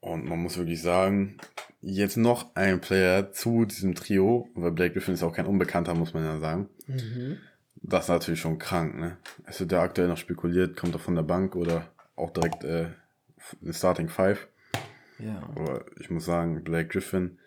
Und 0.00 0.24
man 0.24 0.38
muss 0.38 0.56
wirklich 0.56 0.80
sagen, 0.80 1.36
jetzt 1.82 2.16
noch 2.16 2.54
ein 2.54 2.80
Player 2.80 3.32
zu 3.32 3.64
diesem 3.64 3.94
Trio, 3.94 4.48
weil 4.54 4.72
Blake 4.72 4.94
Griffin 4.94 5.14
ist 5.14 5.22
auch 5.22 5.34
kein 5.34 5.46
Unbekannter, 5.46 5.94
muss 5.94 6.14
man 6.14 6.24
ja 6.24 6.38
sagen. 6.38 6.68
Mhm. 6.86 7.38
Das 7.82 8.04
ist 8.04 8.08
natürlich 8.08 8.40
schon 8.40 8.58
krank, 8.58 8.98
ne? 8.98 9.16
Es 9.46 9.60
wird 9.60 9.72
ja 9.72 9.82
aktuell 9.82 10.08
noch 10.08 10.16
spekuliert, 10.16 10.76
kommt 10.76 10.94
er 10.94 10.98
von 10.98 11.14
der 11.14 11.22
Bank 11.22 11.56
oder 11.56 11.90
auch 12.16 12.30
direkt 12.30 12.64
äh, 12.64 12.88
in 13.62 13.72
Starting 13.72 14.08
Five. 14.08 14.48
Ja. 15.18 15.42
Aber 15.54 15.84
ich 15.98 16.10
muss 16.10 16.24
sagen, 16.24 16.62
Blake 16.62 16.88
Griffin, 16.88 17.38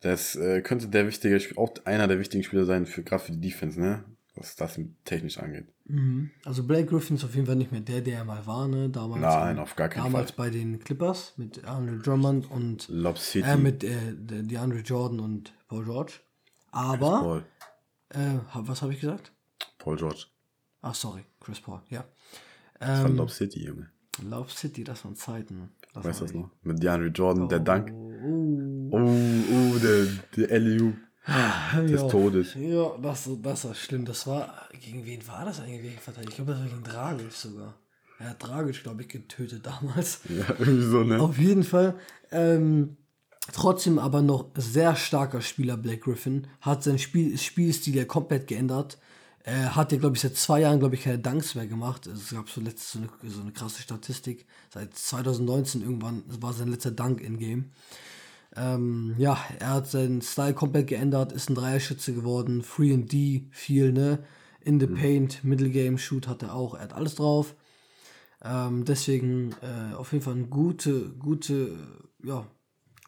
das 0.00 0.34
äh, 0.36 0.62
könnte 0.62 0.88
der 0.88 1.06
wichtige, 1.06 1.38
auch 1.56 1.74
einer 1.84 2.08
der 2.08 2.18
wichtigen 2.18 2.42
Spieler 2.42 2.64
sein, 2.64 2.86
für 2.86 3.02
gerade 3.02 3.24
für 3.24 3.32
die 3.32 3.40
Defense, 3.40 3.80
ne? 3.80 4.04
Was 4.40 4.56
das 4.56 4.80
technisch 5.04 5.38
angeht. 5.38 5.66
Mhm. 5.84 6.30
Also 6.44 6.64
Blake 6.64 6.86
Griffin 6.86 7.16
ist 7.16 7.24
auf 7.24 7.34
jeden 7.34 7.46
Fall 7.46 7.56
nicht 7.56 7.70
mehr 7.72 7.80
der, 7.82 8.00
der 8.00 8.18
er 8.18 8.24
mal 8.24 8.44
war, 8.46 8.66
ne? 8.66 8.88
Damals, 8.88 9.20
Nein, 9.20 9.58
auf 9.58 9.76
gar 9.76 9.88
keinen 9.88 10.04
damals 10.04 10.30
Fall. 10.32 10.46
bei 10.46 10.50
den 10.50 10.78
Clippers 10.80 11.34
mit 11.36 11.64
Andre 11.64 11.98
Drummond 11.98 12.50
und 12.50 12.88
Lob 12.88 13.18
City, 13.18 13.46
äh, 13.48 13.56
mit 13.56 13.84
äh, 13.84 14.14
de- 14.14 14.42
DeAndre 14.42 14.78
Jordan 14.80 15.20
und 15.20 15.52
Paul 15.68 15.84
George. 15.84 16.14
Aber, 16.72 17.20
Paul, 17.20 17.44
äh, 18.10 18.38
was 18.54 18.82
habe 18.82 18.92
ich 18.94 19.00
gesagt? 19.00 19.32
Paul 19.78 19.96
George. 19.96 20.24
Ach, 20.82 20.94
sorry, 20.94 21.22
Chris 21.40 21.60
Paul, 21.60 21.82
ja. 21.90 22.04
Das 22.78 23.02
war 23.02 23.10
Ähm, 23.10 23.16
Lob 23.16 23.30
City, 23.30 23.62
Junge. 23.64 23.90
Love 24.22 24.50
City, 24.50 24.82
das 24.84 25.04
waren 25.04 25.16
Zeiten. 25.16 25.70
Das 25.94 26.04
Weißt 26.04 26.20
du 26.20 26.24
das 26.24 26.34
noch? 26.34 26.50
Mit 26.62 26.82
DeAndre 26.82 27.08
Jordan, 27.08 27.48
der 27.48 27.60
Dank. 27.60 27.90
Oh, 27.92 28.06
Oh, 28.92 28.96
oh, 28.98 29.78
der, 29.78 30.06
der 30.48 30.58
LU 30.60 30.92
oh. 31.26 31.80
des 31.82 32.00
ja. 32.00 32.08
Todes. 32.08 32.54
Ja, 32.54 32.96
das, 33.00 33.28
das 33.42 33.64
war 33.64 33.74
schlimm. 33.74 34.04
Das 34.04 34.26
war, 34.26 34.68
gegen 34.80 35.04
wen 35.04 35.26
war 35.28 35.44
das 35.44 35.60
eigentlich? 35.60 35.94
Ich 35.94 36.34
glaube, 36.34 36.52
das 36.52 36.60
war 36.60 36.68
gegen 36.68 36.82
Dragic 36.82 37.32
sogar. 37.32 37.74
Er 38.18 38.30
hat 38.30 38.42
Dragic, 38.46 38.82
glaube 38.82 39.02
ich, 39.02 39.08
getötet 39.08 39.64
damals. 39.64 40.20
Ja, 40.28 40.54
irgendwie 40.58 40.90
so, 40.90 41.02
ne? 41.02 41.20
Auf 41.20 41.38
jeden 41.38 41.64
Fall. 41.64 41.94
Ähm, 42.30 42.96
trotzdem 43.52 43.98
aber 43.98 44.20
noch 44.22 44.50
sehr 44.56 44.94
starker 44.94 45.40
Spieler, 45.40 45.76
Black 45.76 46.02
Griffin. 46.02 46.46
Hat 46.60 46.82
seinen 46.82 46.98
Spiel, 46.98 47.36
Spielstil 47.38 47.96
ja 47.96 48.04
komplett 48.04 48.46
geändert. 48.46 48.98
Er 49.42 49.74
hat 49.74 49.90
ja, 49.90 49.98
glaube 49.98 50.16
ich, 50.16 50.22
seit 50.22 50.36
zwei 50.36 50.60
Jahren, 50.60 50.80
glaube 50.80 50.96
ich, 50.96 51.02
keine 51.02 51.18
Dunks 51.18 51.54
mehr 51.54 51.66
gemacht. 51.66 52.06
Es 52.06 52.30
gab 52.30 52.50
so 52.50 52.60
letztes 52.60 52.92
so 52.92 52.98
eine, 52.98 53.08
so 53.30 53.40
eine 53.40 53.52
krasse 53.52 53.80
Statistik. 53.80 54.46
Seit 54.68 54.94
2019 54.94 55.80
irgendwann 55.80 56.22
war 56.26 56.52
sein 56.52 56.68
letzter 56.68 56.90
Dunk 56.90 57.22
in 57.22 57.38
Game. 57.38 57.70
Ähm, 58.56 59.14
ja, 59.16 59.38
er 59.58 59.74
hat 59.74 59.88
seinen 59.88 60.22
Style 60.22 60.54
komplett 60.54 60.88
geändert, 60.88 61.32
ist 61.32 61.48
ein 61.48 61.54
Dreierschütze 61.54 62.12
geworden, 62.12 62.62
Free 62.62 62.92
and 62.92 63.12
D, 63.12 63.46
viel, 63.50 63.92
ne? 63.92 64.18
In 64.62 64.78
the 64.80 64.86
Paint, 64.86 65.44
Middle 65.44 65.70
Game, 65.70 65.96
Shoot 65.98 66.28
hat 66.28 66.42
er 66.42 66.54
auch, 66.54 66.74
er 66.74 66.82
hat 66.82 66.92
alles 66.92 67.14
drauf. 67.14 67.54
Ähm, 68.42 68.84
deswegen 68.84 69.54
äh, 69.62 69.94
auf 69.94 70.12
jeden 70.12 70.24
Fall 70.24 70.34
ein 70.34 70.50
gute, 70.50 71.10
gute, 71.18 71.76
ja, 72.22 72.46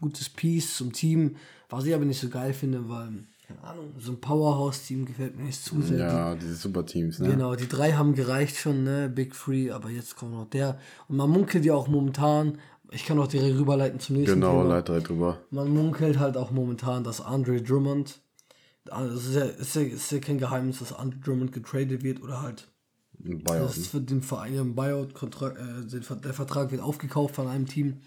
gutes 0.00 0.28
Piece 0.28 0.76
zum 0.76 0.92
Team, 0.92 1.36
was 1.68 1.84
ich 1.84 1.94
aber 1.94 2.04
nicht 2.04 2.20
so 2.20 2.28
geil 2.28 2.52
finde, 2.52 2.88
weil, 2.88 3.24
keine 3.46 3.62
Ahnung, 3.62 3.94
so 3.98 4.12
ein 4.12 4.20
Powerhouse-Team 4.20 5.06
gefällt 5.06 5.36
mir 5.36 5.44
nicht 5.44 5.62
zu 5.62 5.80
sehr. 5.82 5.98
Ja, 5.98 6.34
diese 6.34 6.54
Superteams, 6.54 7.18
ne? 7.18 7.30
Genau, 7.30 7.54
die 7.54 7.68
drei 7.68 7.92
haben 7.92 8.14
gereicht 8.14 8.56
schon, 8.56 8.84
ne? 8.84 9.08
Big 9.08 9.34
Free, 9.34 9.70
aber 9.70 9.90
jetzt 9.90 10.16
kommt 10.16 10.32
noch 10.32 10.48
der. 10.48 10.78
Und 11.08 11.16
man 11.16 11.30
munkelt 11.30 11.64
ja 11.64 11.74
auch 11.74 11.88
momentan, 11.88 12.58
ich 12.94 13.04
kann 13.04 13.18
auch 13.18 13.26
direkt 13.26 13.58
rüberleiten 13.58 14.00
zum 14.00 14.16
nächsten 14.16 14.40
Genau, 14.40 14.58
Thema. 14.62 14.74
leite 14.74 14.92
direkt 14.92 15.08
drüber. 15.08 15.38
Man 15.50 15.70
munkelt 15.70 16.18
halt 16.18 16.36
auch 16.36 16.50
momentan, 16.50 17.04
dass 17.04 17.20
Andre 17.20 17.62
Drummond, 17.62 18.20
also 18.90 19.16
es 19.16 19.26
ist 19.26 19.34
ja, 19.34 19.42
ist 19.44 19.74
ja, 19.76 19.82
ist 19.82 20.12
ja 20.12 20.18
kein 20.18 20.38
Geheimnis, 20.38 20.78
dass 20.80 20.92
Andre 20.92 21.18
Drummond 21.20 21.52
getradet 21.52 22.02
wird 22.02 22.22
oder 22.22 22.42
halt 22.42 22.68
Ein 23.24 23.42
Buyout. 23.42 23.64
das 23.64 23.76
ist 23.78 23.88
für 23.88 24.00
den 24.00 24.22
Verein 24.22 24.54
im 24.54 24.74
Buyout-Kontrakt, 24.74 25.58
äh, 25.58 25.86
den 25.86 26.02
Ver- 26.02 26.16
der 26.16 26.34
Vertrag 26.34 26.70
wird 26.70 26.82
aufgekauft 26.82 27.34
von 27.34 27.48
einem 27.48 27.66
Team. 27.66 27.98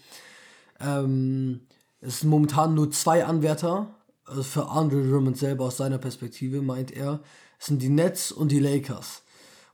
Ähm, 0.80 1.60
es 2.00 2.20
sind 2.20 2.30
momentan 2.30 2.74
nur 2.74 2.90
zwei 2.90 3.24
Anwärter, 3.24 3.88
also 4.24 4.42
für 4.42 4.68
Andre 4.68 5.02
Drummond 5.08 5.36
selber 5.38 5.64
aus 5.66 5.76
seiner 5.76 5.98
Perspektive, 5.98 6.62
meint 6.62 6.90
er. 6.90 7.20
Es 7.58 7.66
sind 7.66 7.80
die 7.80 7.88
Nets 7.88 8.32
und 8.32 8.52
die 8.52 8.58
Lakers. 8.60 9.22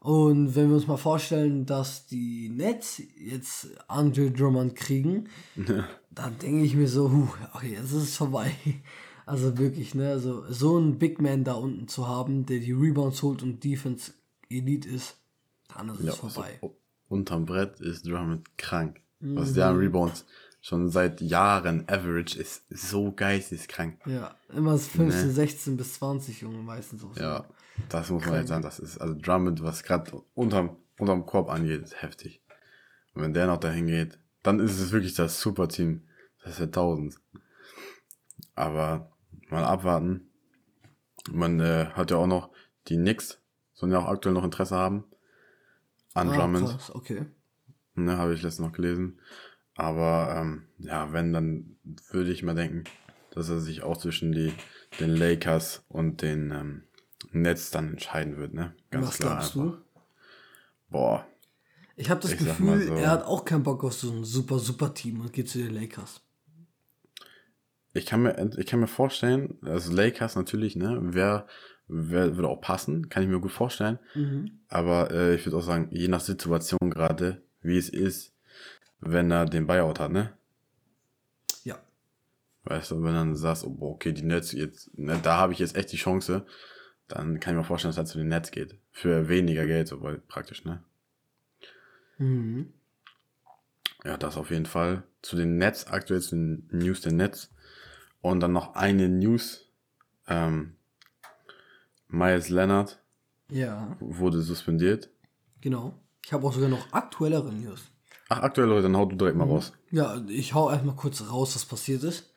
Und 0.03 0.57
wenn 0.57 0.69
wir 0.69 0.75
uns 0.75 0.88
mal 0.88 0.97
vorstellen, 0.97 1.65
dass 1.65 2.07
die 2.07 2.49
Nets 2.49 3.01
jetzt 3.17 3.69
Andre 3.87 4.33
Drummond 4.33 4.75
kriegen, 4.75 5.29
dann 6.11 6.38
denke 6.41 6.65
ich 6.65 6.75
mir 6.75 6.88
so, 6.88 7.09
huh, 7.09 7.29
okay, 7.55 7.75
jetzt 7.75 7.93
ist 7.93 8.03
es 8.03 8.17
vorbei. 8.17 8.53
Also 9.25 9.57
wirklich, 9.57 9.95
ne? 9.95 10.11
Also 10.11 10.43
so 10.51 10.77
einen 10.77 10.99
Big 10.99 11.23
Man 11.23 11.45
da 11.45 11.53
unten 11.53 11.87
zu 11.87 12.09
haben, 12.09 12.45
der 12.45 12.59
die 12.59 12.73
Rebounds 12.73 13.23
holt 13.23 13.45
und 13.45 13.62
Defense 13.62 14.12
Elite 14.51 14.88
ist, 14.88 15.17
dann 15.73 15.88
ist 15.91 16.01
es 16.01 16.07
Ja, 16.07 16.12
vorbei. 16.12 16.59
also, 16.61 16.77
unterm 17.09 17.47
Brett 17.47 17.79
ist 17.79 18.05
Drummond 18.05 18.59
krank. 18.59 19.01
Mhm. 19.21 19.37
Was 19.37 19.53
der 19.53 19.69
an 19.69 19.77
Rebounds 19.77 20.27
schon 20.61 20.88
seit 20.91 21.21
Jahren 21.21 21.88
average 21.88 22.37
ist 22.37 22.65
so 22.69 23.12
geisteskrank. 23.12 24.01
Ja, 24.07 24.35
immer 24.53 24.77
15, 24.77 25.31
16 25.31 25.77
bis 25.77 25.95
20, 25.95 26.41
Junge, 26.41 26.59
meistens 26.59 27.05
auch 27.05 27.15
so. 27.15 27.21
Ja, 27.23 27.47
das 27.89 28.11
muss 28.11 28.25
man 28.27 28.37
jetzt 28.37 28.49
sagen. 28.49 28.63
Das 28.63 28.79
ist 28.79 28.99
also 28.99 29.15
Drummond, 29.15 29.63
was 29.63 29.83
gerade 29.83 30.23
unterm, 30.35 30.77
unterm 30.99 31.27
Korb 31.27 31.51
angeht, 31.51 31.83
ist 31.83 32.03
heftig. 32.03 32.43
Und 33.15 33.23
wenn 33.23 33.35
der 33.35 33.47
noch 33.47 33.59
dahin 33.59 33.87
geht, 33.87 34.19
dann 34.43 34.61
ist 34.61 34.79
es 34.81 34.93
wirklich 34.93 35.15
das 35.15 35.41
Superteam. 35.41 36.03
Das 36.43 36.55
ist 36.55 36.61
ja 36.61 36.67
tausend. 36.67 37.21
Aber 38.55 39.13
mal 39.49 39.65
abwarten. 39.65 40.29
Man 41.31 41.61
äh, 41.61 41.87
hat 41.93 42.11
ja 42.11 42.17
auch 42.17 42.27
noch 42.27 42.51
die 42.89 42.97
Knicks, 42.97 43.41
sollen 43.75 43.93
ja 43.93 43.99
auch 44.01 44.09
aktuell 44.09 44.35
noch 44.35 44.45
Interesse 44.45 44.77
haben 44.77 45.05
an 46.15 46.29
Ah, 46.31 46.37
Drummond. 46.37 46.69
krass, 46.69 46.95
okay. 46.95 47.27
Ne, 47.95 48.17
habe 48.19 48.35
ich 48.35 48.43
letztens 48.43 48.67
noch 48.67 48.75
gelesen. 48.75 49.21
Aber 49.75 50.35
ähm, 50.37 50.67
ja, 50.79 51.13
wenn, 51.13 51.33
dann 51.33 51.77
würde 52.11 52.33
ich 52.33 52.43
mal 52.43 52.55
denken, 52.55 52.85
dass 53.31 53.49
er 53.49 53.61
sich 53.61 53.83
auch 53.83 53.97
zwischen 53.97 54.33
die, 54.33 54.53
den 55.01 55.11
Lakers 55.11 55.85
und 55.89 56.23
den 56.23 56.51
ähm, 56.51 56.83
Nets 57.33 57.71
dann 57.71 57.90
entscheiden 57.90 58.37
wird, 58.37 58.55
ne? 58.55 58.75
Ganz 58.90 59.09
Was 59.09 59.18
klar 59.18 59.37
glaubst 59.37 59.57
einfach. 59.57 59.79
du? 59.79 59.83
Boah. 60.90 61.27
Ich 61.97 62.11
habe 62.11 62.21
das 62.21 62.33
Ich 62.33 62.38
Gefühl, 62.38 62.87
so. 62.87 62.95
er 62.95 63.11
hat 63.11 63.25
auch 63.25 63.45
keinen 63.45 63.62
Bock 63.62 63.85
auf 63.85 63.92
so 63.92 64.11
ein 64.11 64.25
super, 64.25 64.59
super 64.59 64.95
Team 64.95 65.21
und 65.21 65.33
geht 65.33 65.49
zu 65.49 65.59
den 65.59 65.75
Lakers. 65.75 66.21
Ich 67.95 68.07
kann 68.07 68.23
mir, 68.23 68.57
ich 68.57 68.66
kann 68.66 68.81
mir 68.81 68.87
vorstellen, 68.87 69.59
also 69.62 69.92
Lakers 69.92 70.35
natürlich, 70.35 70.77
ne, 70.77 70.99
wer, 71.03 71.47
wer 71.88 72.37
würde 72.37 72.49
auch 72.49 72.61
passen, 72.61 73.11
kann 73.11 73.23
ich 73.23 73.29
mir 73.29 73.40
gut 73.40 73.53
vorstellen. 73.53 73.99
Mhm. 74.14 74.61
Aber 74.68 75.11
äh, 75.11 75.35
ich 75.35 75.45
würde 75.45 75.59
auch 75.59 75.62
sagen, 75.62 75.88
je 75.90 76.09
nach 76.09 76.21
Situation 76.21 76.90
gerade, 76.90 77.42
wie 77.61 77.77
es 77.77 77.90
ist, 77.90 78.33
wenn 79.01 79.31
er 79.31 79.45
den 79.45 79.66
Buyout 79.66 80.01
hat, 80.01 80.11
ne? 80.11 80.33
Ja. 81.64 81.79
Weißt 82.64 82.92
du, 82.92 83.03
wenn 83.03 83.14
dann 83.14 83.37
sagst, 83.37 83.64
oh, 83.64 83.77
okay, 83.81 84.12
die 84.12 84.23
Nets 84.23 84.53
jetzt, 84.53 84.97
ne, 84.97 85.18
da 85.23 85.37
habe 85.37 85.53
ich 85.53 85.59
jetzt 85.59 85.77
echt 85.77 85.92
die 85.92 85.97
Chance, 85.97 86.47
dann 87.14 87.40
kann 87.40 87.55
ich 87.55 87.59
mir 87.59 87.64
vorstellen, 87.64 87.90
dass 87.90 87.98
er 87.98 88.05
zu 88.07 88.18
den 88.18 88.29
Nets 88.29 88.51
geht. 88.51 88.77
Für 88.90 89.29
weniger 89.29 89.66
Geld, 89.66 89.88
so 89.88 89.98
praktisch, 90.29 90.64
ne? 90.64 90.83
Mhm. 92.18 92.72
Ja, 94.05 94.16
das 94.16 94.37
auf 94.37 94.51
jeden 94.51 94.66
Fall. 94.66 95.05
Zu 95.22 95.37
den 95.37 95.57
Nets, 95.59 95.87
aktuell 95.87 96.20
zu 96.20 96.35
den 96.37 96.68
News 96.72 97.01
der 97.01 97.12
Nets. 97.12 97.51
Und 98.20 98.40
dann 98.40 98.53
noch 98.53 98.75
eine 98.75 99.09
News. 99.09 99.68
Ähm, 100.29 100.77
Miles 102.09 102.48
Leonard 102.48 103.01
Ja, 103.51 103.96
wurde 104.01 104.40
suspendiert. 104.42 105.11
genau. 105.61 105.94
Ich 106.25 106.33
habe 106.33 106.46
auch 106.46 106.53
sogar 106.53 106.68
noch 106.68 106.92
aktuellere 106.92 107.53
News. 107.53 107.90
Ach, 108.29 108.42
aktuell, 108.42 108.68
Leute, 108.68 108.83
dann 108.85 108.96
hau 108.96 109.07
du 109.07 109.16
direkt 109.16 109.37
mal 109.37 109.44
raus. 109.46 109.72
Ja, 109.90 110.22
ich 110.29 110.55
hau 110.55 110.70
erstmal 110.70 110.94
kurz 110.94 111.20
raus, 111.29 111.55
was 111.55 111.64
passiert 111.64 112.03
ist. 112.05 112.33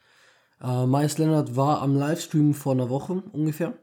Äh, 0.62 0.86
Miles 0.88 1.18
Leonard 1.18 1.56
war 1.56 1.82
am 1.82 1.96
Livestream 1.96 2.54
vor 2.54 2.74
einer 2.74 2.90
Woche 2.90 3.22
ungefähr, 3.32 3.78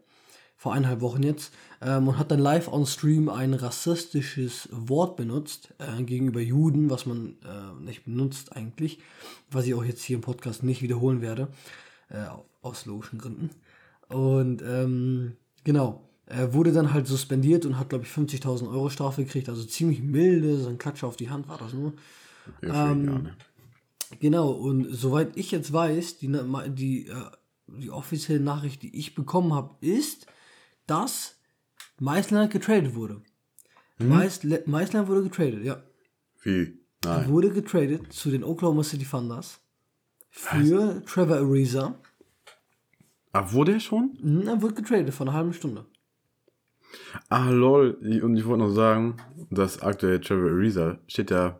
vor 0.62 0.74
eineinhalb 0.74 1.00
Wochen 1.00 1.24
jetzt, 1.24 1.52
ähm, 1.80 2.06
und 2.06 2.18
hat 2.18 2.30
dann 2.30 2.38
live 2.38 2.68
on 2.68 2.86
Stream 2.86 3.28
ein 3.28 3.52
rassistisches 3.52 4.68
Wort 4.70 5.16
benutzt 5.16 5.74
äh, 5.78 6.00
gegenüber 6.04 6.40
Juden, 6.40 6.88
was 6.88 7.04
man 7.04 7.34
äh, 7.44 7.82
nicht 7.82 8.04
benutzt 8.04 8.54
eigentlich, 8.54 9.00
was 9.50 9.66
ich 9.66 9.74
auch 9.74 9.82
jetzt 9.82 10.04
hier 10.04 10.14
im 10.14 10.22
Podcast 10.22 10.62
nicht 10.62 10.80
wiederholen 10.80 11.20
werde, 11.20 11.48
äh, 12.10 12.26
aus 12.60 12.86
logischen 12.86 13.18
Gründen. 13.18 13.50
Und 14.08 14.62
ähm, 14.62 15.32
genau, 15.64 16.08
er 16.26 16.54
wurde 16.54 16.70
dann 16.70 16.92
halt 16.92 17.08
suspendiert 17.08 17.66
und 17.66 17.76
hat, 17.76 17.88
glaube 17.88 18.04
ich, 18.04 18.12
50.000 18.12 18.70
Euro 18.70 18.88
Strafe 18.88 19.24
gekriegt, 19.24 19.48
also 19.48 19.64
ziemlich 19.64 20.00
milde, 20.00 20.58
so 20.58 20.68
ein 20.68 20.78
Klatscher 20.78 21.08
auf 21.08 21.16
die 21.16 21.28
Hand 21.30 21.48
war 21.48 21.58
das 21.58 21.72
nur. 21.72 21.92
Ja, 22.62 22.92
Ähm? 22.92 23.30
Genau, 24.20 24.52
und 24.52 24.86
soweit 24.94 25.36
ich 25.36 25.50
jetzt 25.50 25.72
weiß, 25.72 26.18
die, 26.18 26.32
die, 26.68 27.08
äh, 27.08 27.14
die 27.66 27.90
offizielle 27.90 28.38
Nachricht, 28.38 28.82
die 28.82 28.96
ich 28.96 29.16
bekommen 29.16 29.54
habe, 29.54 29.74
ist, 29.80 30.28
dass 30.92 31.40
Meisler 31.98 32.48
getradet 32.48 32.94
wurde. 32.94 33.22
Hm? 33.98 34.08
Meisler 34.66 35.08
wurde 35.08 35.22
getradet, 35.24 35.64
ja. 35.64 35.82
Wie? 36.42 36.78
Er 37.04 37.18
Nein. 37.18 37.28
wurde 37.30 37.50
getradet 37.50 38.12
zu 38.12 38.30
den 38.30 38.44
Oklahoma 38.44 38.82
City 38.84 39.04
Thunders 39.04 39.60
für 40.30 41.02
Trevor 41.06 41.36
Ariza. 41.36 41.94
Ah, 43.32 43.50
wurde 43.52 43.72
er 43.72 43.80
schon? 43.80 44.16
Mhm, 44.20 44.46
Er 44.46 44.60
wurde 44.60 44.74
getradet 44.74 45.14
vor 45.14 45.26
einer 45.26 45.34
halben 45.36 45.54
Stunde. 45.54 45.86
Ah, 47.28 47.50
lol. 47.50 47.96
Und 48.22 48.36
ich 48.36 48.46
wollte 48.46 48.64
noch 48.64 48.72
sagen, 48.74 49.16
dass 49.50 49.82
aktuell 49.82 50.20
Trevor 50.20 50.50
Ariza 50.50 50.98
steht 51.06 51.30
ja, 51.30 51.58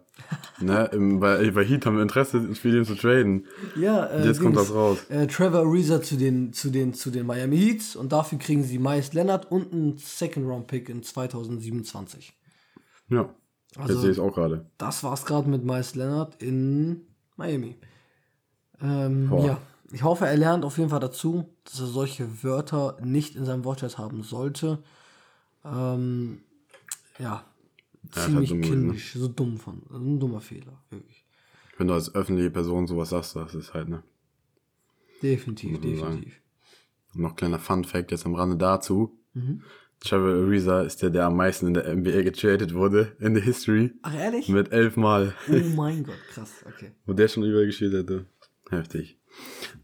ne, 0.60 0.84
im, 0.92 1.20
bei, 1.20 1.50
bei 1.50 1.64
Heat 1.64 1.86
haben 1.86 1.96
wir 1.96 2.02
Interesse, 2.02 2.38
ins 2.38 2.58
Spiel 2.58 2.84
zu 2.84 2.94
traden. 2.94 3.46
Ja, 3.76 4.06
äh, 4.06 4.26
Jetzt 4.26 4.40
kommt 4.40 4.56
das 4.56 4.72
raus. 4.72 4.98
Äh, 5.08 5.26
Trevor 5.26 5.60
Ariza 5.66 6.02
zu 6.02 6.16
den, 6.16 6.52
zu, 6.52 6.70
den, 6.70 6.94
zu 6.94 7.10
den 7.10 7.26
Miami 7.26 7.58
Heats 7.58 7.96
und 7.96 8.12
dafür 8.12 8.38
kriegen 8.38 8.62
sie 8.64 8.78
Miles 8.78 9.12
Leonard 9.12 9.50
und 9.50 9.72
einen 9.72 9.98
Second-Round-Pick 9.98 10.88
in 10.88 11.02
2027. 11.02 12.32
Ja. 13.08 13.34
Also- 13.76 13.92
Jetzt 13.92 14.00
sehe 14.02 14.10
ich 14.10 14.18
es 14.18 14.22
auch 14.22 14.34
gerade. 14.34 14.66
Das 14.78 15.02
war's 15.02 15.24
gerade 15.24 15.48
mit 15.48 15.64
Miles 15.64 15.94
Leonard 15.94 16.42
in 16.42 17.02
Miami. 17.36 17.78
Ähm, 18.82 19.30
ja, 19.44 19.58
ich 19.92 20.02
hoffe, 20.02 20.26
er 20.26 20.36
lernt 20.36 20.64
auf 20.64 20.76
jeden 20.78 20.90
Fall 20.90 21.00
dazu, 21.00 21.48
dass 21.64 21.80
er 21.80 21.86
solche 21.86 22.42
Wörter 22.42 22.96
nicht 23.02 23.36
in 23.36 23.44
seinem 23.44 23.64
Wortschatz 23.64 23.96
haben 23.98 24.22
sollte. 24.22 24.82
Ähm, 25.64 26.40
ja, 27.18 27.44
halt 28.14 28.24
ziemlich 28.26 28.50
gewesen, 28.50 28.60
ne? 28.60 28.66
kindisch, 28.66 29.12
so 29.14 29.28
dumm 29.28 29.58
von, 29.58 29.82
ein 29.90 30.18
dummer 30.18 30.40
Fehler, 30.40 30.82
wirklich. 30.90 31.24
Wenn 31.78 31.88
du 31.88 31.94
als 31.94 32.14
öffentliche 32.14 32.50
Person 32.50 32.86
sowas 32.86 33.10
sagst, 33.10 33.36
das 33.36 33.54
ist 33.54 33.74
halt, 33.74 33.88
ne. 33.88 34.02
Definitiv, 35.22 35.80
definitiv. 35.80 36.40
Noch 37.14 37.36
kleiner 37.36 37.58
Fun 37.58 37.84
Fact 37.84 38.10
jetzt 38.10 38.26
am 38.26 38.34
Rande 38.34 38.56
dazu. 38.56 39.18
Mhm. 39.34 39.62
Trevor 40.00 40.30
Ariza 40.30 40.82
ist 40.82 41.00
der, 41.02 41.10
der 41.10 41.26
am 41.26 41.36
meisten 41.36 41.68
in 41.68 41.74
der 41.74 41.94
NBA 41.94 42.22
getradet 42.22 42.74
wurde 42.74 43.16
in 43.20 43.34
der 43.34 43.42
History. 43.42 43.92
Ach, 44.02 44.14
ehrlich? 44.14 44.48
Mit 44.48 44.72
elf 44.72 44.96
Mal. 44.96 45.34
Oh 45.48 45.76
mein 45.76 46.02
Gott, 46.02 46.18
krass, 46.30 46.64
okay. 46.66 46.92
Wo 47.06 47.12
der 47.12 47.28
schon 47.28 47.44
überall 47.44 47.66
gespielt 47.66 47.92
hätte. 47.92 48.26
Heftig. 48.68 49.18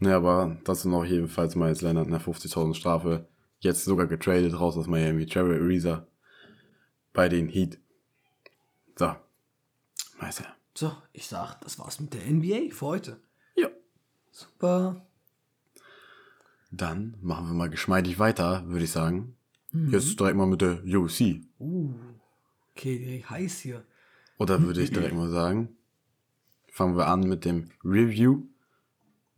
Naja, 0.01 0.17
aber 0.17 0.59
das 0.65 0.83
sind 0.83 0.91
noch 0.91 1.05
jedenfalls 1.05 1.55
Miles 1.55 1.83
Leonard 1.83 2.09
eine 2.09 2.19
50.000 2.19 2.75
Strafe. 2.75 3.29
Jetzt 3.61 3.85
sogar 3.85 4.07
getradet 4.07 4.59
raus 4.59 4.77
aus 4.77 4.87
Miami. 4.87 5.27
Trevor 5.27 5.55
Ariza 5.55 6.07
bei 7.13 7.29
den 7.29 7.49
Heat. 7.49 7.79
So. 8.97 9.15
Meister. 10.21 10.47
So, 10.75 10.93
ich 11.13 11.27
sag, 11.27 11.61
das 11.61 11.79
war's 11.79 11.99
mit 11.99 12.15
der 12.15 12.25
NBA 12.25 12.73
für 12.73 12.87
heute. 12.87 13.21
Ja. 13.57 13.69
Super. 14.31 15.05
Dann 16.71 17.17
machen 17.21 17.49
wir 17.49 17.55
mal 17.55 17.71
geschmeidig 17.71 18.19
weiter, 18.19 18.67
würde 18.69 18.85
ich 18.85 18.93
sagen. 18.93 19.35
Jetzt 19.73 20.19
direkt 20.19 20.37
mal 20.37 20.47
mit 20.47 20.61
der 20.61 20.83
UFC. 20.85 21.41
Uh, 21.59 21.93
okay, 22.75 22.99
direkt 22.99 23.31
heiß 23.31 23.59
hier. 23.59 23.85
Oder 24.39 24.63
würde 24.63 24.83
ich 24.83 24.91
direkt 24.91 25.15
mal 25.15 25.31
sagen, 25.31 25.77
fangen 26.69 26.97
wir 26.97 27.09
an 27.09 27.29
mit 27.29 27.45
dem 27.45 27.71
Review 27.85 28.43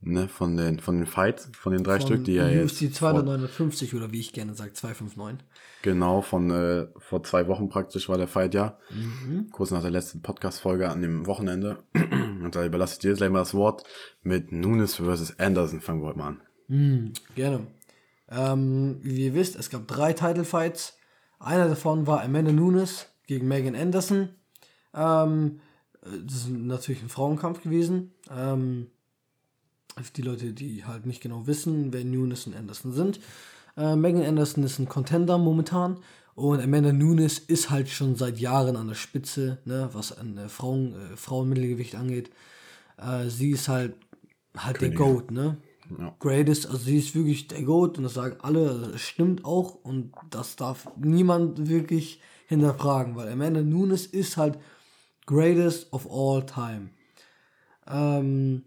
ne, 0.01 0.28
von, 0.28 0.57
den, 0.57 0.80
von 0.80 0.96
den 0.96 1.07
Fights, 1.07 1.51
von 1.53 1.72
den 1.72 1.84
drei 1.84 1.98
Von 1.98 2.07
Stück, 2.07 2.24
die 2.24 2.34
ja 2.34 2.48
jetzt 2.48 2.82
UFC 2.82 2.88
vor, 2.88 3.11
259 3.11 3.94
oder 3.94 4.12
wie 4.12 4.20
ich 4.20 4.32
gerne 4.32 4.55
sage, 4.55 4.72
259. 4.72 5.46
genau 5.82 6.22
von 6.22 6.51
äh, 6.51 6.86
vor 6.98 7.22
zwei 7.22 7.46
Wochen 7.48 7.68
praktisch 7.68 8.09
war 8.09 8.18
der 8.18 8.28
Fight 8.28 8.55
ja. 8.55 8.78
Mhm. 8.90 9.51
Kurz 9.51 9.70
nach 9.70 9.82
der 9.82 9.90
letzten 9.90 10.22
Podcast-Folge 10.22 10.88
an 10.88 11.03
dem 11.03 11.26
Wochenende. 11.26 11.84
Und 11.94 12.55
da 12.55 12.64
überlasse 12.64 12.94
ich 12.94 12.98
dir 13.01 13.09
jetzt 13.09 13.18
gleich 13.18 13.30
mal 13.30 13.40
das 13.40 13.55
Wort. 13.55 13.84
Mit 14.22 14.53
Nunes 14.53 14.96
versus 14.96 15.38
Anderson 15.38 15.80
fangen 15.80 16.03
wir 16.03 16.09
heute 16.09 16.18
mal 16.18 16.28
an. 16.28 16.42
Mhm, 16.68 17.12
gerne. 17.34 17.66
Ähm, 18.30 18.98
wie 19.03 19.26
ihr 19.26 19.34
wisst, 19.34 19.57
es 19.57 19.70
gab 19.70 19.86
drei 19.86 20.12
Title 20.12 20.44
Fights. 20.44 20.96
Einer 21.38 21.68
davon 21.68 22.07
war 22.07 22.22
Amanda 22.22 22.53
Nunes 22.53 23.07
gegen 23.26 23.48
Megan 23.48 23.74
Anderson. 23.74 24.30
Ähm, 24.94 25.61
äh, 26.03 26.09
das 26.24 26.36
ist 26.36 26.51
natürlich 26.51 27.03
ein 27.03 27.09
Frauenkampf 27.09 27.62
gewesen. 27.62 28.14
Ähm, 28.30 28.88
für 30.03 30.12
die 30.12 30.22
Leute, 30.22 30.53
die 30.53 30.84
halt 30.84 31.07
nicht 31.07 31.22
genau 31.22 31.47
wissen, 31.47 31.93
wer 31.93 32.05
Nunes 32.05 32.47
und 32.47 32.57
Anderson 32.57 32.93
sind. 32.93 33.20
Äh, 33.76 33.97
Megan 33.97 34.24
Anderson 34.24 34.64
ist 34.64 34.78
ein 34.78 34.88
Contender 34.88 35.38
momentan 35.38 35.99
und 36.34 36.61
Amanda 36.61 36.93
Nunes 36.93 37.38
ist 37.38 37.70
halt 37.70 37.88
schon 37.88 38.16
seit 38.16 38.38
Jahren 38.38 38.76
an 38.76 38.88
der 38.88 38.95
Spitze, 38.95 39.59
ne, 39.64 39.91
was 39.93 40.16
an 40.16 40.38
äh, 40.38 40.49
Frauen, 40.49 40.95
äh, 40.95 41.16
Frauenmittelgewicht 41.16 41.95
angeht. 41.95 42.30
Äh, 42.99 43.28
sie 43.28 43.51
ist 43.51 43.68
halt 43.68 43.95
halt 44.57 44.80
der. 44.80 44.91
Goat, 44.91 45.30
ne? 45.30 45.59
Ja. 45.99 46.14
Greatest, 46.20 46.66
also 46.66 46.78
sie 46.78 46.99
ist 46.99 47.14
wirklich 47.14 47.49
der 47.49 47.62
Goat 47.62 47.99
und 47.99 48.05
das 48.05 48.14
sagen 48.14 48.36
alle, 48.43 48.70
also 48.70 48.86
das 48.93 49.01
stimmt 49.01 49.45
auch 49.45 49.74
und 49.82 50.12
das 50.30 50.55
darf 50.55 50.88
niemand 50.97 51.68
wirklich 51.68 52.20
hinterfragen, 52.47 53.16
weil 53.16 53.28
Amanda 53.28 53.61
Nunes 53.62 54.07
ist 54.07 54.36
halt 54.36 54.59
Greatest 55.26 55.93
of 55.93 56.09
all 56.11 56.47
time. 56.47 56.91
Ähm, 57.88 58.62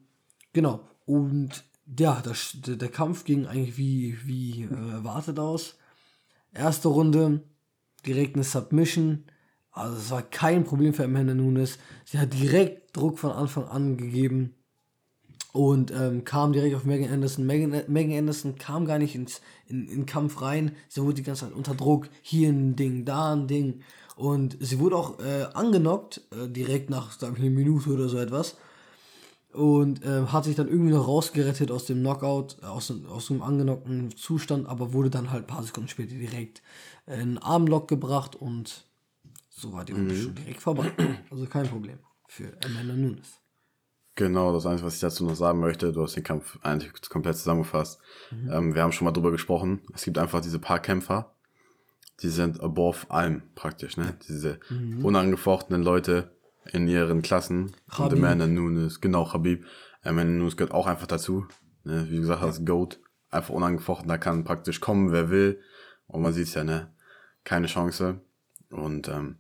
genau. 0.51 0.82
Und 1.05 1.63
ja, 1.97 2.21
das, 2.23 2.55
der, 2.55 2.89
Kampf 2.89 3.25
ging 3.25 3.45
eigentlich 3.45 3.77
wie, 3.77 4.17
wie 4.25 4.63
äh, 4.63 4.91
erwartet 4.91 5.39
aus. 5.39 5.75
Erste 6.53 6.87
Runde, 6.87 7.41
direkt 8.05 8.35
eine 8.35 8.43
Submission. 8.43 9.25
Also 9.71 9.97
es 9.97 10.11
war 10.11 10.21
kein 10.21 10.63
Problem 10.63 10.93
für 10.93 11.03
Amanda 11.03 11.33
Nunes. 11.33 11.79
Sie 12.05 12.19
hat 12.19 12.33
direkt 12.33 12.95
Druck 12.95 13.19
von 13.19 13.31
Anfang 13.31 13.65
an 13.65 13.97
gegeben 13.97 14.53
und 15.51 15.91
ähm, 15.91 16.23
kam 16.23 16.53
direkt 16.53 16.75
auf 16.75 16.85
Megan 16.85 17.11
Anderson. 17.11 17.45
Megan, 17.45 17.83
Megan 17.87 18.17
Anderson 18.17 18.55
kam 18.55 18.85
gar 18.85 18.99
nicht 18.99 19.15
ins, 19.15 19.41
in, 19.67 19.87
in 19.87 19.99
den 20.01 20.05
Kampf 20.05 20.41
rein. 20.41 20.75
Sie 20.89 21.01
wurde 21.01 21.15
die 21.15 21.23
ganze 21.23 21.45
Zeit 21.45 21.55
unter 21.55 21.75
Druck. 21.75 22.09
Hier 22.21 22.49
ein 22.49 22.75
Ding, 22.75 23.03
da 23.05 23.33
ein 23.33 23.47
Ding. 23.47 23.81
Und 24.15 24.57
sie 24.59 24.79
wurde 24.79 24.95
auch 24.95 25.19
äh, 25.19 25.47
angenockt, 25.53 26.21
äh, 26.31 26.47
direkt 26.47 26.89
nach, 26.89 27.11
sag 27.17 27.33
ich, 27.33 27.39
einer 27.39 27.49
Minute 27.49 27.89
oder 27.89 28.09
so 28.09 28.17
etwas. 28.17 28.57
Und 29.53 30.03
äh, 30.03 30.25
hat 30.27 30.45
sich 30.45 30.55
dann 30.55 30.67
irgendwie 30.67 30.91
noch 30.93 31.07
rausgerettet 31.07 31.69
aus 31.71 31.85
dem 31.85 31.99
Knockout, 31.99 32.57
äh, 32.61 32.65
aus, 32.65 32.87
dem- 32.87 33.05
aus 33.05 33.27
dem 33.27 33.41
angenockten 33.41 34.15
Zustand, 34.17 34.67
aber 34.67 34.93
wurde 34.93 35.09
dann 35.11 35.29
halt 35.31 35.43
ein 35.43 35.47
paar 35.47 35.63
Sekunden 35.63 35.89
später 35.89 36.15
direkt 36.15 36.61
in 37.05 37.13
einen 37.13 37.37
Armlock 37.37 37.87
gebracht 37.87 38.35
und 38.35 38.85
so 39.49 39.71
war 39.73 39.85
die 39.85 39.93
Runde 39.93 40.15
schon 40.15 40.35
direkt 40.35 40.61
vorbei. 40.61 40.91
Also 41.29 41.45
kein 41.45 41.67
Problem 41.67 41.99
für 42.27 42.51
Amanda 42.65 42.95
Nunes. 42.95 43.39
Genau, 44.15 44.53
das 44.53 44.65
Einzige, 44.65 44.87
was 44.87 44.95
ich 44.95 45.01
dazu 45.01 45.23
noch 45.25 45.35
sagen 45.35 45.59
möchte, 45.59 45.91
du 45.91 46.01
hast 46.03 46.15
den 46.15 46.23
Kampf 46.23 46.57
eigentlich 46.63 46.91
komplett 47.09 47.35
zusammengefasst. 47.37 47.99
Ähm, 48.51 48.73
wir 48.75 48.81
haben 48.83 48.91
schon 48.91 49.05
mal 49.05 49.11
drüber 49.11 49.31
gesprochen. 49.31 49.81
Es 49.93 50.03
gibt 50.03 50.17
einfach 50.17 50.41
diese 50.41 50.59
paar 50.59 50.79
Kämpfer, 50.79 51.35
die 52.21 52.29
sind 52.29 52.59
above 52.61 53.09
allem 53.11 53.43
praktisch, 53.55 53.97
ne? 53.97 54.15
Diese 54.27 54.59
unangefochtenen 55.03 55.81
Leute 55.83 56.35
in 56.72 56.88
ihren 56.88 57.22
Klassen. 57.22 57.64
Und 57.64 57.91
Khabib. 57.91 58.20
Amanda 58.20 58.47
Nunes, 58.47 59.01
genau, 59.01 59.26
Khabib. 59.26 59.66
Amanda 60.03 60.32
Nunes 60.34 60.57
gehört 60.57 60.74
auch 60.74 60.88
einfach 60.88 61.07
dazu. 61.07 61.45
Ne? 61.84 62.07
Wie 62.09 62.18
gesagt 62.18 62.41
hast, 62.41 62.66
Goat. 62.66 62.99
Einfach 63.30 63.53
unangefochten, 63.53 64.07
da 64.07 64.18
kann 64.18 64.43
praktisch 64.43 64.80
kommen, 64.80 65.11
wer 65.11 65.32
will. 65.32 65.59
Und 66.05 66.22
man 66.22 66.34
sieht's 66.34 66.53
ja, 66.53 66.64
ne? 66.64 66.93
Keine 67.43 67.66
Chance. 67.66 68.22
Und 68.70 69.07
ähm, 69.07 69.38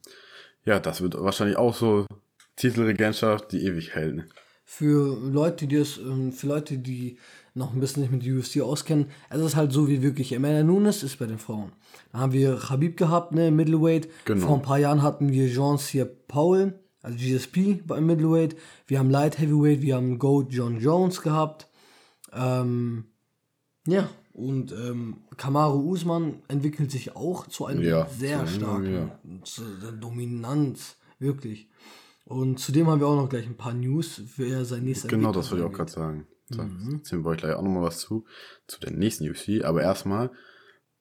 ja, 0.65 0.79
das 0.79 1.01
wird 1.01 1.15
wahrscheinlich 1.19 1.57
auch 1.57 1.75
so 1.75 2.07
Titelregentschaft, 2.55 3.51
die 3.51 3.65
ewig 3.65 3.93
hält. 3.93 4.15
Ne? 4.15 4.25
für 4.77 5.19
Leute, 5.21 5.67
die 5.67 5.77
das, 5.77 5.97
ähm, 5.97 6.31
für 6.31 6.47
Leute, 6.47 6.77
die 6.79 7.17
noch 7.53 7.73
ein 7.73 7.79
bisschen 7.79 8.01
nicht 8.01 8.11
mit 8.11 8.25
der 8.25 8.33
UFC 8.35 8.61
auskennen, 8.61 9.07
es 9.29 9.39
ist 9.39 9.55
halt 9.55 9.71
so 9.71 9.87
wie 9.87 10.01
wirklich 10.01 10.35
Amanda 10.35 10.63
Nunes 10.63 11.03
ist 11.03 11.19
bei 11.19 11.27
den 11.27 11.37
Frauen. 11.37 11.73
Da 12.11 12.19
haben 12.19 12.33
wir 12.33 12.55
Khabib 12.55 12.97
gehabt, 12.97 13.33
ne, 13.33 13.51
Middleweight. 13.51 14.07
Genau. 14.25 14.47
Vor 14.47 14.55
ein 14.55 14.61
paar 14.63 14.79
Jahren 14.79 15.03
hatten 15.03 15.31
wir 15.31 15.47
Jean-Cyr 15.47 16.05
Paul, 16.27 16.79
also 17.03 17.15
GSP 17.17 17.83
beim 17.85 18.07
Middleweight. 18.07 18.55
Wir 18.87 18.97
haben 18.97 19.11
Light 19.11 19.37
Heavyweight, 19.37 19.81
wir 19.81 19.95
haben 19.95 20.17
Goat 20.17 20.47
John 20.51 20.79
Jones 20.79 21.21
gehabt. 21.21 21.67
Ähm, 22.33 23.05
ja, 23.85 24.09
und 24.33 24.71
ähm, 24.71 25.17
Kamaru 25.37 25.91
Usman 25.91 26.41
entwickelt 26.47 26.89
sich 26.89 27.15
auch 27.15 27.45
zu 27.47 27.65
einem 27.67 27.83
Ja, 27.83 28.07
sehr 28.07 28.45
zu 28.47 28.53
starken, 28.55 28.93
ja. 28.93 29.19
zu 29.43 29.61
Dominanz, 29.99 30.95
wirklich. 31.19 31.69
Und 32.25 32.59
zudem 32.59 32.87
haben 32.87 32.99
wir 33.01 33.07
auch 33.07 33.17
noch 33.17 33.29
gleich 33.29 33.45
ein 33.45 33.57
paar 33.57 33.73
News, 33.73 34.21
wer 34.37 34.63
sein 34.65 34.85
nächster 34.85 35.09
Genau, 35.09 35.27
Gegner 35.29 35.33
das 35.41 35.51
wollte 35.51 35.65
ich 35.65 35.69
auch 35.69 35.75
gerade 35.75 35.91
sagen. 35.91 36.27
So, 36.49 36.61
Mhm. 36.63 36.95
erzählen 36.95 37.23
wir 37.23 37.29
euch 37.31 37.37
gleich 37.37 37.53
auch 37.53 37.61
nochmal 37.61 37.83
was 37.83 37.99
zu, 37.99 38.25
zu 38.67 38.79
der 38.79 38.91
nächsten 38.91 39.29
UFC. 39.29 39.63
Aber 39.63 39.81
erstmal 39.81 40.31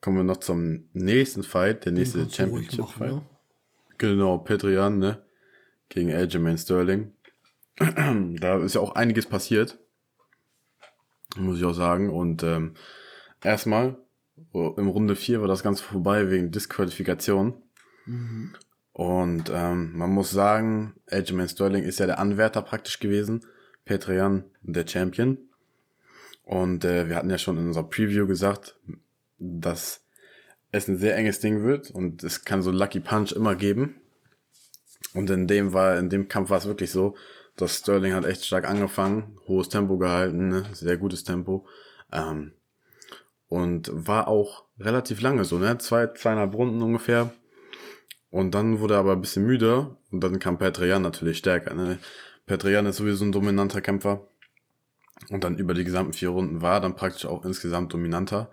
kommen 0.00 0.16
wir 0.18 0.24
noch 0.24 0.38
zum 0.38 0.88
nächsten 0.92 1.42
Fight, 1.44 1.84
der 1.84 1.92
nächste 1.92 2.28
Championship-Fight. 2.28 3.12
ne? 3.12 3.22
Genau, 3.98 4.38
Petrian, 4.38 4.98
ne? 4.98 5.22
Gegen 5.92 6.10
Aljamain 6.10 6.56
Sterling. 6.56 7.12
da 7.76 8.56
ist 8.62 8.74
ja 8.74 8.80
auch 8.80 8.94
einiges 8.94 9.26
passiert. 9.26 9.78
Muss 11.36 11.58
ich 11.58 11.64
auch 11.66 11.74
sagen. 11.74 12.08
Und 12.08 12.42
ähm, 12.42 12.72
erstmal, 13.42 13.98
oh, 14.52 14.74
im 14.78 14.88
Runde 14.88 15.16
4 15.16 15.42
war 15.42 15.48
das 15.48 15.62
Ganze 15.62 15.84
vorbei 15.84 16.30
wegen 16.30 16.50
Disqualifikation. 16.50 17.60
Mhm. 18.06 18.54
Und 18.94 19.50
ähm, 19.52 19.92
man 19.94 20.08
muss 20.08 20.30
sagen, 20.30 20.94
Aljamain 21.10 21.48
Sterling 21.48 21.84
ist 21.84 21.98
ja 21.98 22.06
der 22.06 22.18
Anwärter 22.18 22.62
praktisch 22.62 22.98
gewesen. 22.98 23.44
Petrian 23.84 24.44
der 24.62 24.88
Champion. 24.88 25.36
Und 26.42 26.86
äh, 26.86 27.06
wir 27.10 27.16
hatten 27.16 27.28
ja 27.28 27.36
schon 27.36 27.58
in 27.58 27.66
unserer 27.66 27.88
Preview 27.88 28.26
gesagt, 28.26 28.78
dass 29.38 30.06
es 30.70 30.88
ein 30.88 30.96
sehr 30.96 31.16
enges 31.16 31.40
Ding 31.40 31.62
wird 31.62 31.90
und 31.90 32.24
es 32.24 32.46
kann 32.46 32.62
so 32.62 32.70
Lucky 32.70 33.00
Punch 33.00 33.32
immer 33.32 33.56
geben. 33.56 33.96
Und 35.14 35.30
in 35.30 35.46
dem 35.46 35.72
war, 35.72 35.98
in 35.98 36.08
dem 36.08 36.28
Kampf 36.28 36.50
war 36.50 36.58
es 36.58 36.66
wirklich 36.66 36.90
so, 36.90 37.14
dass 37.56 37.78
Sterling 37.78 38.14
hat 38.14 38.24
echt 38.24 38.46
stark 38.46 38.68
angefangen, 38.68 39.38
hohes 39.46 39.68
Tempo 39.68 39.98
gehalten, 39.98 40.48
ne? 40.48 40.64
sehr 40.72 40.96
gutes 40.96 41.24
Tempo. 41.24 41.66
Ähm, 42.10 42.52
und 43.48 43.90
war 43.92 44.28
auch 44.28 44.64
relativ 44.78 45.20
lange 45.20 45.44
so, 45.44 45.58
ne? 45.58 45.76
Zwei, 45.76 46.06
zweieinhalb 46.06 46.54
Runden 46.54 46.80
ungefähr. 46.80 47.30
Und 48.30 48.54
dann 48.54 48.80
wurde 48.80 48.94
er 48.94 49.00
aber 49.00 49.12
ein 49.12 49.20
bisschen 49.20 49.44
müde 49.44 49.94
und 50.10 50.24
dann 50.24 50.38
kam 50.38 50.56
Petrian 50.56 51.02
natürlich 51.02 51.36
stärker. 51.36 51.74
Ne? 51.74 51.98
Petrian 52.46 52.86
ist 52.86 52.96
sowieso 52.96 53.26
ein 53.26 53.32
dominanter 53.32 53.82
Kämpfer. 53.82 54.26
Und 55.28 55.44
dann 55.44 55.58
über 55.58 55.74
die 55.74 55.84
gesamten 55.84 56.14
vier 56.14 56.30
Runden 56.30 56.62
war 56.62 56.74
er 56.76 56.80
dann 56.80 56.96
praktisch 56.96 57.26
auch 57.26 57.44
insgesamt 57.44 57.92
dominanter. 57.92 58.50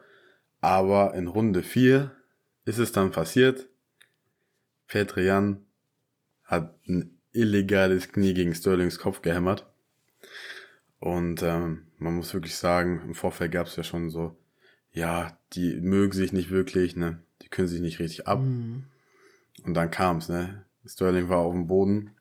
Aber 0.60 1.14
in 1.14 1.28
Runde 1.28 1.64
vier 1.64 2.12
ist 2.66 2.78
es 2.78 2.92
dann 2.92 3.12
passiert. 3.12 3.70
Petrian 4.88 5.66
hat 6.50 6.76
ein 6.88 7.16
illegales 7.32 8.12
Knie 8.12 8.34
gegen 8.34 8.56
Sterlings 8.56 8.98
Kopf 8.98 9.22
gehämmert. 9.22 9.68
Und 11.00 11.44
ähm, 11.44 11.84
man 12.00 12.16
muss 12.16 12.34
wirklich 12.34 12.56
sagen, 12.56 13.02
im 13.06 13.16
Vorfeld 13.16 13.52
gab 13.52 13.68
es 13.68 13.76
ja 13.76 13.84
schon 13.84 14.10
so, 14.10 14.36
ja, 14.92 15.38
die 15.54 15.76
mögen 15.76 16.12
sich 16.12 16.34
nicht 16.34 16.50
wirklich, 16.50 16.96
ne? 16.96 17.20
Die 17.44 17.50
können 17.50 17.68
sich 17.68 17.82
nicht 17.82 18.00
richtig 18.00 18.28
ab. 18.28 18.40
Mhm. 18.40 18.86
Und 19.64 19.74
dann 19.76 19.92
kam's, 19.92 20.28
ne? 20.28 20.66
Sterling 20.86 21.30
war 21.30 21.38
auf 21.38 21.54
dem 21.54 21.68
Boden 21.68 22.16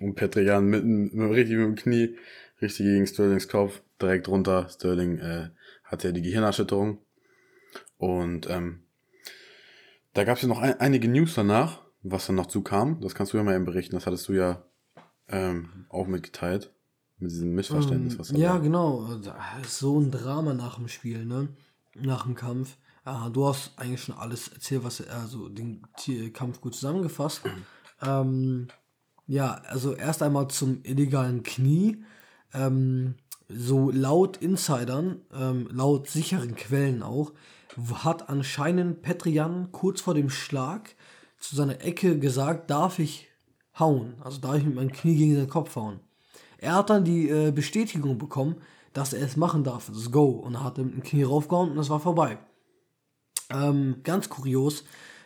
und 0.00 0.16
Petrian 0.16 0.66
mitten, 0.66 1.30
richtig 1.30 1.56
mit 1.56 1.66
dem 1.66 1.74
Knie, 1.76 2.16
richtig 2.60 2.86
gegen 2.86 3.06
Sterlings 3.06 3.48
Kopf, 3.48 3.82
direkt 4.00 4.26
runter. 4.26 4.68
Sterling 4.68 5.18
äh, 5.18 5.50
hatte 5.84 6.08
ja 6.08 6.12
die 6.12 6.22
Gehirnerschütterung. 6.22 6.98
Und 7.98 8.50
ähm, 8.50 8.82
da 10.12 10.24
gab 10.24 10.36
es 10.36 10.42
ja 10.42 10.48
noch 10.48 10.60
ein, 10.60 10.80
einige 10.80 11.08
News 11.08 11.34
danach, 11.34 11.81
was 12.02 12.26
dann 12.26 12.36
noch 12.36 12.46
zukam. 12.46 13.00
Das 13.00 13.14
kannst 13.14 13.32
du 13.32 13.36
ja 13.36 13.42
mal 13.44 13.54
eben 13.54 13.64
berichten. 13.64 13.94
Das 13.94 14.06
hattest 14.06 14.28
du 14.28 14.32
ja 14.32 14.64
ähm, 15.28 15.86
auch 15.88 16.06
mitgeteilt. 16.06 16.72
Mit 17.18 17.30
diesem 17.30 17.54
Missverständnis, 17.54 18.18
was 18.18 18.28
da 18.28 18.36
Ja, 18.36 18.50
war. 18.54 18.60
genau. 18.60 19.08
So 19.68 20.00
ein 20.00 20.10
Drama 20.10 20.54
nach 20.54 20.76
dem 20.76 20.88
Spiel, 20.88 21.24
ne? 21.24 21.48
Nach 21.94 22.24
dem 22.24 22.34
Kampf. 22.34 22.76
Ja, 23.06 23.28
du 23.30 23.46
hast 23.46 23.78
eigentlich 23.78 24.02
schon 24.02 24.16
alles 24.16 24.48
erzählt, 24.48 24.82
was 24.84 25.06
also 25.06 25.48
den 25.48 25.82
Kampf 26.32 26.60
gut 26.60 26.74
zusammengefasst. 26.74 27.42
Ähm, 28.04 28.66
ja, 29.28 29.52
also 29.68 29.94
erst 29.94 30.24
einmal 30.24 30.48
zum 30.48 30.80
illegalen 30.82 31.44
Knie. 31.44 32.02
Ähm, 32.52 33.14
so 33.48 33.92
laut 33.92 34.38
Insidern, 34.38 35.20
ähm, 35.32 35.68
laut 35.70 36.08
sicheren 36.08 36.56
Quellen 36.56 37.04
auch, 37.04 37.32
hat 38.02 38.28
anscheinend 38.28 39.02
Petrian 39.02 39.70
kurz 39.70 40.00
vor 40.00 40.14
dem 40.14 40.30
Schlag 40.30 40.96
zu 41.42 41.56
seiner 41.56 41.82
Ecke 41.82 42.18
gesagt, 42.18 42.70
darf 42.70 42.98
ich 42.98 43.28
hauen? 43.78 44.14
Also 44.20 44.38
darf 44.38 44.56
ich 44.56 44.64
mit 44.64 44.76
meinem 44.76 44.92
Knie 44.92 45.16
gegen 45.16 45.34
den 45.34 45.48
Kopf 45.48 45.74
hauen? 45.76 46.00
Er 46.58 46.76
hat 46.76 46.90
dann 46.90 47.04
die 47.04 47.28
äh, 47.28 47.50
Bestätigung 47.50 48.16
bekommen, 48.16 48.56
dass 48.92 49.12
er 49.12 49.26
es 49.26 49.36
machen 49.36 49.64
darf, 49.64 49.88
das 49.88 50.12
Go. 50.12 50.26
Und 50.26 50.54
er 50.54 50.64
hat 50.64 50.78
mit 50.78 50.94
dem 50.94 51.02
Knie 51.02 51.24
raufgehauen 51.24 51.72
und 51.72 51.78
es 51.78 51.90
war 51.90 51.98
vorbei. 51.98 52.38
Ähm, 53.50 53.96
ganz 54.04 54.28
kurios. 54.28 54.84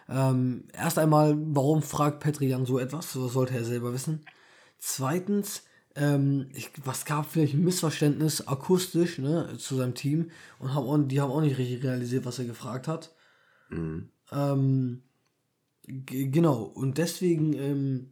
Ähm, 0.08 0.64
erst 0.72 0.98
einmal, 0.98 1.36
warum 1.38 1.82
fragt 1.82 2.20
Petrian 2.20 2.64
so 2.64 2.78
etwas? 2.78 3.12
Das 3.12 3.32
sollte 3.32 3.54
er 3.54 3.64
selber 3.64 3.92
wissen. 3.92 4.24
Zweitens, 4.78 5.64
ähm, 5.96 6.48
ich, 6.54 6.70
was 6.84 7.04
gab 7.04 7.26
vielleicht 7.26 7.54
ein 7.54 7.64
Missverständnis 7.64 8.46
akustisch 8.46 9.18
ne, 9.18 9.56
zu 9.58 9.76
seinem 9.76 9.94
Team 9.94 10.30
und 10.58 10.74
haben 10.74 10.86
auch, 10.86 10.98
die 10.98 11.20
haben 11.20 11.32
auch 11.32 11.40
nicht 11.42 11.58
richtig 11.58 11.84
realisiert, 11.84 12.24
was 12.24 12.38
er 12.38 12.46
gefragt 12.46 12.88
hat. 12.88 13.14
Mhm. 13.68 14.08
Ähm, 14.32 15.02
genau, 15.86 16.62
und 16.62 16.98
deswegen, 16.98 17.52
ähm, 17.54 18.10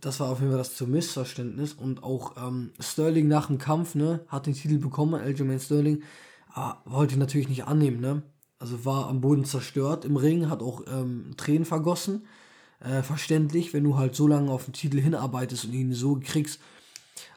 das 0.00 0.20
war 0.20 0.30
auf 0.30 0.40
jeden 0.40 0.50
Fall 0.50 0.58
das 0.58 0.76
zum 0.76 0.90
Missverständnis 0.90 1.72
und 1.72 2.02
auch 2.02 2.36
ähm, 2.36 2.72
Sterling 2.80 3.28
nach 3.28 3.46
dem 3.46 3.58
Kampf, 3.58 3.94
ne, 3.94 4.24
hat 4.28 4.46
den 4.46 4.54
Titel 4.54 4.78
bekommen, 4.78 5.14
Aljamain 5.14 5.60
Sterling, 5.60 6.02
aber 6.48 6.82
wollte 6.84 7.18
natürlich 7.18 7.48
nicht 7.48 7.64
annehmen, 7.64 8.00
ne. 8.00 8.22
Also 8.58 8.84
war 8.84 9.08
am 9.08 9.20
Boden 9.20 9.44
zerstört 9.44 10.04
im 10.04 10.16
Ring, 10.16 10.48
hat 10.48 10.62
auch 10.62 10.82
ähm, 10.86 11.32
Tränen 11.36 11.64
vergossen. 11.64 12.26
Äh, 12.78 13.02
verständlich, 13.02 13.72
wenn 13.74 13.82
du 13.82 13.96
halt 13.96 14.14
so 14.14 14.28
lange 14.28 14.52
auf 14.52 14.66
den 14.66 14.72
Titel 14.72 15.00
hinarbeitest 15.00 15.64
und 15.64 15.72
ihn 15.72 15.92
so 15.92 16.20
kriegst, 16.22 16.60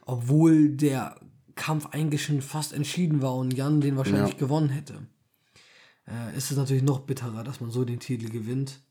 obwohl 0.05 0.69
der 0.69 1.19
Kampf 1.55 1.87
eigentlich 1.91 2.23
schon 2.23 2.41
fast 2.41 2.73
entschieden 2.73 3.21
war 3.21 3.35
und 3.35 3.53
Jan 3.55 3.81
den 3.81 3.97
wahrscheinlich 3.97 4.33
ja. 4.33 4.39
gewonnen 4.39 4.69
hätte. 4.69 5.07
Äh, 6.07 6.37
ist 6.37 6.51
es 6.51 6.57
natürlich 6.57 6.83
noch 6.83 6.99
bitterer, 6.99 7.43
dass 7.43 7.61
man 7.61 7.71
so 7.71 7.85
den 7.85 7.99
Titel 7.99 8.29
gewinnt. 8.29 8.81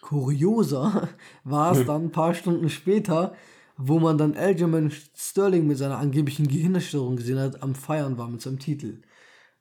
Kurioser 0.00 1.08
war 1.44 1.72
es 1.72 1.86
dann 1.86 2.04
ein 2.04 2.12
paar 2.12 2.34
Stunden 2.34 2.68
später, 2.68 3.34
wo 3.76 3.98
man 3.98 4.18
dann 4.18 4.36
Aljamain 4.36 4.90
Sterling 5.16 5.66
mit 5.66 5.78
seiner 5.78 5.98
angeblichen 5.98 6.48
Gehirnerstörung 6.48 7.16
gesehen 7.16 7.38
hat, 7.38 7.62
am 7.62 7.74
Feiern 7.74 8.18
war 8.18 8.28
mit 8.28 8.42
seinem 8.42 8.58
Titel. 8.58 9.02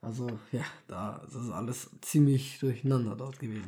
Also 0.02 0.28
ja, 0.52 0.64
da 0.88 1.22
das 1.26 1.36
ist 1.36 1.52
alles 1.52 1.90
ziemlich 2.02 2.60
durcheinander 2.60 3.16
dort 3.16 3.40
gewesen. 3.40 3.68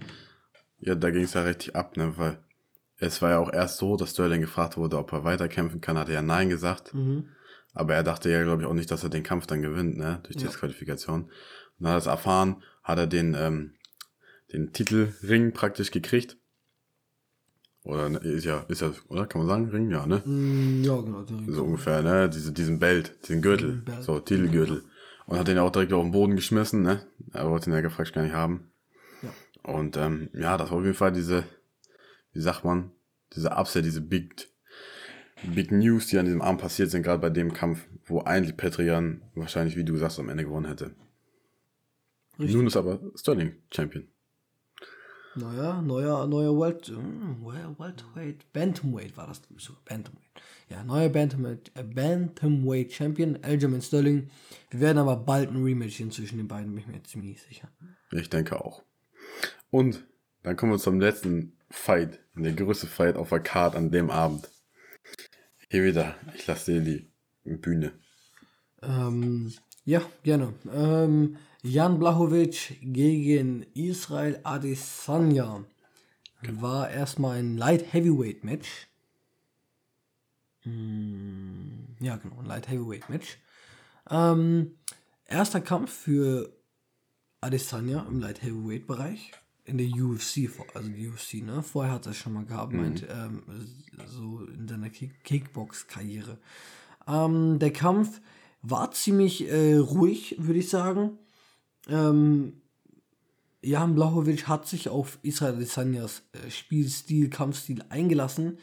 Ja, 0.79 0.95
da 0.95 1.11
ging 1.11 1.23
es 1.23 1.33
ja 1.33 1.43
richtig 1.43 1.75
ab, 1.75 1.97
ne, 1.97 2.17
weil 2.17 2.39
es 2.97 3.21
war 3.21 3.31
ja 3.31 3.39
auch 3.39 3.51
erst 3.51 3.77
so, 3.77 3.95
dass 3.95 4.11
Sterling 4.11 4.41
gefragt 4.41 4.77
wurde, 4.77 4.97
ob 4.97 5.11
er 5.11 5.23
weiterkämpfen 5.23 5.81
kann, 5.81 5.97
hat 5.97 6.09
er 6.09 6.15
ja 6.15 6.21
Nein 6.21 6.49
gesagt. 6.49 6.93
Mhm. 6.93 7.29
Aber 7.73 7.93
er 7.93 8.03
dachte 8.03 8.29
ja, 8.29 8.43
glaube 8.43 8.63
ich, 8.63 8.67
auch 8.67 8.73
nicht, 8.73 8.91
dass 8.91 9.03
er 9.03 9.09
den 9.09 9.23
Kampf 9.23 9.45
dann 9.47 9.61
gewinnt, 9.61 9.97
ne, 9.97 10.19
durch 10.23 10.35
die 10.37 10.43
ja. 10.43 10.49
Disqualifikation. 10.49 11.23
Und 11.23 11.31
dann 11.79 11.89
hat 11.89 11.95
er 11.95 11.99
es 11.99 12.05
erfahren, 12.07 12.63
hat 12.83 12.97
er 12.97 13.07
den, 13.07 13.35
ähm, 13.35 13.73
den 14.51 14.73
Titelring 14.73 15.53
praktisch 15.53 15.91
gekriegt. 15.91 16.37
Oder 17.89 18.07
ne, 18.07 18.19
ist 18.19 18.45
ja, 18.45 18.59
ist 18.67 18.81
ja, 18.81 18.91
oder? 19.07 19.25
Kann 19.25 19.41
man 19.41 19.47
sagen, 19.47 19.69
Ring? 19.69 19.89
Ja, 19.89 20.05
ne? 20.05 20.21
Mm, 20.23 20.83
ja, 20.83 21.01
genau. 21.01 21.25
So 21.47 21.63
ungefähr, 21.63 22.03
ne? 22.03 22.29
Diese, 22.29 22.51
diesen 22.51 22.77
Belt, 22.77 23.15
diesen 23.27 23.41
Gürtel. 23.41 23.77
Belt. 23.77 24.03
So, 24.03 24.19
Titelgürtel. 24.19 24.83
Und 25.25 25.39
hat 25.39 25.47
den 25.47 25.57
ja 25.57 25.63
auch 25.63 25.71
direkt 25.71 25.91
auf 25.93 26.03
den 26.03 26.11
Boden 26.11 26.35
geschmissen, 26.35 26.83
ne? 26.83 27.01
Er 27.33 27.49
wollte 27.49 27.69
ihn 27.69 27.73
ja 27.73 27.81
gefragt 27.81 28.13
gar 28.13 28.21
nicht 28.21 28.33
haben. 28.33 28.71
Ja. 29.23 29.73
Und 29.73 29.97
ähm, 29.97 30.29
ja, 30.33 30.55
das 30.57 30.69
war 30.69 30.77
auf 30.77 30.83
jeden 30.83 30.95
Fall 30.95 31.11
diese, 31.11 31.45
wie 32.33 32.41
sagt 32.41 32.63
man, 32.63 32.91
diese 33.35 33.49
Upset, 33.49 33.85
diese 33.85 34.01
Big, 34.01 34.47
Big 35.43 35.71
News, 35.71 36.07
die 36.07 36.19
an 36.19 36.25
diesem 36.25 36.43
Abend 36.43 36.61
passiert 36.61 36.91
sind, 36.91 37.01
gerade 37.01 37.21
bei 37.21 37.31
dem 37.31 37.53
Kampf, 37.53 37.87
wo 38.05 38.21
eigentlich 38.21 38.55
Petrian 38.55 39.23
wahrscheinlich, 39.33 39.77
wie 39.77 39.83
du 39.83 39.97
sagst, 39.97 40.19
am 40.19 40.29
Ende 40.29 40.43
gewonnen 40.43 40.67
hätte. 40.67 40.91
Richtig. 42.37 42.55
Nun 42.55 42.67
ist 42.67 42.77
aber 42.77 42.99
Sterling 43.15 43.55
Champion. 43.71 44.07
Neuer, 45.35 45.81
neuer, 45.81 46.25
neuer 46.27 46.55
World, 46.55 46.89
uh, 46.89 47.77
Welterweight, 47.77 48.51
Bantamweight 48.51 49.15
war 49.15 49.27
das, 49.27 49.41
Bantamweight. 49.85 50.23
Ja, 50.69 50.83
neuer 50.83 51.09
Bantamweight, 51.09 51.71
äh, 51.75 51.83
Bantamweight 51.83 52.91
Champion, 52.91 53.37
Aljamain 53.43 53.81
Sterling. 53.81 54.29
Wir 54.71 54.79
werden 54.79 54.97
aber 54.97 55.15
bald 55.15 55.51
ein 55.51 55.63
Rematch 55.63 55.97
hin 55.97 56.11
zwischen 56.11 56.37
den 56.37 56.47
beiden, 56.47 56.73
bin 56.73 56.79
ich 56.79 56.87
mir 56.87 57.03
ziemlich 57.03 57.41
sicher. 57.41 57.69
Ich 58.11 58.29
denke 58.29 58.59
auch. 58.59 58.83
Und 59.69 60.03
dann 60.41 60.55
kommen 60.55 60.71
wir 60.71 60.79
zum 60.79 60.99
letzten 60.99 61.53
Fight, 61.69 62.19
der 62.35 62.53
größte 62.53 62.87
Fight 62.87 63.15
auf 63.15 63.29
der 63.29 63.39
Card 63.39 63.75
an 63.75 63.91
dem 63.91 64.09
Abend. 64.09 64.49
Hier 65.69 65.83
wieder, 65.83 66.15
ich 66.35 66.47
lasse 66.47 66.79
dir 66.79 66.81
die 67.45 67.57
Bühne. 67.57 67.91
Ähm, 68.81 69.53
ja, 69.85 70.01
gerne. 70.23 70.53
Ähm, 70.73 71.37
Jan 71.61 71.99
Blachowicz 71.99 72.71
gegen 72.81 73.65
Israel 73.73 74.39
Adesanya 74.43 75.65
genau. 76.41 76.61
war 76.61 76.89
erstmal 76.89 77.39
ein 77.39 77.57
Light 77.57 77.93
Heavyweight 77.93 78.45
Match. 78.45 78.87
Mm, 80.63 81.97
ja, 81.99 82.15
genau, 82.15 82.39
ein 82.39 82.45
Light 82.45 82.69
Heavyweight 82.69 83.09
Match. 83.09 83.39
Ähm, 84.09 84.77
erster 85.25 85.59
Kampf 85.59 85.91
für 85.91 86.49
Adesanya 87.41 88.05
im 88.07 88.21
Light 88.21 88.41
Heavyweight 88.41 88.87
Bereich 88.87 89.31
in 89.65 89.77
der 89.77 89.87
UFC, 89.87 90.49
also 90.73 90.89
die 90.89 91.09
UFC, 91.09 91.35
ne? 91.45 91.61
Vorher 91.61 91.93
hat 91.93 92.07
er 92.07 92.13
schon 92.13 92.33
mal 92.33 92.45
gehabt, 92.45 92.71
mhm. 92.71 92.81
meint, 92.81 93.05
ähm, 93.09 93.43
so 94.07 94.45
in 94.45 94.67
seiner 94.67 94.89
Kick 94.89 95.23
Kickbox-Karriere. 95.25 96.37
Ähm, 97.05 97.59
der 97.59 97.71
Kampf 97.71 98.21
war 98.61 98.91
ziemlich 98.91 99.47
äh, 99.49 99.75
ruhig, 99.75 100.35
würde 100.39 100.59
ich 100.59 100.69
sagen. 100.69 101.17
Ähm, 101.89 102.53
Jan 103.61 103.95
Blachowicz 103.95 104.43
hat 104.43 104.67
sich 104.67 104.89
auf 104.89 105.19
Israel 105.21 105.55
Adesanyas 105.55 106.21
äh, 106.33 106.49
Spielstil, 106.49 107.29
Kampfstil 107.29 107.83
eingelassen 107.89 108.57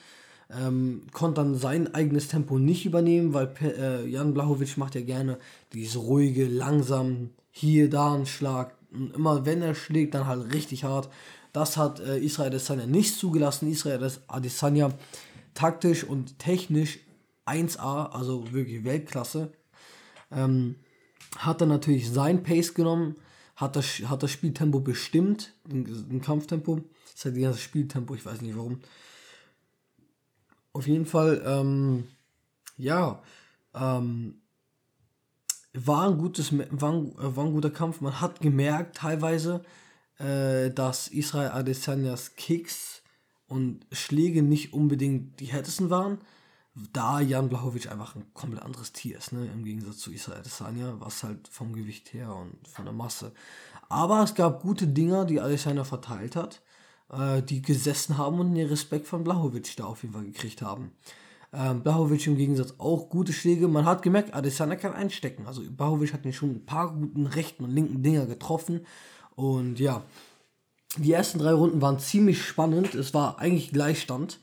ähm, 0.50 1.02
konnte 1.12 1.40
dann 1.40 1.56
sein 1.56 1.94
eigenes 1.94 2.28
Tempo 2.28 2.58
nicht 2.58 2.86
übernehmen, 2.86 3.34
weil 3.34 3.52
äh, 3.62 4.06
Jan 4.06 4.34
Blachowicz 4.34 4.76
macht 4.76 4.94
ja 4.94 5.00
gerne 5.00 5.38
dieses 5.72 5.96
ruhige, 5.96 6.46
langsam, 6.46 7.30
hier, 7.50 7.90
da 7.90 8.14
ein 8.14 8.26
Schlag. 8.26 8.74
Und 8.92 9.14
immer 9.14 9.44
wenn 9.44 9.62
er 9.62 9.74
schlägt, 9.74 10.14
dann 10.14 10.26
halt 10.26 10.52
richtig 10.52 10.84
hart. 10.84 11.08
Das 11.52 11.76
hat 11.76 12.00
äh, 12.00 12.18
Israel 12.18 12.48
Adesanya 12.48 12.86
nicht 12.86 13.16
zugelassen. 13.16 13.70
Israel 13.70 14.10
Adesanya 14.28 14.90
taktisch 15.54 16.04
und 16.04 16.38
technisch 16.38 17.00
1A, 17.46 18.10
also 18.10 18.52
wirklich 18.52 18.84
Weltklasse. 18.84 19.52
Ähm, 20.30 20.76
hat 21.38 21.60
dann 21.60 21.68
natürlich 21.68 22.10
sein 22.10 22.42
Pace 22.42 22.74
genommen, 22.74 23.16
hat 23.56 23.76
das, 23.76 23.86
hat 24.06 24.22
das 24.22 24.30
Spieltempo 24.30 24.80
bestimmt, 24.80 25.52
den 25.64 26.20
Kampftempo. 26.20 26.76
Das 26.76 27.14
ist 27.14 27.24
halt 27.24 27.42
das 27.42 27.60
Spieltempo, 27.60 28.14
ich 28.14 28.24
weiß 28.24 28.42
nicht 28.42 28.56
warum. 28.56 28.80
Auf 30.72 30.86
jeden 30.86 31.06
Fall, 31.06 31.42
ähm, 31.46 32.04
ja, 32.76 33.22
ähm, 33.74 34.42
war 35.72 36.08
ein 36.08 36.18
gutes, 36.18 36.52
war 36.52 36.92
ein, 36.92 37.12
war 37.16 37.44
ein 37.44 37.52
guter 37.52 37.70
Kampf. 37.70 38.00
Man 38.00 38.20
hat 38.20 38.40
gemerkt 38.40 38.96
teilweise, 38.96 39.64
äh, 40.18 40.70
dass 40.70 41.08
Israel 41.08 41.50
Adesanyas 41.50 42.36
Kicks 42.36 43.02
und 43.46 43.86
Schläge 43.92 44.42
nicht 44.42 44.72
unbedingt 44.72 45.40
die 45.40 45.46
härtesten 45.46 45.90
waren, 45.90 46.18
da 46.92 47.20
Jan 47.20 47.48
Blachowicz 47.48 47.86
einfach 47.86 48.16
ein 48.16 48.26
komplett 48.34 48.62
anderes 48.62 48.92
Tier 48.92 49.16
ist, 49.16 49.32
ne? 49.32 49.46
im 49.46 49.64
Gegensatz 49.64 49.98
zu 49.98 50.12
Israel 50.12 50.40
Adesanya, 50.40 50.94
was 50.98 51.22
halt 51.22 51.48
vom 51.48 51.72
Gewicht 51.72 52.12
her 52.12 52.34
und 52.34 52.68
von 52.68 52.84
der 52.84 52.92
Masse. 52.92 53.32
Aber 53.88 54.22
es 54.22 54.34
gab 54.34 54.62
gute 54.62 54.86
Dinger, 54.86 55.24
die 55.24 55.40
Adesanya 55.40 55.84
verteilt 55.84 56.36
hat, 56.36 56.60
äh, 57.10 57.42
die 57.42 57.62
gesessen 57.62 58.18
haben 58.18 58.40
und 58.40 58.54
den 58.54 58.68
Respekt 58.68 59.06
von 59.06 59.24
Blachowicz 59.24 59.74
da 59.76 59.84
auf 59.84 60.02
jeden 60.02 60.14
Fall 60.14 60.24
gekriegt 60.24 60.60
haben. 60.60 60.92
Ähm, 61.52 61.82
Blachowicz 61.82 62.26
im 62.26 62.36
Gegensatz 62.36 62.74
auch 62.76 63.08
gute 63.08 63.32
Schläge. 63.32 63.68
Man 63.68 63.86
hat 63.86 64.02
gemerkt, 64.02 64.34
Adesanya 64.34 64.76
kann 64.76 64.92
einstecken. 64.92 65.46
Also 65.46 65.62
Blachowicz 65.62 66.12
hat 66.12 66.26
ihn 66.26 66.34
schon 66.34 66.50
ein 66.50 66.66
paar 66.66 66.92
guten 66.92 67.26
rechten 67.26 67.64
und 67.64 67.70
linken 67.70 68.02
Dinger 68.02 68.26
getroffen. 68.26 68.86
Und 69.34 69.80
ja, 69.80 70.02
die 70.98 71.12
ersten 71.12 71.38
drei 71.38 71.52
Runden 71.52 71.80
waren 71.80 71.98
ziemlich 71.98 72.42
spannend. 72.42 72.94
Es 72.94 73.14
war 73.14 73.38
eigentlich 73.38 73.72
Gleichstand. 73.72 74.40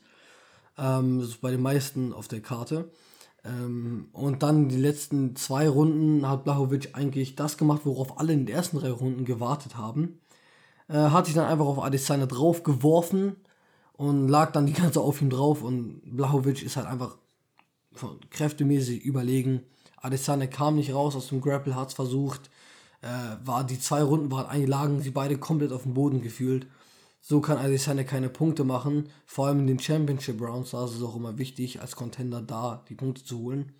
Ähm, 0.76 1.20
ist 1.20 1.40
bei 1.40 1.50
den 1.50 1.62
meisten 1.62 2.12
auf 2.12 2.28
der 2.28 2.40
Karte. 2.40 2.90
Ähm, 3.44 4.08
und 4.12 4.42
dann 4.42 4.68
die 4.68 4.76
letzten 4.76 5.36
zwei 5.36 5.68
Runden 5.68 6.28
hat 6.28 6.44
Blachowicz 6.44 6.88
eigentlich 6.94 7.36
das 7.36 7.58
gemacht, 7.58 7.82
worauf 7.84 8.18
alle 8.18 8.32
in 8.32 8.46
den 8.46 8.54
ersten 8.54 8.78
drei 8.78 8.90
Runden 8.90 9.24
gewartet 9.24 9.76
haben. 9.76 10.20
Äh, 10.88 10.94
hat 10.94 11.26
sich 11.26 11.34
dann 11.34 11.46
einfach 11.46 11.66
auf 11.66 11.82
Adesanya 11.82 12.26
drauf 12.26 12.62
geworfen 12.62 13.36
und 13.92 14.28
lag 14.28 14.52
dann 14.52 14.66
die 14.66 14.72
ganze 14.82 15.00
auf 15.00 15.20
ihm 15.20 15.30
drauf 15.30 15.62
und 15.62 16.00
Blachowicz 16.04 16.62
ist 16.62 16.76
halt 16.76 16.86
einfach 16.86 17.16
kräftemäßig 18.30 19.04
überlegen. 19.04 19.62
Adesanya 19.98 20.46
kam 20.46 20.76
nicht 20.76 20.92
raus 20.92 21.14
aus 21.14 21.28
dem 21.28 21.40
Grapple, 21.40 21.76
hat 21.76 21.88
es 21.88 21.94
versucht. 21.94 22.50
Äh, 23.02 23.36
war 23.44 23.64
die 23.64 23.78
zwei 23.78 24.02
Runden 24.02 24.30
waren 24.32 24.46
eigentlich 24.46 24.68
lagen 24.68 25.00
sie 25.00 25.10
beide 25.10 25.38
komplett 25.38 25.72
auf 25.72 25.82
dem 25.82 25.94
Boden 25.94 26.22
gefühlt. 26.22 26.66
So 27.26 27.40
kann 27.40 27.56
Adesanya 27.56 28.04
keine 28.04 28.28
Punkte 28.28 28.64
machen. 28.64 29.08
Vor 29.24 29.46
allem 29.46 29.60
in 29.60 29.66
den 29.66 29.78
Championship 29.78 30.42
Rounds, 30.42 30.72
da 30.72 30.84
ist 30.84 30.96
es 30.96 31.02
auch 31.02 31.16
immer 31.16 31.38
wichtig, 31.38 31.80
als 31.80 31.96
Contender 31.96 32.42
da 32.42 32.84
die 32.90 32.94
Punkte 32.94 33.24
zu 33.24 33.38
holen. 33.38 33.72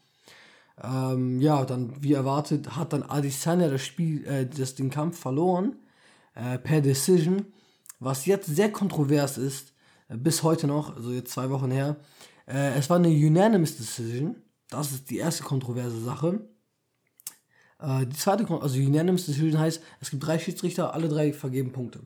Ähm, 0.82 1.42
ja, 1.42 1.66
dann 1.66 2.02
wie 2.02 2.14
erwartet 2.14 2.74
hat 2.74 2.94
dann 2.94 3.02
Adesanya 3.02 3.68
das 3.68 3.82
Spiel, 3.82 4.24
äh, 4.24 4.46
das, 4.46 4.76
den 4.76 4.88
Kampf 4.88 5.18
verloren 5.18 5.76
äh, 6.34 6.56
per 6.58 6.80
Decision, 6.80 7.44
was 8.00 8.24
jetzt 8.24 8.46
sehr 8.46 8.72
kontrovers 8.72 9.36
ist, 9.36 9.74
äh, 10.08 10.16
bis 10.16 10.42
heute 10.42 10.66
noch, 10.66 10.96
also 10.96 11.12
jetzt 11.12 11.32
zwei 11.32 11.50
Wochen 11.50 11.70
her. 11.70 11.96
Äh, 12.46 12.78
es 12.78 12.88
war 12.88 12.96
eine 12.96 13.08
Unanimous 13.08 13.76
Decision. 13.76 14.36
Das 14.70 14.90
ist 14.90 15.10
die 15.10 15.18
erste 15.18 15.42
kontroverse 15.44 16.00
Sache. 16.00 16.48
Äh, 17.78 18.06
die 18.06 18.16
zweite, 18.16 18.48
also 18.50 18.78
Unanimous 18.78 19.26
Decision 19.26 19.60
heißt, 19.60 19.82
es 20.00 20.10
gibt 20.10 20.26
drei 20.26 20.38
Schiedsrichter, 20.38 20.94
alle 20.94 21.08
drei 21.08 21.34
vergeben 21.34 21.72
Punkte. 21.72 22.00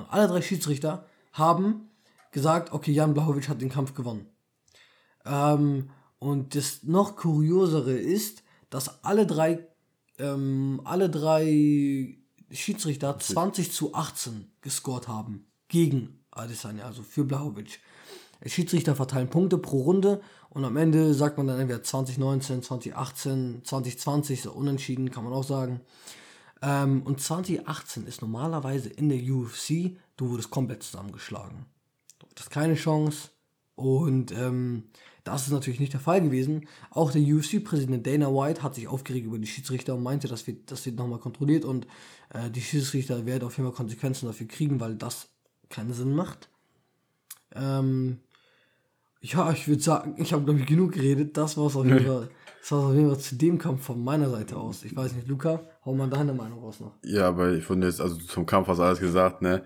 Und 0.00 0.10
alle 0.10 0.28
drei 0.28 0.42
Schiedsrichter 0.42 1.06
haben 1.32 1.88
gesagt, 2.32 2.72
okay, 2.72 2.92
Jan 2.92 3.14
Blachowicz 3.14 3.48
hat 3.48 3.60
den 3.60 3.70
Kampf 3.70 3.94
gewonnen. 3.94 4.26
Ähm, 5.24 5.90
und 6.18 6.54
das 6.54 6.82
noch 6.82 7.16
kuriosere 7.16 7.92
ist, 7.92 8.42
dass 8.68 9.04
alle 9.04 9.26
drei, 9.26 9.66
ähm, 10.18 10.80
alle 10.84 11.10
drei 11.10 12.16
Schiedsrichter 12.50 13.18
20 13.18 13.72
zu 13.72 13.94
18 13.94 14.50
gescored 14.60 15.08
haben 15.08 15.46
gegen 15.68 16.20
Adesanya, 16.30 16.84
also 16.84 17.02
für 17.02 17.24
Blachowicz. 17.24 17.78
Schiedsrichter 18.46 18.96
verteilen 18.96 19.28
Punkte 19.28 19.58
pro 19.58 19.82
Runde 19.82 20.22
und 20.48 20.64
am 20.64 20.76
Ende 20.76 21.14
sagt 21.14 21.36
man 21.36 21.46
dann 21.46 21.60
entweder 21.60 21.82
2019, 21.82 22.62
2018, 22.62 23.62
2020, 23.64 24.42
so 24.42 24.52
unentschieden, 24.52 25.10
kann 25.10 25.24
man 25.24 25.32
auch 25.32 25.44
sagen. 25.44 25.80
Ähm, 26.62 27.02
und 27.02 27.20
2018 27.20 28.06
ist 28.06 28.22
normalerweise 28.22 28.88
in 28.88 29.08
der 29.08 29.18
UFC, 29.18 29.96
du 30.16 30.30
wurdest 30.30 30.50
komplett 30.50 30.82
zusammengeschlagen. 30.82 31.66
Du 32.18 32.26
hattest 32.28 32.50
keine 32.50 32.74
Chance 32.74 33.30
und 33.76 34.32
ähm, 34.32 34.84
das 35.24 35.46
ist 35.46 35.52
natürlich 35.52 35.80
nicht 35.80 35.92
der 35.92 36.00
Fall 36.00 36.20
gewesen. 36.20 36.66
Auch 36.90 37.12
der 37.12 37.22
UFC-Präsident 37.22 38.06
Dana 38.06 38.28
White 38.28 38.62
hat 38.62 38.74
sich 38.74 38.88
aufgeregt 38.88 39.26
über 39.26 39.38
die 39.38 39.46
Schiedsrichter 39.46 39.94
und 39.94 40.02
meinte, 40.02 40.28
dass 40.28 40.46
wir 40.46 40.56
das 40.66 40.84
wird 40.86 40.96
nochmal 40.96 41.18
kontrolliert 41.18 41.64
und 41.64 41.86
äh, 42.30 42.50
die 42.50 42.60
Schiedsrichter 42.60 43.26
werden 43.26 43.44
auf 43.44 43.56
jeden 43.56 43.68
Fall 43.68 43.76
Konsequenzen 43.76 44.26
dafür 44.26 44.48
kriegen, 44.48 44.80
weil 44.80 44.96
das 44.96 45.28
keinen 45.68 45.92
Sinn 45.92 46.14
macht. 46.14 46.48
Ähm, 47.54 48.18
ja, 49.22 49.52
ich 49.52 49.68
würde 49.68 49.82
sagen, 49.82 50.14
ich 50.18 50.32
habe, 50.32 50.44
glaube 50.44 50.60
ich, 50.60 50.66
genug 50.66 50.92
geredet. 50.92 51.36
Das 51.36 51.56
war 51.56 51.66
es 51.66 51.76
auf 51.76 51.84
jeden 51.84 52.00
Fall. 52.06 52.30
Das 52.60 52.72
war 52.72 52.88
auf 52.88 52.94
jeden 52.94 53.08
Fall 53.08 53.18
zu 53.18 53.36
dem 53.36 53.58
Kampf 53.58 53.84
von 53.84 54.02
meiner 54.02 54.28
Seite 54.28 54.56
aus. 54.56 54.84
Ich 54.84 54.94
weiß 54.94 55.14
nicht, 55.14 55.28
Luca, 55.28 55.62
hau 55.84 55.94
mal 55.94 56.08
deine 56.08 56.32
Meinung 56.34 56.60
raus 56.60 56.80
noch. 56.80 56.92
Ja, 57.02 57.28
aber 57.28 57.52
ich 57.52 57.64
finde 57.64 57.86
jetzt, 57.86 58.00
also 58.00 58.16
zum 58.16 58.46
Kampf 58.46 58.68
hast 58.68 58.78
du 58.78 58.82
alles 58.82 59.00
gesagt, 59.00 59.42
ne? 59.42 59.64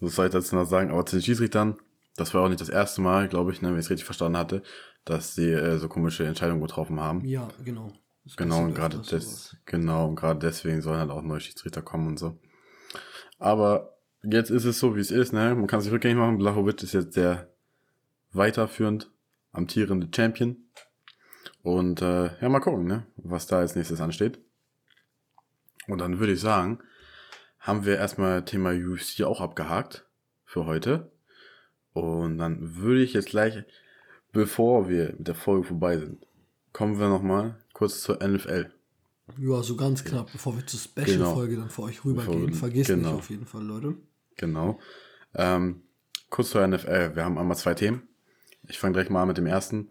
Was 0.00 0.16
soll 0.16 0.26
ich 0.26 0.32
dazu 0.32 0.54
noch 0.54 0.66
sagen? 0.66 0.90
Aber 0.90 1.06
zu 1.06 1.16
den 1.16 1.22
Schiedsrichtern, 1.22 1.76
das 2.16 2.34
war 2.34 2.42
auch 2.42 2.48
nicht 2.48 2.60
das 2.60 2.68
erste 2.68 3.00
Mal, 3.00 3.28
glaube 3.28 3.52
ich, 3.52 3.62
ne, 3.62 3.68
wenn 3.68 3.78
ich 3.78 3.86
es 3.86 3.90
richtig 3.90 4.04
verstanden 4.04 4.38
hatte, 4.38 4.62
dass 5.04 5.34
sie 5.34 5.50
äh, 5.50 5.78
so 5.78 5.88
komische 5.88 6.26
Entscheidungen 6.26 6.60
getroffen 6.60 7.00
haben. 7.00 7.24
Ja, 7.24 7.48
genau. 7.64 7.92
Das 8.24 8.36
genau, 8.36 8.62
und 8.62 8.74
gerade 8.74 8.98
des, 8.98 9.56
genau, 9.66 10.08
und 10.08 10.16
gerade 10.16 10.38
deswegen 10.38 10.80
sollen 10.80 10.98
halt 10.98 11.10
auch 11.10 11.22
neue 11.22 11.40
Schiedsrichter 11.40 11.82
kommen 11.82 12.08
und 12.08 12.18
so. 12.18 12.38
Aber 13.38 13.98
jetzt 14.22 14.50
ist 14.50 14.64
es 14.64 14.78
so, 14.78 14.96
wie 14.96 15.00
es 15.00 15.10
ist, 15.10 15.32
ne? 15.32 15.54
Man 15.54 15.66
kann 15.66 15.80
sich 15.80 15.92
rückgängig 15.92 16.16
machen. 16.16 16.38
Blachowicz 16.38 16.82
ist 16.82 16.94
jetzt 16.94 17.16
der 17.16 17.50
weiterführend 18.32 19.10
amtierende 19.52 20.08
Champion. 20.14 20.56
Und 21.64 22.02
äh, 22.02 22.26
ja, 22.42 22.48
mal 22.50 22.60
gucken, 22.60 22.84
ne? 22.84 23.06
was 23.16 23.46
da 23.46 23.58
als 23.58 23.74
nächstes 23.74 24.02
ansteht. 24.02 24.38
Und 25.88 25.98
dann 25.98 26.18
würde 26.18 26.34
ich 26.34 26.40
sagen, 26.40 26.78
haben 27.58 27.86
wir 27.86 27.96
erstmal 27.96 28.44
Thema 28.44 28.72
UFC 28.72 29.22
auch 29.22 29.40
abgehakt 29.40 30.04
für 30.44 30.66
heute. 30.66 31.10
Und 31.94 32.36
dann 32.36 32.76
würde 32.76 33.02
ich 33.02 33.14
jetzt 33.14 33.28
gleich, 33.30 33.64
bevor 34.30 34.90
wir 34.90 35.14
mit 35.16 35.26
der 35.26 35.34
Folge 35.34 35.68
vorbei 35.68 35.96
sind, 35.96 36.26
kommen 36.74 36.98
wir 36.98 37.08
nochmal 37.08 37.58
kurz 37.72 38.02
zur 38.02 38.22
NFL. 38.22 38.70
Ja, 39.38 39.62
so 39.62 39.74
ganz 39.74 40.04
knapp, 40.04 40.30
bevor 40.32 40.54
wir 40.56 40.66
zur 40.66 40.80
Special-Folge 40.80 41.52
genau. 41.52 41.62
dann 41.62 41.70
für 41.70 41.82
euch 41.82 42.04
rübergehen. 42.04 42.52
Vergesst 42.52 42.90
genau. 42.90 43.08
nicht 43.08 43.18
auf 43.20 43.30
jeden 43.30 43.46
Fall, 43.46 43.62
Leute. 43.62 43.94
Genau. 44.36 44.78
Ähm, 45.34 45.80
kurz 46.28 46.50
zur 46.50 46.66
NFL. 46.66 47.12
Wir 47.14 47.24
haben 47.24 47.38
einmal 47.38 47.56
zwei 47.56 47.72
Themen. 47.72 48.06
Ich 48.68 48.78
fange 48.78 48.92
direkt 48.92 49.10
mal 49.10 49.22
an 49.22 49.28
mit 49.28 49.38
dem 49.38 49.46
ersten. 49.46 49.88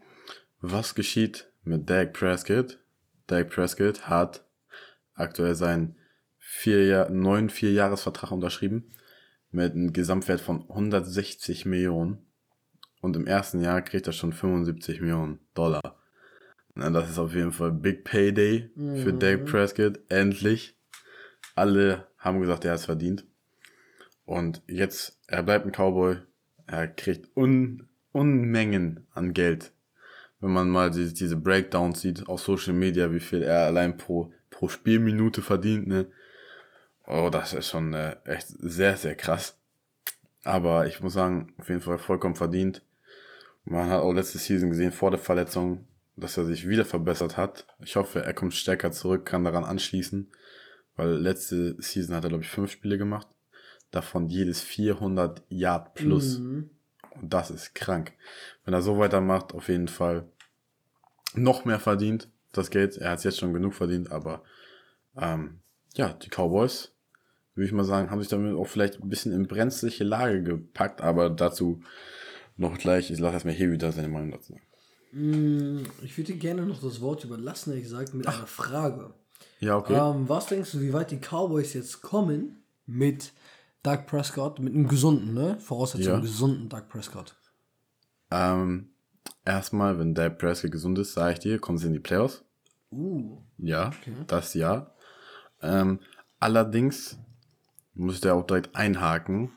Was 0.62 0.94
geschieht 0.94 1.48
mit 1.64 1.89
Dak 1.89 2.14
Prescott? 2.14 2.80
Dak 3.28 3.49
Prescott 3.49 4.07
hat 4.07 4.45
aktuell 5.14 5.55
seinen 5.55 5.95
vier 6.38 6.86
Jahr, 6.86 7.09
neuen 7.09 7.49
Vierjahresvertrag 7.49 8.32
unterschrieben 8.32 8.91
mit 9.51 9.74
einem 9.74 9.93
Gesamtwert 9.93 10.41
von 10.41 10.61
160 10.70 11.66
Millionen. 11.66 12.26
Und 13.01 13.16
im 13.16 13.28
ersten 13.28 13.61
Jahr 13.61 13.82
kriegt 13.82 14.07
er 14.07 14.14
schon 14.14 14.34
75 14.34 15.01
Millionen 15.01 15.39
Dollar. 15.53 15.99
Na, 16.76 16.89
das 16.89 17.09
ist 17.09 17.20
auf 17.20 17.36
jeden 17.36 17.51
Fall 17.51 17.72
Big 17.72 18.03
Payday 18.03 18.72
für 18.76 19.14
mhm. 19.14 19.20
Dak 19.20 19.45
Prescott. 19.45 19.99
Endlich. 20.09 20.76
Alle 21.55 22.07
haben 22.18 22.41
gesagt, 22.41 22.66
er 22.66 22.72
hat 22.72 22.80
es 22.80 22.86
verdient. 22.86 23.26
Und 24.26 24.61
jetzt, 24.68 25.20
er 25.28 25.43
bleibt 25.43 25.66
ein 25.66 25.72
Cowboy. 25.72 26.18
Er 26.66 26.88
kriegt 26.88 27.36
un, 27.36 27.89
Unmengen 28.11 29.05
an 29.14 29.34
Geld. 29.34 29.74
Wenn 30.44 30.52
man 30.52 30.70
mal 30.70 30.91
diese, 30.91 31.14
diese 31.14 31.38
Breakdowns 31.38 32.02
sieht 32.02 32.28
auf 32.28 32.41
Social 32.41 32.74
Media, 32.74 33.10
wie 33.14 33.22
viel 33.22 33.44
er 33.44 33.66
allein 33.66 33.96
pro, 33.96 34.34
pro 34.50 34.68
Spielminute 34.68 35.41
verdient, 35.41 35.88
ne? 35.88 36.08
Oh, 37.08 37.30
das 37.32 37.54
ist 37.54 37.70
schon 37.70 37.94
äh, 37.94 38.18
echt 38.26 38.48
sehr, 38.50 38.98
sehr 38.98 39.16
krass. 39.16 39.58
Aber 40.44 40.86
ich 40.86 41.00
muss 41.00 41.14
sagen, 41.14 41.54
auf 41.58 41.70
jeden 41.70 41.80
Fall 41.80 41.98
vollkommen 41.98 42.36
verdient. 42.36 42.82
Man 43.64 43.89
hat 43.89 44.02
auch 44.02 44.12
letzte 44.12 44.38
Season 44.38 44.70
gesehen, 44.70 44.91
vor 44.91 45.12
der 45.12 45.20
Verletzung, 45.20 45.88
dass 46.18 46.36
er 46.36 46.44
sich 46.44 46.68
wieder 46.68 46.84
verbessert 46.84 47.38
hat. 47.38 47.66
Ich 47.80 47.96
hoffe, 47.96 48.22
er 48.22 48.34
kommt 48.34 48.54
stärker 48.54 48.91
zurück, 48.91 49.26
kann 49.26 49.46
daran 49.46 49.64
anschließen. 49.64 50.30
Weil 50.98 51.12
letzte 51.20 51.82
Season 51.82 52.18
hat 52.18 52.26
er, 52.26 52.30
glaube 52.30 52.44
ich, 52.44 52.50
fünf 52.50 52.70
Spiele 52.70 52.98
gemacht. 52.98 53.30
Davon 53.91 54.28
jedes 54.28 54.60
400 54.60 55.41
Yard 55.48 55.94
plus. 55.94 56.39
Mhm. 56.39 56.70
Und 57.22 57.34
das 57.34 57.52
ist 57.52 57.76
krank. 57.76 58.14
Wenn 58.66 58.74
er 58.74 58.82
so 58.82 58.98
weitermacht, 58.98 59.54
auf 59.54 59.70
jeden 59.70 59.88
Fall 59.88 60.28
noch 61.36 61.66
mehr 61.66 61.80
verdient, 61.80 62.30
das 62.52 62.70
Geld. 62.70 62.98
Er 62.98 63.12
hat 63.12 63.20
es 63.20 63.24
jetzt 63.24 63.40
schon 63.40 63.54
genug 63.54 63.74
verdient, 63.74 64.12
aber 64.12 64.44
ähm, 65.18 65.60
ja, 65.96 66.14
die 66.14 66.30
Cowboys 66.30 66.92
würde 67.56 67.68
ich 67.68 67.72
mal 67.72 67.84
sagen, 67.84 68.10
haben 68.10 68.20
sich 68.20 68.30
damit 68.30 68.56
auch 68.56 68.68
vielleicht 68.68 69.02
ein 69.02 69.10
bisschen 69.10 69.32
in 69.32 69.48
brenzliche 69.48 70.04
Lage 70.04 70.42
gepackt, 70.42 71.02
aber 71.02 71.30
dazu 71.30 71.82
noch 72.58 72.78
gleich, 72.78 73.12
ich 73.12 73.20
lasse 73.20 73.34
erstmal 73.34 73.54
hier 73.54 73.72
wieder 73.72 73.92
seine 73.92 74.10
Meinung 74.10 74.32
dazu 74.32 74.54
sagen. 74.54 74.66
Mm, 75.12 75.84
ich 76.02 76.18
würde 76.18 76.34
dir 76.34 76.40
gerne 76.40 76.66
noch 76.66 76.82
das 76.82 77.02
Wort 77.02 77.24
überlassen, 77.24 77.72
ehrlich 77.72 77.86
gesagt, 77.86 78.14
mit 78.14 78.28
Ach. 78.28 78.40
einer 78.40 78.48
Frage. 78.48 79.14
Ja, 79.60 79.78
okay. 79.78 79.94
Ähm, 79.94 80.28
was 80.28 80.48
denkst 80.48 80.72
du, 80.72 80.82
wie 80.82 80.94
weit 80.94 81.12
die 81.12 81.20
Cowboys 81.20 81.74
jetzt 81.74 82.02
kommen 82.02 82.64
mit 82.86 83.34
Doug 83.84 84.06
Prescott, 84.08 84.60
mit 84.60 84.74
einem 84.74 84.88
gesunden, 84.88 85.34
ne? 85.34 85.58
Voraussetzung 85.60 86.14
ja. 86.14 86.20
gesunden 86.20 86.70
Doug 86.70 86.88
Prescott? 86.90 87.36
Ähm, 88.32 88.90
erstmal, 89.46 90.00
wenn 90.00 90.14
Doug 90.14 90.38
Prescott 90.38 90.72
gesund 90.72 90.98
ist, 91.00 91.14
sage 91.14 91.34
ich 91.34 91.39
dir, 91.39 91.60
kommen 91.60 91.78
sie 91.78 91.88
in 91.88 91.94
die 91.94 92.00
Playoffs. 92.00 92.44
Uh. 92.91 93.41
Ja, 93.58 93.91
das 94.28 94.54
ja. 94.54 94.91
Ähm, 95.62 96.00
allerdings 96.39 97.18
muss 97.94 98.22
da 98.22 98.34
auch 98.34 98.46
direkt 98.46 98.76
einhaken. 98.76 99.52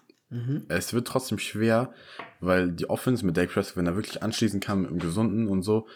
Es 0.68 0.92
wird 0.92 1.06
trotzdem 1.06 1.38
schwer, 1.38 1.92
weil 2.40 2.72
die 2.72 2.90
Offense 2.90 3.24
mit 3.24 3.36
Dak 3.36 3.50
Prescott, 3.50 3.76
wenn 3.76 3.86
er 3.86 3.94
wirklich 3.94 4.22
anschließen 4.22 4.60
kann 4.60 4.82
mit 4.82 4.90
dem 4.90 4.98
Gesunden 4.98 5.46
und 5.46 5.62
so, 5.62 5.86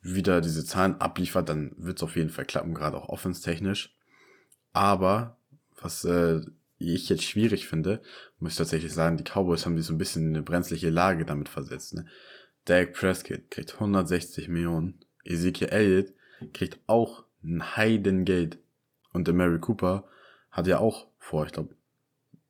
wieder 0.00 0.40
diese 0.40 0.64
Zahlen 0.64 1.00
abliefert, 1.00 1.48
dann 1.48 1.74
wird 1.76 1.98
es 1.98 2.02
auf 2.02 2.16
jeden 2.16 2.30
Fall 2.30 2.44
klappen, 2.44 2.74
gerade 2.74 2.96
auch 2.96 3.08
offense-technisch. 3.08 3.94
Aber 4.72 5.36
was 5.80 6.04
äh, 6.04 6.40
ich 6.78 7.08
jetzt 7.08 7.24
schwierig 7.24 7.66
finde, 7.66 8.02
muss 8.38 8.52
ich 8.52 8.58
tatsächlich 8.58 8.92
sagen, 8.92 9.16
die 9.16 9.24
Cowboys 9.24 9.66
haben 9.66 9.76
sich 9.76 9.86
so 9.86 9.92
ein 9.92 9.98
bisschen 9.98 10.28
in 10.28 10.36
eine 10.36 10.42
brenzliche 10.42 10.90
Lage 10.90 11.24
damit 11.24 11.48
versetzt. 11.48 11.94
Ne? 11.94 12.06
Dak 12.64 12.92
Prescott 12.94 13.50
kriegt 13.50 13.74
160 13.74 14.48
Millionen, 14.48 15.00
Ezekiel 15.24 15.68
Elliott 15.68 16.12
kriegt 16.52 16.78
auch 16.86 17.24
ein 17.44 17.76
Heidengeld 17.76 18.58
und 19.12 19.26
der 19.26 19.34
Mary 19.34 19.58
Cooper 19.60 20.04
hat 20.50 20.66
ja 20.66 20.78
auch 20.78 21.08
vor, 21.18 21.46
ich 21.46 21.52
glaube, 21.52 21.74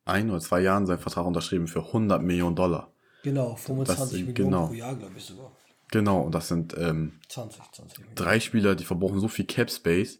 ein 0.04 0.30
oder 0.30 0.40
zwei 0.40 0.60
Jahren 0.60 0.86
seinen 0.86 0.98
Vertrag 0.98 1.24
unterschrieben 1.26 1.66
für 1.68 1.80
100 1.86 2.22
Millionen 2.22 2.56
Dollar. 2.56 2.92
Genau, 3.22 3.54
25 3.54 3.98
Das- 3.98 4.12
Millionen 4.12 4.34
genau. 4.34 4.66
pro 4.68 4.72
Jahr, 4.74 4.96
glaube 4.96 5.14
ich 5.16 5.24
sogar. 5.24 5.52
Genau, 5.90 6.22
und 6.22 6.34
das 6.34 6.48
sind 6.48 6.74
ähm, 6.78 7.20
20, 7.28 7.62
20 7.72 7.98
Millionen. 7.98 8.14
drei 8.16 8.40
Spieler, 8.40 8.74
die 8.74 8.84
verbrauchen 8.84 9.20
so 9.20 9.28
viel 9.28 9.44
Cap 9.44 9.70
Space. 9.70 10.18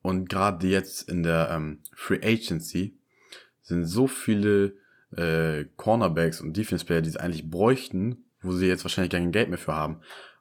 Und 0.00 0.28
gerade 0.28 0.66
jetzt 0.68 1.08
in 1.08 1.24
der 1.24 1.50
ähm, 1.50 1.80
Free 1.92 2.20
Agency 2.22 2.96
sind 3.62 3.84
so 3.86 4.06
viele 4.06 4.74
äh, 5.16 5.64
Cornerbacks 5.76 6.40
und 6.40 6.56
Defense 6.56 6.84
Player, 6.84 7.02
die 7.02 7.10
sie 7.10 7.18
eigentlich 7.20 7.50
bräuchten, 7.50 8.24
wo 8.46 8.52
sie 8.52 8.66
jetzt 8.66 8.84
wahrscheinlich 8.84 9.12
kein 9.12 9.32
Geld 9.32 9.48
mehr 9.48 9.58
für 9.58 9.74
haben. 9.74 10.00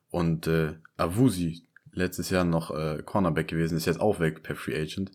Und 0.10 0.47
äh, 0.47 0.76
Avusi, 0.97 1.68
letztes 1.91 2.30
Jahr 2.30 2.43
noch 2.43 2.72
äh, 2.72 3.01
Cornerback 3.03 3.47
gewesen, 3.47 3.78
ist 3.78 3.86
jetzt 3.86 3.99
auch 3.99 4.20
weg 4.20 4.43
per 4.43 4.56
Free 4.56 4.80
Agent. 4.80 5.12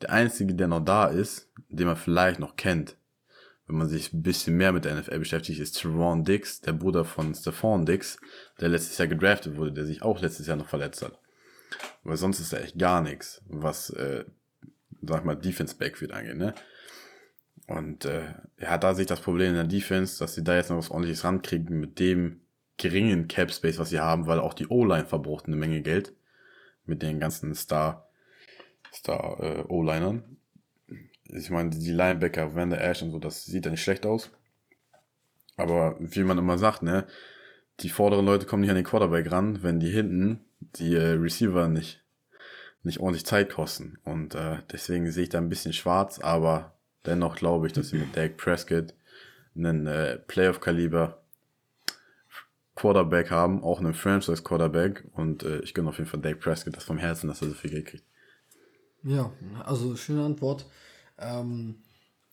Der 0.00 0.10
einzige, 0.10 0.54
der 0.54 0.68
noch 0.68 0.84
da 0.84 1.06
ist, 1.06 1.50
den 1.68 1.86
man 1.86 1.96
vielleicht 1.96 2.40
noch 2.40 2.56
kennt, 2.56 2.96
wenn 3.66 3.76
man 3.76 3.88
sich 3.88 4.12
ein 4.12 4.22
bisschen 4.22 4.56
mehr 4.56 4.72
mit 4.72 4.84
der 4.84 4.96
NFL 4.96 5.20
beschäftigt, 5.20 5.60
ist 5.60 5.80
Teron 5.80 6.24
Dix, 6.24 6.60
der 6.60 6.72
Bruder 6.72 7.04
von 7.04 7.34
Stephon 7.34 7.86
Dix, 7.86 8.18
der 8.60 8.68
letztes 8.68 8.98
Jahr 8.98 9.08
gedraftet 9.08 9.56
wurde, 9.56 9.72
der 9.72 9.86
sich 9.86 10.02
auch 10.02 10.20
letztes 10.20 10.46
Jahr 10.46 10.56
noch 10.56 10.68
verletzt 10.68 11.02
hat. 11.02 11.18
Weil 12.02 12.16
sonst 12.16 12.40
ist 12.40 12.52
da 12.52 12.58
echt 12.58 12.78
gar 12.78 13.00
nichts, 13.00 13.42
was, 13.46 13.90
äh, 13.90 14.24
sag 15.00 15.24
mal, 15.24 15.36
Defense 15.36 15.76
Backfield 15.76 16.12
angeht, 16.12 16.36
ne? 16.36 16.54
Und 17.66 18.04
äh, 18.04 18.34
ja, 18.58 18.76
da 18.78 18.94
sehe 18.94 19.02
ich 19.02 19.08
das 19.08 19.20
Problem 19.20 19.50
in 19.50 19.54
der 19.54 19.64
Defense, 19.64 20.18
dass 20.18 20.34
sie 20.34 20.44
da 20.44 20.56
jetzt 20.56 20.70
noch 20.70 20.78
was 20.78 20.90
ordentliches 20.90 21.24
rankriegen 21.24 21.80
mit 21.80 21.98
dem 21.98 22.40
geringen 22.76 23.28
Cap 23.28 23.52
Space, 23.52 23.78
was 23.78 23.90
sie 23.90 24.00
haben, 24.00 24.26
weil 24.26 24.40
auch 24.40 24.54
die 24.54 24.66
O-Line 24.66 25.06
verbraucht 25.06 25.46
eine 25.46 25.56
Menge 25.56 25.82
Geld 25.82 26.12
mit 26.84 27.02
den 27.02 27.20
ganzen 27.20 27.54
Star, 27.54 28.08
Star 28.92 29.38
äh, 29.40 29.64
O-Linern. 29.68 30.36
Ich 31.24 31.50
meine, 31.50 31.70
die 31.70 31.92
Linebacker, 31.92 32.54
Van 32.54 32.70
der 32.70 32.82
Ash 32.82 33.02
und 33.02 33.10
so, 33.10 33.18
das 33.18 33.44
sieht 33.44 33.64
ja 33.64 33.70
nicht 33.70 33.82
schlecht 33.82 34.04
aus. 34.04 34.30
Aber 35.56 35.96
wie 36.00 36.24
man 36.24 36.38
immer 36.38 36.58
sagt, 36.58 36.82
ne, 36.82 37.06
die 37.80 37.88
vorderen 37.88 38.26
Leute 38.26 38.46
kommen 38.46 38.62
nicht 38.62 38.70
an 38.70 38.76
den 38.76 38.84
Quarterback 38.84 39.30
ran, 39.30 39.62
wenn 39.62 39.80
die 39.80 39.90
hinten 39.90 40.40
die 40.60 40.94
äh, 40.94 41.12
Receiver 41.12 41.68
nicht, 41.68 42.02
nicht 42.82 43.00
ordentlich 43.00 43.26
Zeit 43.26 43.50
kosten. 43.50 43.98
Und 44.04 44.34
äh, 44.34 44.58
deswegen 44.70 45.10
sehe 45.10 45.24
ich 45.24 45.28
da 45.28 45.38
ein 45.38 45.48
bisschen 45.48 45.72
schwarz, 45.72 46.18
aber 46.18 46.74
dennoch 47.06 47.36
glaube 47.36 47.66
ich, 47.66 47.72
dass 47.72 47.88
sie 47.88 47.98
mit 47.98 48.16
Dak 48.16 48.36
Prescott 48.36 48.94
einen 49.54 49.86
äh, 49.86 50.18
Playoff-Kaliber 50.18 51.18
Quarterback 52.74 53.30
haben, 53.30 53.62
auch 53.62 53.80
einen 53.80 53.94
Franchise-Quarterback. 53.94 55.04
Und 55.12 55.42
äh, 55.42 55.60
ich 55.60 55.74
gönne 55.74 55.90
auf 55.90 55.98
jeden 55.98 56.08
Fall 56.08 56.20
Dak 56.20 56.40
Prescott 56.40 56.76
das 56.76 56.84
vom 56.84 56.98
Herzen, 56.98 57.28
dass 57.28 57.42
er 57.42 57.48
so 57.48 57.54
viel 57.54 57.70
Geld 57.70 57.86
kriegt. 57.86 58.04
Ja, 59.04 59.32
also 59.64 59.96
schöne 59.96 60.24
Antwort. 60.24 60.66
Ähm, 61.18 61.76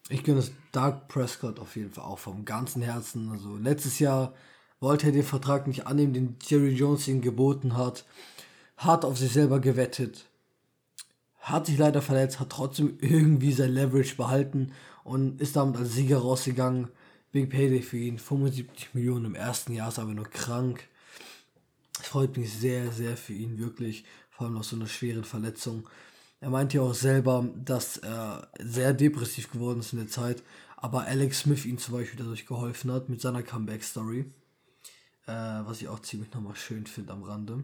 ich 0.09 0.23
gönne 0.23 0.39
es 0.39 0.51
Doug 0.71 1.07
Prescott 1.07 1.59
auf 1.59 1.75
jeden 1.75 1.91
Fall 1.91 2.03
auch 2.03 2.19
vom 2.19 2.45
ganzen 2.45 2.81
Herzen. 2.81 3.29
Also 3.29 3.57
letztes 3.57 3.99
Jahr 3.99 4.33
wollte 4.79 5.07
er 5.07 5.11
den 5.11 5.23
Vertrag 5.23 5.67
nicht 5.67 5.87
annehmen, 5.87 6.13
den 6.13 6.37
Jerry 6.41 6.73
Jones 6.73 7.07
ihm 7.07 7.21
geboten 7.21 7.77
hat. 7.77 8.05
Hat 8.77 9.05
auf 9.05 9.17
sich 9.17 9.33
selber 9.33 9.59
gewettet. 9.59 10.25
Hat 11.39 11.65
sich 11.65 11.77
leider 11.77 12.01
verletzt, 12.01 12.39
hat 12.39 12.49
trotzdem 12.49 12.97
irgendwie 12.99 13.51
sein 13.51 13.71
Leverage 13.71 14.15
behalten 14.15 14.73
und 15.03 15.41
ist 15.41 15.55
damit 15.55 15.77
als 15.77 15.93
Sieger 15.93 16.19
rausgegangen. 16.19 16.89
Big 17.31 17.49
Payday 17.49 17.81
für 17.81 17.97
ihn. 17.97 18.17
75 18.17 18.93
Millionen 18.93 19.25
im 19.25 19.35
ersten 19.35 19.73
Jahr 19.73 19.89
ist 19.89 19.99
aber 19.99 20.13
nur 20.13 20.29
krank. 20.29 20.87
Es 21.99 22.07
freut 22.07 22.37
mich 22.37 22.53
sehr, 22.53 22.91
sehr 22.91 23.17
für 23.17 23.33
ihn, 23.33 23.59
wirklich. 23.59 24.03
Vor 24.29 24.47
allem 24.47 24.55
nach 24.55 24.63
so 24.63 24.75
einer 24.75 24.87
schweren 24.87 25.23
Verletzung. 25.23 25.87
Er 26.41 26.49
meinte 26.49 26.77
ja 26.77 26.83
auch 26.83 26.93
selber, 26.93 27.47
dass 27.55 27.97
er 27.97 28.47
sehr 28.59 28.93
depressiv 28.93 29.51
geworden 29.51 29.81
ist 29.81 29.91
in 29.91 29.99
der 29.99 30.07
Zeit, 30.07 30.41
aber 30.77 31.03
Alex 31.03 31.39
Smith 31.41 31.65
ihm 31.65 31.77
zum 31.77 31.95
Beispiel 31.95 32.17
dadurch 32.17 32.45
geholfen 32.45 32.91
hat 32.91 33.09
mit 33.09 33.19
seiner 33.19 33.43
Comeback-Story. 33.43 34.31
Äh, 35.25 35.31
was 35.31 35.81
ich 35.81 35.89
auch 35.89 35.99
ziemlich 35.99 36.33
nochmal 36.33 36.55
schön 36.55 36.85
finde 36.85 37.13
am 37.13 37.23
Rande. 37.23 37.63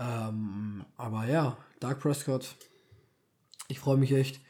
Ähm, 0.00 0.84
aber 0.96 1.26
ja, 1.26 1.58
Dark 1.78 2.00
Prescott, 2.00 2.56
ich 3.68 3.78
freue 3.78 3.98
mich 3.98 4.12
echt. 4.12 4.40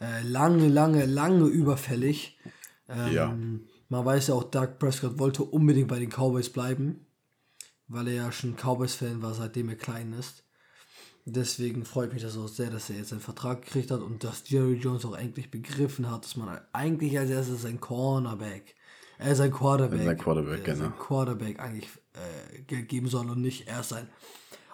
Äh, 0.00 0.22
lange, 0.22 0.68
lange, 0.68 1.06
lange 1.06 1.46
überfällig. 1.46 2.38
Ähm, 2.88 3.12
Ja. 3.12 3.36
Man 3.90 4.04
weiß 4.04 4.28
ja 4.28 4.34
auch, 4.34 4.44
Dark 4.44 4.78
Prescott 4.78 5.18
wollte 5.18 5.42
unbedingt 5.42 5.88
bei 5.88 5.98
den 5.98 6.10
Cowboys 6.10 6.50
bleiben, 6.50 7.06
weil 7.86 8.06
er 8.08 8.14
ja 8.14 8.32
schon 8.32 8.54
Cowboys-Fan 8.54 9.22
war, 9.22 9.32
seitdem 9.32 9.70
er 9.70 9.76
klein 9.76 10.12
ist. 10.12 10.44
Deswegen 11.24 11.86
freut 11.86 12.12
mich 12.12 12.22
das 12.22 12.36
auch 12.36 12.48
sehr, 12.48 12.70
dass 12.70 12.90
er 12.90 12.96
jetzt 12.96 13.12
einen 13.12 13.22
Vertrag 13.22 13.62
gekriegt 13.62 13.90
hat 13.90 14.00
und 14.00 14.24
dass 14.24 14.48
Jerry 14.48 14.74
Jones 14.74 15.06
auch 15.06 15.16
endlich 15.16 15.50
begriffen 15.50 16.10
hat, 16.10 16.24
dass 16.24 16.36
man 16.36 16.60
eigentlich 16.72 17.18
als 17.18 17.30
erstes 17.30 17.62
sein 17.62 17.80
Cornerback, 17.80 18.74
äh, 19.18 19.34
sein 19.34 19.52
Quarterback, 19.52 20.04
Sein 20.04 20.18
Quarterback, 20.18 20.68
äh, 20.68 20.72
genau. 20.74 20.90
Quarterback 20.90 21.58
eigentlich 21.58 21.88
äh, 22.12 22.62
Geld 22.62 22.88
geben 22.90 23.08
soll 23.08 23.28
und 23.30 23.40
nicht 23.40 23.68
erst 23.68 23.90
sein 23.90 24.08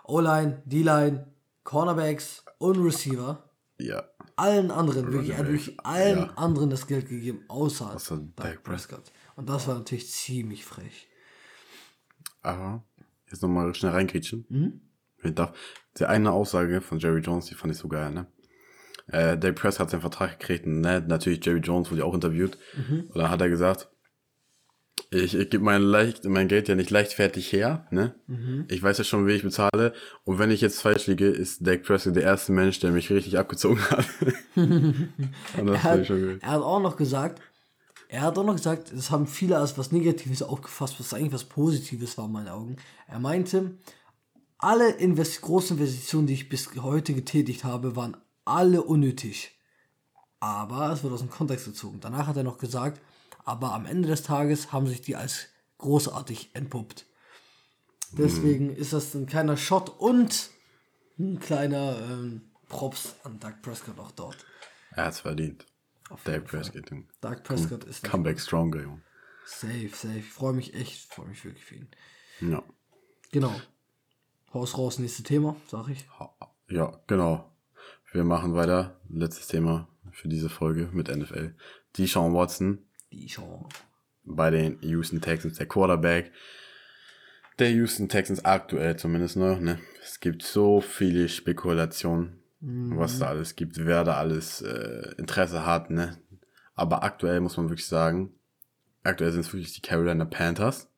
O-Line, 0.04 0.62
D-Line, 0.64 1.26
Cornerbacks 1.64 2.44
und 2.58 2.76
Receiver. 2.84 3.42
Ja. 3.78 4.04
Allen 4.36 4.70
anderen, 4.70 5.12
wirklich, 5.12 5.30
er 5.30 5.38
hat 5.38 5.46
wirklich 5.46 5.78
allen 5.80 6.18
ja. 6.18 6.32
anderen 6.36 6.70
das 6.70 6.86
Geld 6.86 7.08
gegeben, 7.08 7.44
außer, 7.48 7.94
Außer 7.94 8.16
Dak 8.36 8.46
Dak 8.46 8.62
Prescott. 8.62 9.12
Und 9.36 9.48
das 9.48 9.66
war 9.66 9.76
natürlich 9.76 10.10
ziemlich 10.10 10.64
frech. 10.64 11.08
Aber 12.42 12.84
jetzt 13.30 13.42
nochmal 13.42 13.74
schnell 13.74 13.92
reingrätschen. 13.92 14.46
Ich 15.22 15.34
darf. 15.34 15.52
Die 15.98 16.06
eine 16.06 16.32
Aussage 16.32 16.80
von 16.80 16.98
Jerry 16.98 17.20
Jones, 17.20 17.46
die 17.46 17.54
fand 17.54 17.72
ich 17.72 17.78
so 17.78 17.88
geil, 17.88 18.10
ne? 18.10 18.26
Äh, 19.06 19.38
Dave 19.38 19.52
Press 19.52 19.78
hat 19.78 19.90
seinen 19.90 20.00
Vertrag 20.00 20.38
gekriegt, 20.40 20.66
und, 20.66 20.80
ne? 20.80 21.04
Natürlich 21.06 21.44
Jerry 21.44 21.60
Jones 21.60 21.90
wurde 21.90 22.04
auch 22.04 22.14
interviewt. 22.14 22.58
Und 22.88 23.16
dann 23.16 23.30
hat 23.30 23.40
er 23.40 23.48
gesagt, 23.48 23.88
ich, 25.14 25.34
ich 25.34 25.50
gebe 25.50 25.64
mein, 25.64 25.82
leicht, 25.82 26.24
mein 26.24 26.48
Geld 26.48 26.68
ja 26.68 26.74
nicht 26.74 26.90
leichtfertig 26.90 27.52
her, 27.52 27.86
ne? 27.90 28.14
Ich 28.68 28.82
weiß 28.82 28.98
ja 28.98 29.04
schon, 29.04 29.26
wie 29.26 29.32
ich 29.32 29.42
bezahle. 29.42 29.92
Und 30.24 30.38
wenn 30.38 30.50
ich 30.50 30.60
jetzt 30.60 30.80
falsch 30.80 31.06
liege, 31.06 31.26
ist 31.26 31.66
Dak 31.66 31.82
Prescott 31.84 32.16
der 32.16 32.24
erste 32.24 32.52
Mensch, 32.52 32.80
der 32.80 32.90
mich 32.90 33.10
richtig 33.10 33.38
abgezogen 33.38 33.80
hat. 33.90 34.06
Er 35.56 35.82
hat, 35.82 36.10
er 36.10 36.50
hat 36.50 36.62
auch 36.62 36.80
noch 36.80 36.96
gesagt, 36.96 37.40
er 38.08 38.22
hat 38.22 38.38
auch 38.38 38.44
noch 38.44 38.56
gesagt, 38.56 38.92
das 38.92 39.10
haben 39.10 39.26
viele 39.26 39.58
als 39.58 39.76
was 39.76 39.90
Negatives 39.90 40.42
aufgefasst, 40.42 40.98
was 40.98 41.14
eigentlich 41.14 41.32
was 41.32 41.44
Positives 41.44 42.16
war 42.16 42.26
in 42.26 42.32
meinen 42.32 42.48
Augen. 42.48 42.76
Er 43.08 43.18
meinte, 43.18 43.72
alle 44.58 44.90
Invest 44.90 45.40
großen 45.42 45.76
Investitionen, 45.76 46.26
die 46.26 46.34
ich 46.34 46.48
bis 46.48 46.70
heute 46.76 47.14
getätigt 47.14 47.64
habe, 47.64 47.96
waren 47.96 48.16
alle 48.44 48.82
unnötig. 48.82 49.58
Aber 50.40 50.92
es 50.92 51.02
wird 51.02 51.12
aus 51.12 51.20
dem 51.20 51.30
Kontext 51.30 51.66
gezogen. 51.66 51.98
Danach 52.00 52.26
hat 52.26 52.36
er 52.36 52.44
noch 52.44 52.58
gesagt, 52.58 53.00
aber 53.44 53.72
am 53.72 53.86
Ende 53.86 54.08
des 54.08 54.22
Tages 54.22 54.72
haben 54.72 54.86
sich 54.86 55.02
die 55.02 55.16
als 55.16 55.46
großartig 55.78 56.50
entpuppt. 56.54 57.06
Deswegen 58.12 58.74
ist 58.74 58.92
das 58.92 59.14
ein 59.14 59.26
kleiner 59.26 59.56
Shot 59.56 59.88
und 59.88 60.50
ein 61.18 61.40
kleiner 61.40 61.98
ähm, 61.98 62.42
Props 62.68 63.16
an 63.24 63.40
Doug 63.40 63.54
Prescott 63.62 63.98
auch 63.98 64.12
dort. 64.12 64.36
Er 64.92 65.06
hat's 65.06 65.20
verdient. 65.20 65.66
Auf 66.10 66.20
Fall. 66.20 66.40
Prescott. 66.40 66.90
Doug 67.20 67.42
Prescott 67.42 67.84
ist 67.84 68.04
Comeback 68.04 68.40
stronger, 68.40 68.82
Junge. 68.82 69.02
safe, 69.46 69.90
safe. 69.92 70.18
Ich 70.18 70.28
freue 70.28 70.52
mich 70.52 70.74
echt, 70.74 71.12
freue 71.12 71.26
mich 71.28 71.44
wirklich 71.44 71.64
für 71.64 71.76
ihn. 71.76 71.88
Ja. 72.40 72.62
Genau. 73.32 73.54
Haus 74.52 74.78
raus, 74.78 74.98
nächstes 74.98 75.24
Thema, 75.24 75.56
sag 75.66 75.88
ich. 75.88 76.06
Ja, 76.68 77.00
genau. 77.06 77.50
Wir 78.12 78.22
machen 78.22 78.54
weiter. 78.54 79.00
Letztes 79.08 79.48
Thema 79.48 79.88
für 80.12 80.28
diese 80.28 80.48
Folge 80.48 80.88
mit 80.92 81.08
NFL. 81.08 81.54
Die 81.96 82.06
Sean 82.06 82.32
Watson 82.32 82.86
Chance. 83.26 83.68
bei 84.24 84.50
den 84.50 84.78
Houston 84.82 85.20
Texans, 85.20 85.58
der 85.58 85.66
Quarterback 85.66 86.32
der 87.58 87.70
Houston 87.70 88.08
Texans 88.08 88.44
aktuell 88.44 88.96
zumindest 88.96 89.36
noch. 89.36 89.60
Ne? 89.60 89.78
Es 90.02 90.20
gibt 90.20 90.42
so 90.42 90.80
viele 90.80 91.28
Spekulationen, 91.28 92.40
was 92.60 93.18
da 93.18 93.28
alles 93.28 93.56
gibt, 93.56 93.84
wer 93.84 94.04
da 94.04 94.14
alles 94.14 94.62
äh, 94.62 95.12
Interesse 95.18 95.66
hat. 95.66 95.90
Ne? 95.90 96.18
Aber 96.74 97.04
aktuell 97.04 97.40
muss 97.40 97.56
man 97.56 97.68
wirklich 97.68 97.86
sagen, 97.86 98.34
aktuell 99.02 99.32
sind 99.32 99.42
es 99.42 99.52
wirklich 99.52 99.74
die 99.74 99.82
Carolina 99.82 100.24
Panthers, 100.24 100.88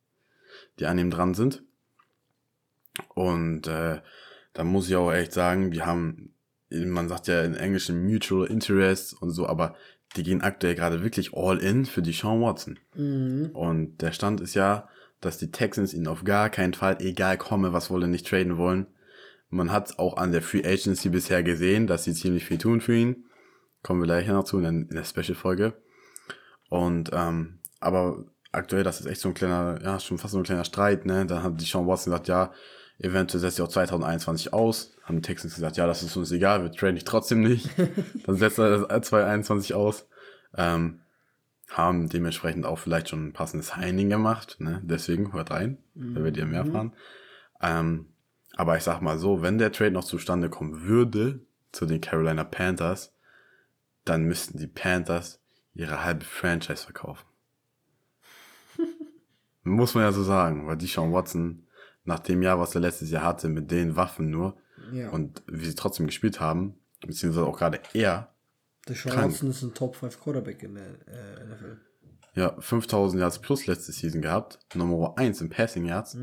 die 0.79 0.87
an 0.87 0.99
ihm 0.99 1.11
dran 1.11 1.35
sind. 1.35 1.63
Und 3.15 3.67
äh, 3.67 4.01
da 4.55 4.65
muss 4.65 4.89
ich 4.89 4.97
auch 4.97 5.13
echt 5.13 5.33
sagen, 5.33 5.71
die 5.71 5.83
haben, 5.83 6.33
man 6.71 7.09
sagt 7.09 7.27
ja 7.27 7.43
in 7.43 7.55
Englisch 7.55 7.91
Mutual 7.91 8.47
Interest 8.47 9.13
und 9.21 9.31
so, 9.31 9.47
aber 9.47 9.77
die 10.17 10.23
gehen 10.23 10.43
aktuell 10.43 10.75
gerade 10.75 11.03
wirklich 11.03 11.35
all 11.35 11.59
in 11.59 11.87
für 11.87 12.03
die 12.03 12.13
Sean 12.13 12.41
Watson. 12.41 12.79
Mhm. 12.95 13.51
Und 13.53 14.03
der 14.03 14.13
Stand 14.13 14.41
ist 14.41 14.55
ja, 14.55 14.89
dass 15.21 15.39
die 15.39 15.51
Texans 15.51 15.95
ihn 15.95 16.07
auf 16.07 16.25
gar 16.25 16.51
keinen 16.51 16.75
Fall, 16.75 16.99
egal 17.01 17.39
komme, 17.39 17.73
was 17.73 17.91
wolle, 17.91 18.09
nicht 18.09 18.27
traden 18.27 18.57
wollen. 18.57 18.87
Man 19.49 19.71
hat 19.71 19.99
auch 19.99 20.17
an 20.17 20.33
der 20.33 20.43
Free 20.43 20.65
Agency 20.67 21.09
bisher 21.09 21.43
gesehen, 21.43 21.87
dass 21.87 22.05
sie 22.05 22.15
ziemlich 22.15 22.45
viel 22.45 22.59
tun 22.59 22.81
für 22.81 22.95
ihn. 22.95 23.27
Kommen 23.83 24.01
wir 24.01 24.07
gleich 24.07 24.27
noch 24.27 24.45
zu 24.45 24.59
in 24.59 24.89
der 24.89 25.05
Special-Folge. 25.05 25.75
Und, 26.69 27.11
ähm, 27.13 27.61
aber 27.79 28.25
aktuell, 28.51 28.83
das 28.83 29.01
ist 29.01 29.07
echt 29.07 29.21
so 29.21 29.29
ein 29.29 29.35
kleiner, 29.35 29.79
ja, 29.83 30.01
schon 30.01 30.19
fast 30.19 30.33
so 30.33 30.39
ein 30.39 30.45
kleiner 30.45 30.65
Streit, 30.65 31.07
ne? 31.07 31.27
Dann 31.27 31.43
hat 31.43 31.61
die 31.61 31.65
Sean 31.65 31.87
Watson 31.87 32.11
gesagt, 32.11 32.29
ja, 32.29 32.53
eventuell 32.99 33.41
setzt 33.41 33.59
er 33.59 33.67
auch 33.67 33.71
2021 33.71 34.53
aus. 34.53 34.97
Haben 35.05 35.17
die 35.17 35.23
Texans 35.23 35.55
gesagt, 35.55 35.77
ja, 35.77 35.87
das 35.87 36.03
ist 36.03 36.17
uns 36.17 36.33
egal, 36.33 36.63
wir 36.63 36.73
traden 36.73 36.97
dich 36.97 37.05
trotzdem 37.05 37.41
nicht. 37.41 37.69
Dann 38.27 38.37
setzt 38.37 38.59
er 38.59 38.87
das 38.87 39.09
2021 39.09 39.75
aus. 39.75 40.09
Ähm, 40.57 41.01
haben 41.71 42.09
dementsprechend 42.09 42.65
auch 42.65 42.79
vielleicht 42.79 43.09
schon 43.09 43.29
ein 43.29 43.33
passendes 43.33 43.69
Signing 43.69 44.09
gemacht, 44.09 44.57
ne? 44.61 44.81
Deswegen 44.85 45.33
hört 45.33 45.51
rein, 45.51 45.79
da 45.95 46.23
werdet 46.23 46.37
ihr 46.37 46.47
mehr 46.47 46.61
erfahren. 46.61 46.93
Ähm, 47.61 48.07
aber 48.57 48.77
ich 48.77 48.85
sag 48.85 49.01
mal 49.01 49.19
so, 49.19 49.43
wenn 49.43 49.59
der 49.59 49.73
Trade 49.73 49.91
noch 49.91 50.05
zustande 50.05 50.49
kommen 50.49 50.83
würde 50.83 51.41
zu 51.73 51.85
den 51.85 52.01
Carolina 52.01 52.45
Panthers, 52.45 53.13
dann 54.05 54.25
müssten 54.25 54.59
die 54.59 54.69
Panthers 54.69 55.41
ihre 55.75 56.05
halbe 56.05 56.25
Franchise 56.25 56.85
verkaufen. 56.85 57.27
Muss 59.63 59.95
man 59.95 60.05
ja 60.05 60.13
so 60.13 60.23
sagen, 60.23 60.67
weil 60.67 60.77
die 60.77 60.87
Sean 60.87 61.13
Watson 61.13 61.66
nach 62.07 62.21
dem 62.21 62.43
Jahr, 62.43 62.59
was 62.59 62.75
er 62.75 62.81
letztes 62.81 63.11
Jahr 63.11 63.25
hatte, 63.25 63.49
mit 63.49 63.71
den 63.71 63.97
Waffen 63.97 64.31
nur 64.31 64.57
Ja. 64.93 65.11
und 65.11 65.43
wie 65.47 65.65
sie 65.67 65.75
trotzdem 65.75 66.07
gespielt 66.07 66.41
haben, 66.41 66.75
beziehungsweise 67.07 67.47
auch 67.47 67.59
gerade 67.59 67.81
er, 67.93 68.33
krank. 68.87 69.33
Watson 69.33 69.51
ist 69.51 69.63
ein 69.63 69.75
Top 69.75 69.97
5 69.97 70.21
Quarterback 70.21 70.63
in 70.63 70.75
der 70.77 70.85
äh, 70.87 71.45
NFL. 71.45 71.77
ja, 72.35 72.55
5000 72.61 73.21
Yards 73.21 73.41
plus 73.41 73.67
letzte 73.67 73.93
Season 73.93 74.23
gehabt, 74.23 74.59
Nummer 74.75 75.15
1 75.17 75.41
im 75.41 75.49
Passing 75.51 75.87
Yards 75.87 76.17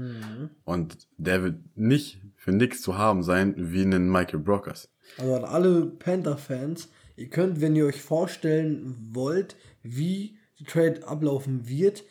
und 0.63 1.07
der 1.17 1.43
wird 1.43 1.59
nicht 1.75 2.21
für 2.37 2.51
nichts 2.51 2.81
zu 2.81 2.97
haben 2.97 3.23
sein 3.23 3.53
wie 3.57 3.81
einen 3.81 4.09
Michael 4.09 4.39
Brockers. 4.39 4.89
Also 5.17 5.35
an 5.35 5.43
alle 5.43 5.85
Panther-Fans, 5.87 6.89
ihr 7.17 7.29
könnt, 7.29 7.59
wenn 7.61 7.75
ihr 7.75 7.85
euch 7.85 8.01
vorstellen 8.01 8.95
wollt, 9.11 9.55
wie 9.81 10.37
die 10.59 10.63
Trade 10.65 11.05
ablaufen 11.07 11.67
wird, 11.67 12.03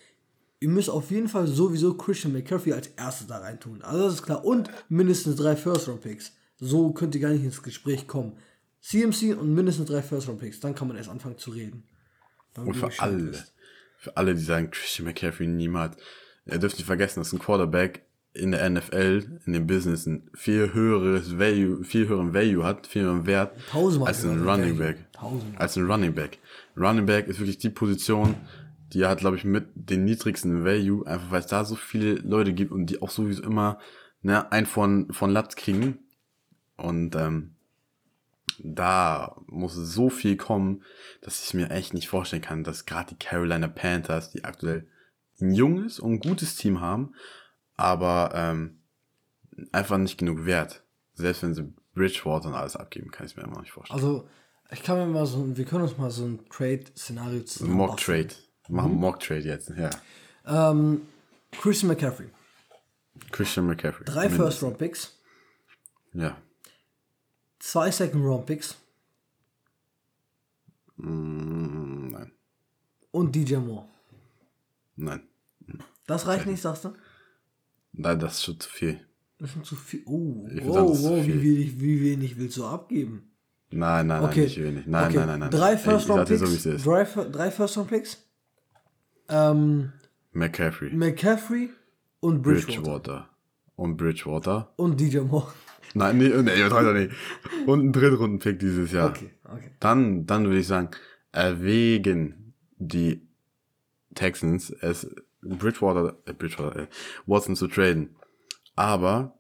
ihr 0.63 0.69
müsst 0.69 0.89
auf 0.89 1.11
jeden 1.11 1.29
Fall 1.29 1.49
sowieso 1.49 1.95
Christian 1.95 2.33
McCaffrey 2.33 2.73
als 2.73 2.87
erstes 2.97 3.27
da 3.27 3.39
reintun. 3.39 3.83
Also 3.83 4.05
das 4.05 4.15
ist 4.15 4.23
klar. 4.23 4.45
Und 4.45 4.71
mindestens 4.89 5.35
drei 5.37 5.57
First-Round-Picks. 5.57 6.33
So 6.59 6.93
könnt 6.93 7.17
ihr 7.17 7.21
gar 7.21 7.31
nicht 7.31 7.43
ins 7.43 7.63
Gespräch 7.63 8.07
kommen. 8.07 8.35
CMC 8.81 9.37
und 9.37 9.53
mindestens 9.55 9.89
drei 9.89 10.03
First-Round-Picks. 10.03 10.61
Dann 10.61 10.77
kann 10.77 10.87
man 10.87 10.97
erst 10.97 11.09
anfangen 11.09 11.37
zu 11.37 11.51
reden. 11.51 11.83
Und 12.57 12.75
für 12.75 12.93
alle, 12.99 13.33
für 13.99 14.17
alle, 14.17 14.35
die 14.35 14.41
sagen, 14.41 14.71
Christian 14.71 15.07
McCaffrey 15.07 15.49
niemals, 15.49 15.97
ihr 16.47 16.59
dürft 16.59 16.77
nicht 16.77 16.87
vergessen, 16.87 17.19
dass 17.19 17.33
ein 17.33 17.41
Quarterback 17.41 18.05
in 18.35 18.53
der 18.53 18.69
NFL, 18.71 19.41
in 19.45 19.53
dem 19.55 19.67
Business, 19.67 20.07
ein 20.07 20.31
viel 20.33 20.73
höheres 20.73 21.39
Value, 21.39 21.83
viel 21.83 22.07
höheren 22.09 22.33
Value 22.33 22.65
hat, 22.65 22.87
viel 22.87 23.03
höheren 23.03 23.27
Wert, 23.27 23.57
Tausendmal 23.71 24.09
als 24.09 24.25
ein 24.25 24.49
Running. 24.49 24.79
Back. 24.79 25.13
Tausendmal. 25.13 25.61
Als 25.61 25.77
ein 25.77 25.91
Running 25.91 26.15
Back. 26.15 26.39
Running 26.77 27.05
Back 27.05 27.27
ist 27.27 27.41
wirklich 27.41 27.59
die 27.59 27.71
Position, 27.71 28.37
die 28.93 29.07
hat, 29.07 29.19
glaube 29.19 29.37
ich, 29.37 29.45
mit 29.45 29.69
den 29.75 30.05
niedrigsten 30.05 30.65
Value, 30.65 31.07
einfach 31.07 31.31
weil 31.31 31.41
es 31.41 31.47
da 31.47 31.65
so 31.65 31.77
viele 31.77 32.15
Leute 32.15 32.53
gibt 32.53 32.73
und 32.73 32.87
die 32.87 33.01
auch 33.01 33.11
sowieso 33.11 33.43
immer 33.43 33.79
ne, 34.23 34.51
ein 34.53 34.67
von, 34.67 35.13
von 35.13 35.31
Latz 35.31 35.57
kriegen. 35.57 35.99
Und 36.77 37.15
ähm, 37.17 37.55
da 38.59 39.37
muss 39.47 39.75
so 39.75 40.11
viel 40.11 40.37
kommen, 40.37 40.83
dass 41.21 41.45
ich 41.45 41.55
mir 41.55 41.71
echt 41.71 41.95
nicht 41.95 42.09
vorstellen 42.09 42.43
kann, 42.43 42.65
dass 42.65 42.87
gerade 42.87 43.15
die 43.15 43.25
Carolina 43.25 43.69
Panthers, 43.69 44.31
die 44.31 44.45
aktuell 44.45 44.87
ein 45.41 45.53
junges 45.53 45.99
und 45.99 46.21
gutes 46.21 46.57
Team 46.57 46.81
haben, 46.81 47.15
aber 47.77 48.33
ähm, 48.35 48.79
einfach 49.73 49.99
nicht 49.99 50.19
genug 50.19 50.45
wert. 50.45 50.85
Selbst 51.15 51.43
wenn 51.43 51.55
sie 51.55 51.73
Bridgewater 51.95 52.49
und 52.49 52.55
alles 52.55 52.77
abgeben, 52.77 53.11
kann 53.11 53.27
ich 53.27 53.37
mir 53.37 53.43
immer 53.43 53.61
nicht 53.61 53.73
vorstellen. 53.73 54.01
Also, 54.01 54.29
ich 54.71 54.83
kann 54.83 54.99
mir 54.99 55.07
mal 55.07 55.27
so, 55.27 55.57
wir 55.57 55.65
können 55.65 55.83
uns 55.83 55.99
mal 55.99 56.11
so 56.11 56.25
ein 56.25 56.49
Trade-Szenario 56.49 57.43
zusammen 57.43 57.75
Mock 57.75 57.99
Machen 58.73 58.95
Mock 58.95 59.21
Trade 59.21 59.41
jetzt, 59.43 59.71
ja. 59.77 59.91
Ähm, 60.47 61.03
Christian 61.61 61.89
McCaffrey. 61.89 62.29
Christian 63.31 63.67
McCaffrey. 63.67 64.07
Drei 64.07 64.23
Mindestens. 64.23 64.39
First-Round-Picks. 64.39 65.19
Ja. 66.15 66.39
Zwei 67.59 67.91
Second-Round-Picks. 67.91 68.77
Mm, 70.97 72.09
nein. 72.09 72.33
Und 73.11 73.37
DJ 73.37 73.57
Moore. 73.57 73.85
Nein. 74.97 75.23
Das 76.07 76.27
reicht 76.27 76.47
nicht, 76.47 76.63
sagst 76.63 76.87
du? 76.87 76.95
Nein, 77.93 78.19
das 78.19 78.35
ist 78.35 78.45
schon 78.45 78.59
zu 78.59 78.71
viel. 78.71 79.07
Das 79.39 79.51
ist 79.51 79.55
schon 79.55 79.65
zu 79.65 79.77
viel. 79.77 80.03
Oh, 80.07 80.49
wow, 80.63 80.75
sagen, 80.75 80.95
zu 80.95 81.03
wow, 81.03 81.17
wie, 81.19 81.31
viel. 81.31 81.43
wenig, 81.43 81.81
wie 81.81 82.01
wenig 82.03 82.39
willst 82.39 82.57
du 82.57 82.65
abgeben? 82.65 83.31
Nein, 83.71 84.07
nein, 84.07 84.23
nein, 84.23 84.31
Okay. 84.31 84.45
nicht 84.45 84.63
wenig. 84.63 84.87
Nein, 84.87 85.09
okay. 85.09 85.17
nein, 85.19 85.27
nein, 85.27 85.41
nein. 85.41 85.51
Drei 85.51 85.77
First 85.77 86.09
Round 86.09 86.27
so, 86.27 86.35
Picks. 86.39 86.65
ist. 86.65 86.87
drei, 86.87 87.05
drei 87.05 87.51
First 87.51 87.77
Round 87.77 87.91
Picks. 87.91 88.32
Ähm, 89.33 89.93
McCaffrey. 90.33 90.91
McCaffrey 90.91 91.71
und 92.21 92.43
Bridgewater. 92.43 92.83
Bridgewater. 92.83 93.29
Und 93.77 93.97
Bridgewater. 93.97 94.73
Und 94.77 95.01
DJ 95.01 95.21
Moore. 95.21 95.53
Nein, 95.95 96.19
nee, 96.19 96.29
nee, 96.29 96.69
doch 96.69 96.93
nicht. 96.95 97.13
Und 97.67 97.81
ein 97.87 97.93
Drittrunden-Pick 97.93 98.59
dieses 98.59 98.93
Jahr. 98.93 99.11
Okay, 99.11 99.31
okay. 99.45 99.71
Dann, 99.81 100.27
dann 100.27 100.45
würde 100.47 100.61
ich 100.61 100.67
sagen, 100.67 100.91
erwägen 101.33 102.55
die 102.79 103.27
Texans 104.15 104.71
es 104.71 105.15
Bridgewater, 105.43 106.17
äh, 106.27 106.33
Bridgewater, 106.33 106.83
äh, 106.83 106.87
Watson 107.27 107.57
zu 107.57 107.67
traden. 107.67 108.17
Aber, 108.77 109.39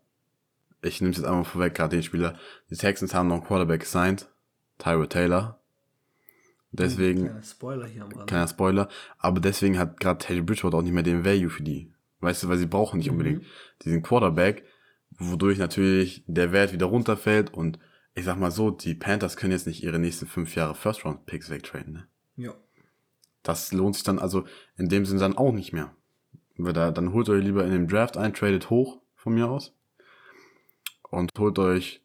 ich 0.82 1.00
nehme 1.00 1.12
es 1.12 1.18
jetzt 1.18 1.26
einmal 1.26 1.44
vorweg, 1.44 1.74
gerade 1.74 1.96
den 1.96 2.02
Spieler, 2.02 2.38
die 2.70 2.76
Texans 2.76 3.14
haben 3.14 3.28
noch 3.28 3.36
einen 3.36 3.44
Quarterback 3.44 3.80
gesigned, 3.80 4.28
Tyra 4.78 5.06
Taylor. 5.06 5.61
Deswegen, 6.72 7.26
Kleiner 7.26 7.42
Spoiler 7.42 7.86
hier 7.86 8.02
am 8.02 8.12
Rand. 8.12 8.26
kleiner 8.28 8.48
Spoiler, 8.48 8.88
aber 9.18 9.40
deswegen 9.40 9.78
hat 9.78 10.00
gerade 10.00 10.18
Teddy 10.18 10.40
Bridgewater 10.40 10.78
auch 10.78 10.82
nicht 10.82 10.92
mehr 10.92 11.02
den 11.02 11.24
Value 11.24 11.50
für 11.50 11.62
die. 11.62 11.92
Weißt 12.20 12.42
du, 12.42 12.48
weil 12.48 12.56
sie 12.56 12.66
brauchen 12.66 12.98
nicht 12.98 13.10
unbedingt 13.10 13.44
diesen 13.84 14.02
Quarterback, 14.02 14.64
wodurch 15.10 15.58
natürlich 15.58 16.24
der 16.26 16.52
Wert 16.52 16.72
wieder 16.72 16.86
runterfällt 16.86 17.52
und 17.52 17.78
ich 18.14 18.24
sag 18.24 18.38
mal 18.38 18.50
so, 18.50 18.70
die 18.70 18.94
Panthers 18.94 19.36
können 19.36 19.52
jetzt 19.52 19.66
nicht 19.66 19.82
ihre 19.82 19.98
nächsten 19.98 20.26
fünf 20.26 20.54
Jahre 20.54 20.74
First 20.74 21.04
Round 21.04 21.26
Picks 21.26 21.50
wegtraden, 21.50 21.92
ne? 21.92 22.06
Ja. 22.36 22.54
Das 23.42 23.72
lohnt 23.72 23.96
sich 23.96 24.04
dann 24.04 24.18
also 24.18 24.44
in 24.76 24.88
dem 24.88 25.04
Sinn 25.04 25.18
dann 25.18 25.36
auch 25.36 25.52
nicht 25.52 25.72
mehr. 25.72 25.94
Weil 26.56 26.72
da, 26.72 26.90
dann 26.90 27.12
holt 27.12 27.28
euch 27.28 27.42
lieber 27.42 27.64
in 27.64 27.72
den 27.72 27.88
Draft 27.88 28.16
ein, 28.16 28.34
tradet 28.34 28.70
hoch 28.70 29.00
von 29.14 29.34
mir 29.34 29.48
aus 29.48 29.74
und 31.10 31.30
holt 31.38 31.58
euch 31.58 32.02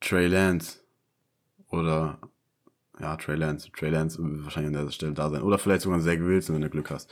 Trey 0.00 0.26
Lance 0.26 0.80
oder 1.70 2.18
ja, 3.00 3.16
Trey 3.16 3.36
Lance. 3.36 3.70
Trey 3.72 3.90
Lance 3.90 4.18
wahrscheinlich 4.20 4.76
an 4.76 4.84
der 4.84 4.92
Stelle 4.92 5.12
da 5.12 5.30
sein. 5.30 5.42
Oder 5.42 5.58
vielleicht 5.58 5.82
sogar 5.82 6.00
Zach 6.00 6.18
Wilson, 6.18 6.54
wenn 6.54 6.62
du 6.62 6.70
Glück 6.70 6.90
hast. 6.90 7.10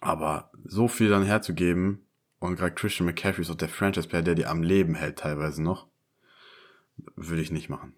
Aber 0.00 0.50
so 0.64 0.88
viel 0.88 1.08
dann 1.08 1.24
herzugeben 1.24 2.06
und 2.40 2.56
gerade 2.56 2.74
Christian 2.74 3.06
McCaffrey 3.06 3.42
ist 3.42 3.50
auch 3.50 3.56
der 3.56 3.68
Franchise-Player, 3.68 4.22
der 4.22 4.34
die 4.34 4.46
am 4.46 4.64
Leben 4.64 4.96
hält 4.96 5.20
teilweise 5.20 5.62
noch, 5.62 5.86
würde 7.14 7.40
ich 7.40 7.52
nicht 7.52 7.68
machen. 7.68 7.94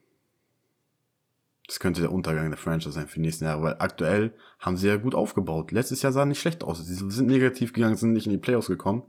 Das 1.67 1.81
könnte 1.81 2.03
der 2.03 2.13
Untergang 2.13 2.51
der 2.51 2.59
Franchise 2.59 2.93
sein 2.93 3.09
für 3.09 3.15
die 3.15 3.23
nächsten 3.23 3.45
Jahre, 3.45 3.63
weil 3.63 3.77
aktuell 3.79 4.35
haben 4.59 4.77
sie 4.77 4.89
ja 4.89 4.97
gut 4.97 5.15
aufgebaut. 5.15 5.73
Letztes 5.73 6.03
Jahr 6.03 6.13
sah 6.13 6.27
nicht 6.27 6.41
schlecht 6.41 6.63
aus. 6.63 6.85
Sie 6.85 6.95
sind 6.95 7.27
negativ 7.27 7.73
gegangen, 7.73 7.97
sind 7.97 8.13
nicht 8.13 8.27
in 8.27 8.33
die 8.33 8.39
Playoffs 8.39 8.67
gekommen. 8.67 9.05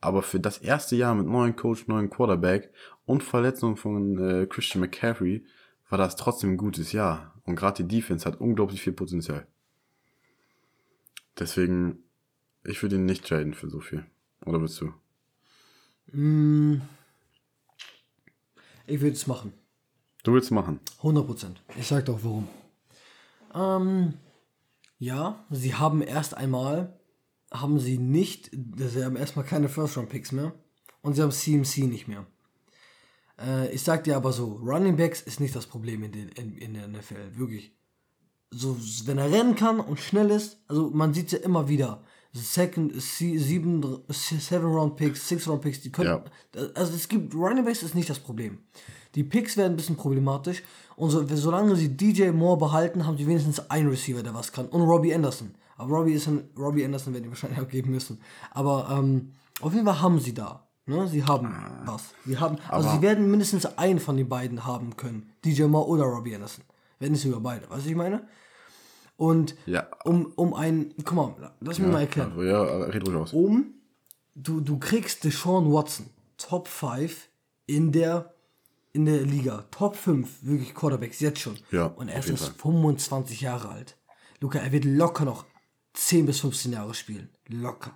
Aber 0.00 0.22
für 0.22 0.40
das 0.40 0.56
erste 0.56 0.96
Jahr 0.96 1.14
mit 1.14 1.26
neuen 1.26 1.54
Coach, 1.54 1.86
neuen 1.86 2.08
Quarterback 2.08 2.72
und 3.04 3.22
Verletzung 3.22 3.76
von 3.76 4.18
äh, 4.18 4.46
Christian 4.46 4.80
McCaffrey 4.80 5.44
war 5.92 5.98
das 5.98 6.16
trotzdem 6.16 6.52
ein 6.52 6.56
gutes 6.56 6.92
Jahr. 6.92 7.34
Und 7.44 7.54
gerade 7.54 7.84
die 7.84 7.96
Defense 7.96 8.24
hat 8.24 8.40
unglaublich 8.40 8.80
viel 8.80 8.94
Potenzial. 8.94 9.46
Deswegen, 11.38 11.98
ich 12.64 12.82
würde 12.82 12.96
ihn 12.96 13.04
nicht 13.04 13.26
traden 13.26 13.52
für 13.52 13.68
so 13.68 13.80
viel. 13.80 14.06
Oder 14.46 14.60
willst 14.62 14.80
du? 14.80 14.94
Mm, 16.16 16.80
ich 18.86 19.02
würde 19.02 19.12
es 19.12 19.26
machen. 19.26 19.52
Du 20.24 20.32
willst 20.32 20.50
machen. 20.50 20.80
100%. 21.02 21.56
Ich 21.76 21.88
sag 21.88 22.06
doch 22.06 22.24
warum. 22.24 22.48
Ähm, 23.54 24.14
ja, 24.98 25.44
sie 25.50 25.74
haben 25.74 26.00
erst 26.00 26.34
einmal, 26.34 26.98
haben 27.52 27.78
sie 27.78 27.98
nicht, 27.98 28.50
sie 28.76 29.04
haben 29.04 29.16
erstmal 29.16 29.44
keine 29.44 29.68
First-Round-Picks 29.68 30.32
mehr 30.32 30.54
und 31.02 31.14
sie 31.14 31.22
haben 31.22 31.32
CMC 31.32 31.86
nicht 31.86 32.08
mehr. 32.08 32.26
Äh, 33.42 33.72
ich 33.72 33.82
sag 33.82 34.04
dir 34.04 34.16
aber 34.16 34.32
so, 34.32 34.60
Running 34.64 34.96
Backs 34.96 35.20
ist 35.20 35.40
nicht 35.40 35.54
das 35.56 35.66
Problem 35.66 36.02
in, 36.04 36.12
den, 36.12 36.28
in, 36.30 36.56
in 36.58 36.74
der 36.74 36.88
NFL, 36.88 37.36
wirklich. 37.36 37.72
So, 38.50 38.76
wenn 39.06 39.18
er 39.18 39.30
rennen 39.30 39.54
kann 39.56 39.80
und 39.80 39.98
schnell 39.98 40.30
ist, 40.30 40.58
also 40.68 40.90
man 40.90 41.14
sieht 41.14 41.32
ja 41.32 41.38
immer 41.38 41.68
wieder, 41.68 42.02
Second, 42.34 42.92
sie- 43.00 43.38
sieben, 43.38 43.84
seven 44.08 44.66
Round 44.72 44.96
Picks, 44.96 45.28
six 45.28 45.46
Round 45.46 45.60
Picks, 45.60 45.82
die 45.82 45.92
können. 45.92 46.08
Also 46.74 46.94
es 46.94 47.06
gibt 47.06 47.34
Running 47.34 47.64
Backs 47.64 47.82
ist 47.82 47.94
nicht 47.94 48.08
das 48.08 48.18
Problem. 48.20 48.58
Die 49.14 49.22
Picks 49.24 49.58
werden 49.58 49.74
ein 49.74 49.76
bisschen 49.76 49.96
problematisch. 49.96 50.62
Und 50.96 51.10
so, 51.10 51.26
solange 51.36 51.76
sie 51.76 51.94
DJ 51.94 52.30
Moore 52.30 52.58
behalten, 52.58 53.06
haben 53.06 53.18
sie 53.18 53.26
wenigstens 53.26 53.68
einen 53.70 53.88
Receiver, 53.90 54.22
der 54.22 54.32
was 54.32 54.50
kann. 54.52 54.66
Und 54.68 54.80
Robbie 54.82 55.14
Anderson. 55.14 55.54
Aber 55.76 55.96
Robbie, 55.98 56.12
ist 56.14 56.26
ein, 56.26 56.48
Robbie 56.56 56.84
Anderson 56.86 57.12
werden 57.12 57.24
die 57.24 57.28
wahrscheinlich 57.30 57.58
abgeben 57.60 57.90
müssen. 57.90 58.18
Aber 58.50 58.88
ähm, 58.90 59.32
auf 59.60 59.74
jeden 59.74 59.84
Fall 59.84 60.00
haben 60.00 60.18
sie 60.18 60.32
da. 60.32 60.66
Ne? 60.86 61.06
Sie 61.08 61.24
haben 61.24 61.54
was. 61.84 62.02
Sie 62.26 62.38
haben, 62.38 62.58
also 62.68 62.88
sie 62.90 63.02
werden 63.02 63.30
mindestens 63.30 63.66
einen 63.78 64.00
von 64.00 64.16
den 64.16 64.28
beiden 64.28 64.64
haben 64.64 64.96
können. 64.96 65.32
DJ 65.44 65.64
Moore 65.64 65.86
oder 65.88 66.04
Robbie 66.04 66.34
Anderson. 66.34 66.64
Wenn 66.98 67.12
nicht 67.12 67.22
sogar 67.22 67.40
beide. 67.40 67.62
Weißt 67.62 67.72
du, 67.72 67.76
was 67.78 67.86
ich 67.86 67.94
meine? 67.96 68.26
Und 69.16 69.54
Ja. 69.66 69.86
um, 70.04 70.32
um 70.36 70.54
ein, 70.54 70.92
guck 71.04 71.12
mal, 71.14 71.52
lass 71.60 71.78
mich 71.78 71.88
mal 71.90 72.00
erklären. 72.00 72.30
Also, 72.32 72.42
ja, 72.42 72.62
red 72.62 73.06
ruhig 73.06 73.16
aus. 73.16 73.32
Um, 73.32 73.74
du, 74.34 74.60
du 74.60 74.78
kriegst 74.78 75.22
Deshaun 75.24 75.72
Watson, 75.72 76.06
Top 76.36 76.66
5 76.66 77.28
in 77.66 77.92
der, 77.92 78.34
in 78.92 79.04
der 79.04 79.22
Liga. 79.22 79.64
Top 79.70 79.94
5, 79.94 80.42
wirklich 80.42 80.74
Quarterbacks, 80.74 81.20
jetzt 81.20 81.38
schon. 81.40 81.56
Ja, 81.70 81.86
Und 81.86 82.08
er 82.08 82.18
ist 82.18 82.26
jeden 82.26 82.38
erst 82.38 82.48
Fall. 82.60 82.72
25 82.72 83.40
Jahre 83.42 83.68
alt. 83.68 83.96
Luca, 84.40 84.58
er 84.58 84.72
wird 84.72 84.84
locker 84.84 85.24
noch 85.24 85.44
10 85.94 86.26
bis 86.26 86.40
15 86.40 86.72
Jahre 86.72 86.94
spielen. 86.94 87.28
Locker. 87.46 87.92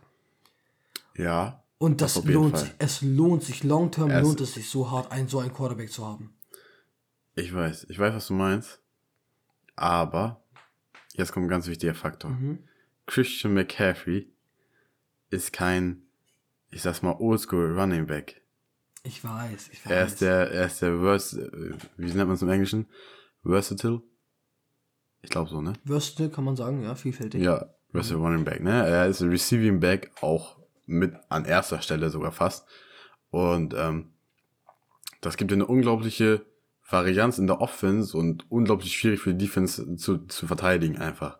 Ja. 1.16 1.62
Und 1.78 2.00
das, 2.00 2.24
lohnt 2.24 2.56
sich. 2.58 2.72
Es 2.78 3.02
lohnt 3.02 3.42
sich. 3.42 3.62
Long 3.64 3.90
term 3.90 4.10
Er 4.10 4.20
ist- 4.20 4.24
lohnt 4.26 4.40
es 4.40 4.54
sich 4.54 4.68
so 4.70 4.90
hart, 4.90 5.12
einen, 5.12 5.28
so 5.28 5.40
einen 5.40 5.52
Quarterback 5.52 5.90
zu 5.92 6.06
haben. 6.06 6.34
Ich 7.34 7.52
weiß, 7.54 7.86
ich 7.90 7.98
weiß, 7.98 8.14
was 8.14 8.28
du 8.28 8.34
meinst. 8.34 8.80
Aber, 9.74 10.42
jetzt 11.14 11.32
kommt 11.32 11.46
ein 11.46 11.50
ganz 11.50 11.66
wichtiger 11.66 11.94
Faktor. 11.94 12.30
Mhm. 12.30 12.60
Christian 13.04 13.52
McCaffrey 13.54 14.32
ist 15.30 15.52
kein, 15.52 16.02
ich 16.70 16.80
sag's 16.82 17.02
mal, 17.02 17.12
Oldschool 17.18 17.78
Running 17.78 18.06
Back. 18.06 18.40
Ich 19.02 19.22
weiß, 19.22 19.68
ich 19.72 19.84
weiß. 19.84 19.92
Er 19.92 20.06
ist 20.06 20.20
der, 20.22 20.50
er 20.50 20.66
ist 20.66 20.80
der 20.82 20.98
Vers, 20.98 21.36
wie 21.36 22.06
nennt 22.06 22.16
man 22.26 22.32
es 22.32 22.42
im 22.42 22.48
Englischen? 22.48 22.86
Versatile? 23.44 24.02
Ich 25.22 25.30
glaube 25.30 25.50
so, 25.50 25.60
ne? 25.60 25.74
Versatile 25.84 26.30
kann 26.30 26.44
man 26.44 26.56
sagen, 26.56 26.82
ja, 26.82 26.94
vielfältig. 26.94 27.42
Ja, 27.42 27.66
Versatile 27.92 28.18
Running 28.20 28.44
Back, 28.44 28.62
ne? 28.62 28.86
Er 28.86 29.06
ist 29.06 29.20
ein 29.20 29.28
Receiving 29.30 29.78
Back 29.78 30.10
auch 30.22 30.56
mit 30.86 31.14
an 31.28 31.44
erster 31.44 31.82
Stelle 31.82 32.10
sogar 32.10 32.32
fast. 32.32 32.66
Und 33.30 33.74
ähm, 33.74 34.10
das 35.20 35.36
gibt 35.36 35.52
eine 35.52 35.66
unglaubliche 35.66 36.46
Varianz 36.88 37.38
in 37.38 37.46
der 37.46 37.60
Offense 37.60 38.16
und 38.16 38.50
unglaublich 38.50 38.96
schwierig 38.96 39.20
für 39.20 39.34
die 39.34 39.44
Defense 39.46 39.96
zu, 39.96 40.18
zu 40.26 40.46
verteidigen 40.46 40.98
einfach. 40.98 41.38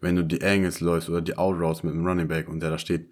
Wenn 0.00 0.16
du 0.16 0.24
die 0.24 0.42
Angles 0.42 0.80
läufst 0.80 1.08
oder 1.08 1.20
die 1.20 1.36
Outroutes 1.36 1.82
mit 1.82 1.94
dem 1.94 2.06
Running 2.06 2.28
Back 2.28 2.48
und 2.48 2.60
der 2.60 2.70
da 2.70 2.78
steht. 2.78 3.10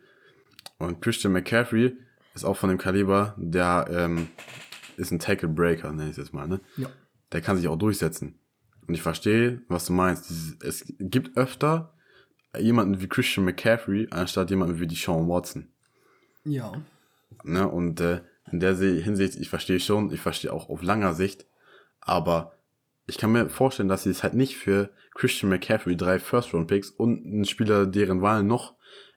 Und 0.78 1.00
Christian 1.00 1.32
McCaffrey 1.32 1.96
ist 2.34 2.44
auch 2.44 2.56
von 2.56 2.70
dem 2.70 2.78
Kaliber, 2.78 3.34
der 3.36 3.86
ähm, 3.90 4.28
ist 4.96 5.12
ein 5.12 5.18
Tackle 5.18 5.48
Breaker, 5.48 5.92
nenne 5.92 6.10
ich 6.10 6.12
es 6.12 6.16
jetzt 6.16 6.34
mal, 6.34 6.48
ne? 6.48 6.60
Ja. 6.76 6.88
Der 7.32 7.40
kann 7.40 7.56
sich 7.56 7.68
auch 7.68 7.76
durchsetzen. 7.76 8.38
Und 8.86 8.94
ich 8.94 9.02
verstehe, 9.02 9.60
was 9.68 9.84
du 9.84 9.92
meinst. 9.92 10.62
Es 10.62 10.84
gibt 10.98 11.36
öfter 11.36 11.92
jemanden 12.56 13.00
wie 13.00 13.08
Christian 13.08 13.44
McCaffrey 13.44 14.08
anstatt 14.10 14.50
jemanden 14.50 14.80
wie 14.80 14.86
die 14.86 14.94
Sean 14.94 15.28
Watson. 15.28 15.68
Ja. 16.44 16.72
Ne? 17.44 17.68
Und 17.68 18.00
äh, 18.00 18.20
in 18.50 18.60
der 18.60 18.76
Hinsicht, 18.76 19.36
ich 19.36 19.48
verstehe 19.48 19.80
schon, 19.80 20.12
ich 20.12 20.20
verstehe 20.20 20.52
auch 20.52 20.68
auf 20.68 20.82
langer 20.82 21.14
Sicht, 21.14 21.46
aber 22.00 22.54
ich 23.06 23.18
kann 23.18 23.32
mir 23.32 23.48
vorstellen, 23.48 23.88
dass 23.88 24.02
sie 24.02 24.10
es 24.10 24.22
halt 24.22 24.34
nicht 24.34 24.56
für 24.56 24.90
Christian 25.14 25.50
McCaffrey 25.50 25.96
drei 25.96 26.18
First-Round-Picks 26.18 26.90
und 26.90 27.24
einen 27.24 27.44
Spieler, 27.44 27.86
deren 27.86 28.22
Wahl 28.22 28.42
noch 28.42 28.74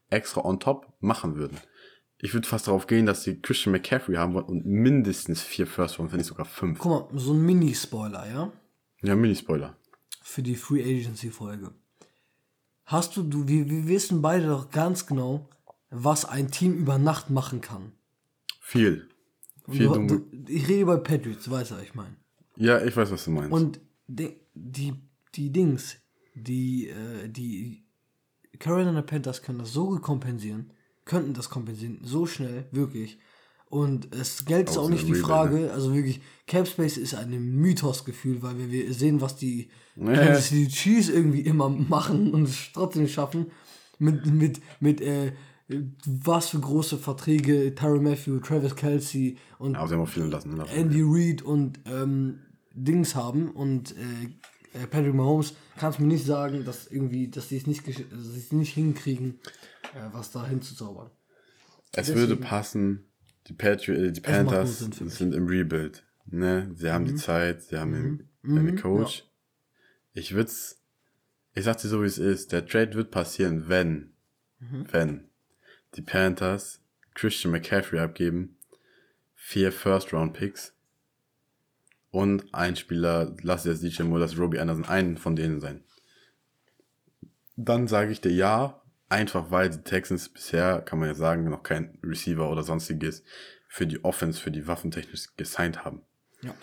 extra 0.09 0.43
on 0.43 0.59
top 0.59 0.91
machen 0.99 1.35
würden. 1.35 1.57
Ich 2.17 2.33
würde 2.33 2.47
fast 2.47 2.67
darauf 2.67 2.87
gehen, 2.87 3.05
dass 3.05 3.23
sie 3.23 3.41
Christian 3.41 3.71
McCaffrey 3.71 4.15
haben 4.15 4.33
wollen 4.33 4.45
und 4.45 4.65
mindestens 4.65 5.41
vier 5.41 5.67
First-Round, 5.67 6.11
wenn 6.11 6.19
nicht 6.19 6.27
sogar 6.27 6.45
fünf. 6.45 6.79
Guck 6.79 7.11
mal, 7.11 7.19
so 7.19 7.33
ein 7.33 7.41
Mini-Spoiler, 7.41 8.27
ja? 8.31 8.51
Ja, 9.01 9.15
Mini-Spoiler. 9.15 9.75
Für 10.21 10.43
die 10.43 10.55
Free 10.55 10.83
Agency-Folge. 10.83 11.71
Hast 12.91 13.15
du, 13.15 13.23
du 13.23 13.47
wir, 13.47 13.69
wir 13.69 13.87
wissen 13.87 14.21
beide 14.21 14.47
doch 14.47 14.69
ganz 14.69 15.07
genau, 15.07 15.47
was 15.91 16.25
ein 16.25 16.51
Team 16.51 16.73
über 16.73 16.97
Nacht 16.97 17.29
machen 17.29 17.61
kann. 17.61 17.93
Viel. 18.59 19.07
Und 19.65 19.77
Viel 19.77 19.87
du, 19.87 20.07
du, 20.07 20.51
ich 20.51 20.67
rede 20.67 20.81
über 20.81 20.97
Patriots, 20.97 21.45
du 21.45 21.51
weißt, 21.51 21.71
was 21.71 21.81
ich 21.83 21.95
meine. 21.95 22.17
Ja, 22.57 22.83
ich 22.83 22.95
weiß, 22.95 23.09
was 23.11 23.23
du 23.23 23.31
meinst. 23.31 23.53
Und 23.53 23.79
die, 24.07 24.35
die, 24.53 24.93
die 25.35 25.51
Dings, 25.51 25.95
die, 26.35 26.89
äh, 26.89 27.29
die 27.29 27.85
Carolina 28.59 29.01
Panthers 29.01 29.41
können 29.41 29.59
das 29.59 29.71
so 29.71 29.97
kompensieren, 29.99 30.73
könnten 31.05 31.33
das 31.33 31.49
kompensieren, 31.49 31.99
so 32.03 32.25
schnell, 32.25 32.67
wirklich. 32.71 33.19
Und 33.71 34.13
es 34.13 34.43
Geld 34.45 34.69
ist 34.69 34.77
auch 34.77 34.89
nicht 34.89 35.07
die 35.07 35.15
Frage, 35.15 35.55
Rebuild, 35.55 35.71
also 35.71 35.95
wirklich, 35.95 36.19
Capspace 36.45 36.97
ist 36.97 37.15
ein 37.15 37.31
Mythosgefühl, 37.55 38.41
weil 38.43 38.57
wir, 38.57 38.69
wir 38.69 38.93
sehen, 38.93 39.21
was 39.21 39.37
die 39.37 39.69
Ja. 39.95 40.13
Kansas 40.13 40.47
City 40.49 40.67
Chiefs 40.67 41.09
irgendwie 41.09 41.41
immer 41.41 41.69
machen 41.69 42.33
und 42.33 42.43
es 42.43 42.69
trotzdem 42.73 43.07
schaffen, 43.07 43.47
mit, 43.97 44.25
mit, 44.25 44.59
mit, 44.79 44.99
äh, 45.01 45.31
was 46.05 46.49
für 46.49 46.59
große 46.59 46.97
Verträge 46.97 47.73
Tyron 47.75 48.03
Matthew, 48.03 48.39
Travis 48.39 48.75
Kelsey 48.75 49.37
und 49.57 49.77
viel 50.09 50.23
lassen. 50.23 50.55
Ne? 50.55 50.65
Andy 50.69 51.01
Reid 51.03 51.41
und 51.41 51.79
ähm, 51.85 52.39
Dings 52.73 53.15
haben 53.15 53.51
und 53.51 53.95
äh, 53.95 54.77
äh, 54.81 54.87
Patrick 54.87 55.13
Mahomes, 55.13 55.53
kannst 55.77 55.99
mir 55.99 56.07
nicht 56.07 56.25
sagen, 56.25 56.65
dass 56.65 56.87
irgendwie, 56.87 57.29
dass 57.29 57.49
sie 57.49 57.57
es 57.57 57.67
nicht, 57.67 57.83
dass 57.87 58.51
nicht 58.51 58.73
hinkriegen, 58.73 59.39
äh, 59.93 60.13
was 60.13 60.31
da 60.31 60.45
hinzuzaubern. 60.45 61.09
Es 61.93 62.07
Deswegen- 62.07 62.19
würde 62.19 62.35
passen. 62.37 63.05
Die, 63.47 63.53
Patri 63.53 63.93
äh, 63.93 64.11
die 64.11 64.21
Panthers 64.21 64.79
sind 64.79 65.33
im 65.33 65.47
Rebuild. 65.47 66.03
Ne? 66.25 66.71
Sie 66.75 66.91
haben 66.91 67.05
die 67.05 67.15
Zeit, 67.15 67.63
sie 67.63 67.77
haben 67.77 68.27
den, 68.43 68.57
einen 68.57 68.79
Coach. 68.79 69.25
Ich 70.13 70.33
würd's, 70.33 70.81
ich 71.53 71.65
sag 71.65 71.77
dir 71.77 71.87
so 71.87 72.01
wie 72.01 72.07
es 72.07 72.17
ist, 72.17 72.51
der 72.51 72.65
Trade 72.65 72.93
wird 72.93 73.11
passieren, 73.11 73.67
wenn, 73.67 74.13
wenn 74.59 75.29
die 75.95 76.01
Panthers 76.01 76.81
Christian 77.13 77.51
McCaffrey 77.51 77.99
abgeben, 77.99 78.57
vier 79.35 79.71
First 79.71 80.13
Round 80.13 80.33
Picks 80.33 80.73
und 82.11 82.53
ein 82.53 82.75
Spieler, 82.75 83.35
lass 83.41 83.65
jetzt 83.65 83.83
DJ 83.83 84.03
Moore, 84.03 84.21
lass 84.21 84.37
Robbie 84.37 84.59
Anderson 84.59 84.85
einen 84.85 85.17
von 85.17 85.35
denen 85.35 85.59
sein. 85.59 85.83
Dann 87.55 87.87
sage 87.87 88.11
ich 88.11 88.21
dir 88.21 88.31
ja, 88.31 88.80
einfach 89.11 89.51
weil 89.51 89.69
die 89.69 89.81
Texans 89.81 90.29
bisher, 90.29 90.81
kann 90.81 90.99
man 90.99 91.09
ja 91.09 91.15
sagen, 91.15 91.49
noch 91.49 91.63
kein 91.63 91.97
Receiver 92.03 92.49
oder 92.49 92.63
sonstiges 92.63 93.23
für 93.67 93.85
die 93.85 94.03
Offense, 94.03 94.39
für 94.41 94.51
die 94.51 94.67
Waffentechnik 94.67 95.37
gesigned 95.37 95.83
haben. 95.85 96.01
Ja. 96.41 96.53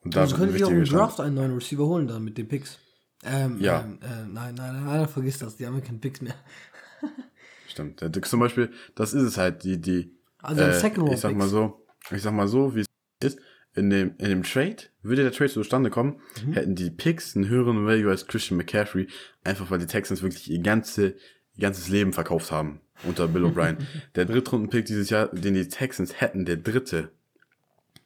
Und 0.00 0.16
da 0.16 0.22
Also 0.22 0.32
wird 0.32 0.40
ein 0.40 0.52
könnte 0.52 0.56
ich 0.58 0.64
auch 0.64 0.70
im 0.70 0.84
Draft 0.84 1.20
einen 1.20 1.34
neuen 1.34 1.54
Receiver 1.54 1.86
holen 1.86 2.08
dann 2.08 2.24
mit 2.24 2.36
den 2.38 2.48
Picks. 2.48 2.78
Ähm, 3.22 3.58
Ja. 3.60 3.80
ähm, 3.82 3.98
äh, 4.02 4.06
nein, 4.26 4.54
nein, 4.54 4.74
nein, 4.74 4.84
nein, 4.84 5.08
vergiss 5.08 5.38
das, 5.38 5.56
die 5.56 5.66
haben 5.66 5.74
ja 5.76 5.80
keine 5.80 5.98
Picks 5.98 6.20
mehr. 6.20 6.34
Stimmt. 7.68 8.00
Zum 8.26 8.40
Beispiel, 8.40 8.70
das 8.94 9.14
ist 9.14 9.22
es 9.22 9.36
halt, 9.38 9.64
die, 9.64 9.80
die, 9.80 10.16
Also 10.38 10.62
äh, 10.62 10.72
Second 10.78 11.10
ich 11.12 11.20
sag 11.20 11.34
mal 11.34 11.48
so, 11.48 11.86
ich 12.10 12.22
sag 12.22 12.32
mal 12.34 12.48
so, 12.48 12.74
wie 12.74 12.80
es 12.80 12.86
ist, 13.22 13.38
in 13.74 13.90
dem, 13.90 14.14
in 14.18 14.28
dem 14.28 14.42
Trade, 14.44 14.76
würde 15.02 15.22
der 15.22 15.32
Trade 15.32 15.50
zustande 15.50 15.90
kommen, 15.90 16.20
Mhm. 16.44 16.52
hätten 16.52 16.74
die 16.76 16.90
Picks 16.90 17.34
einen 17.34 17.48
höheren 17.48 17.84
Value 17.86 18.10
als 18.10 18.26
Christian 18.26 18.56
McCaffrey, 18.58 19.08
einfach 19.42 19.70
weil 19.70 19.78
die 19.80 19.86
Texans 19.86 20.22
wirklich 20.22 20.50
ihr 20.50 20.60
ganze, 20.60 21.16
ihr 21.56 21.62
ganzes 21.62 21.88
Leben 21.88 22.12
verkauft 22.12 22.50
haben 22.50 22.80
unter 23.04 23.28
Bill 23.28 23.44
O'Brien. 23.44 23.78
der 24.14 24.24
Drittrunden-Pick 24.24 24.86
dieses 24.86 25.10
Jahr, 25.10 25.28
den 25.28 25.54
die 25.54 25.68
Texans 25.68 26.20
hätten, 26.20 26.44
der 26.44 26.56
dritte, 26.56 27.10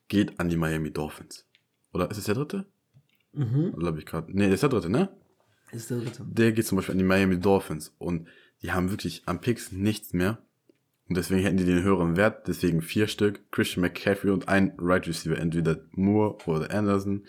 geht 0.09 0.40
an 0.40 0.49
die 0.49 0.57
Miami 0.57 0.90
Dolphins. 0.90 1.46
Oder 1.92 2.11
ist 2.11 2.18
es 2.18 2.24
der 2.24 2.34
dritte? 2.34 2.66
Mhm. 3.32 3.74
Ich 3.99 4.07
gerade. 4.07 4.32
Nee, 4.32 4.53
ist 4.53 4.62
der 4.62 4.70
dritte, 4.70 4.90
ne? 4.90 5.09
Ist 5.70 5.90
der 5.90 5.99
dritte. 5.99 6.24
der 6.26 6.53
geht 6.53 6.66
zum 6.66 6.76
Beispiel 6.76 6.92
an 6.92 6.99
die 6.99 7.05
Miami 7.05 7.38
Dolphins 7.38 7.94
und 7.99 8.26
die 8.62 8.72
haben 8.72 8.90
wirklich 8.90 9.22
am 9.26 9.40
Picks 9.40 9.70
nichts 9.70 10.12
mehr. 10.12 10.38
Und 11.09 11.16
deswegen 11.16 11.42
hätten 11.42 11.57
die 11.57 11.64
den 11.64 11.82
höheren 11.82 12.16
Wert, 12.16 12.49
deswegen 12.49 12.82
vier 12.82 13.07
Stück, 13.07 13.51
Christian 13.51 13.82
McCaffrey 13.82 14.30
und 14.30 14.49
ein 14.49 14.74
Right 14.78 15.07
Receiver, 15.07 15.38
entweder 15.38 15.78
Moore 15.92 16.36
oder 16.46 16.70
Anderson. 16.70 17.26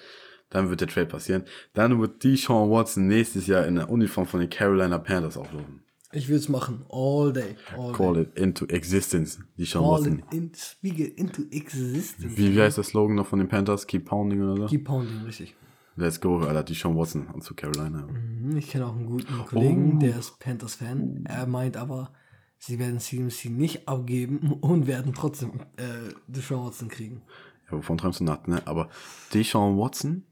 Dann 0.49 0.69
wird 0.69 0.81
der 0.81 0.87
Trade 0.87 1.05
passieren. 1.05 1.43
Dann 1.73 2.01
wird 2.01 2.23
Deshaun 2.23 2.71
Watson 2.71 3.07
nächstes 3.07 3.47
Jahr 3.47 3.65
in 3.67 3.75
der 3.75 3.89
Uniform 3.89 4.25
von 4.25 4.39
den 4.39 4.49
Carolina 4.49 4.97
Panthers 4.97 5.37
auflaufen. 5.37 5.83
Ich 6.11 6.27
will 6.27 6.37
es 6.37 6.49
machen. 6.49 6.85
All 6.89 7.31
day. 7.31 7.55
All 7.77 7.91
Call 7.93 8.13
day. 8.15 8.21
it 8.23 8.37
into 8.37 8.65
existence, 8.65 9.39
Deshaun 9.57 9.83
All 9.83 9.91
Watson. 9.91 10.23
in, 10.31 10.43
in, 10.45 10.51
speak 10.55 10.97
it 10.99 11.17
into 11.19 11.43
existence. 11.51 12.35
Wie, 12.37 12.55
wie 12.55 12.61
heißt 12.61 12.77
der 12.77 12.83
Slogan 12.83 13.15
noch 13.15 13.27
von 13.27 13.37
den 13.39 13.47
Panthers? 13.47 13.85
Keep 13.85 14.05
pounding 14.05 14.41
oder 14.41 14.55
so? 14.57 14.65
Keep 14.67 14.85
pounding, 14.85 15.21
richtig. 15.25 15.55
Let's 15.95 16.19
go, 16.19 16.39
Alter, 16.39 16.63
Deshaun 16.63 16.95
Watson 16.97 17.27
und 17.27 17.43
zu 17.43 17.53
Carolina. 17.53 18.07
Hm, 18.07 18.55
Ich 18.57 18.69
kenne 18.69 18.87
auch 18.87 18.95
einen 18.95 19.05
guten 19.05 19.37
Kollegen, 19.45 19.97
Oh. 19.97 19.99
der 19.99 20.17
ist 20.17 20.39
Panthers-Fan. 20.39 21.25
Er 21.27 21.45
meint 21.45 21.75
aber, 21.77 22.11
sie 22.57 22.79
werden 22.79 22.99
CMC 22.99 23.49
nicht 23.49 23.87
abgeben 23.87 24.53
und 24.61 24.87
werden 24.87 25.13
trotzdem 25.13 25.59
äh, 25.77 26.13
Deshaun 26.27 26.65
Watson 26.65 26.87
kriegen. 26.87 27.21
Ja, 27.69 27.77
wovon 27.77 27.97
träumst 27.97 28.21
du 28.21 28.23
nachts, 28.23 28.47
ne? 28.47 28.65
Aber 28.65 28.89
Deshaun 29.33 29.77
Watson 29.77 30.23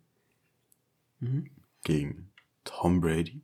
Mhm. 1.19 1.49
gegen 1.83 2.29
Tom 2.63 3.01
Brady. 3.01 3.41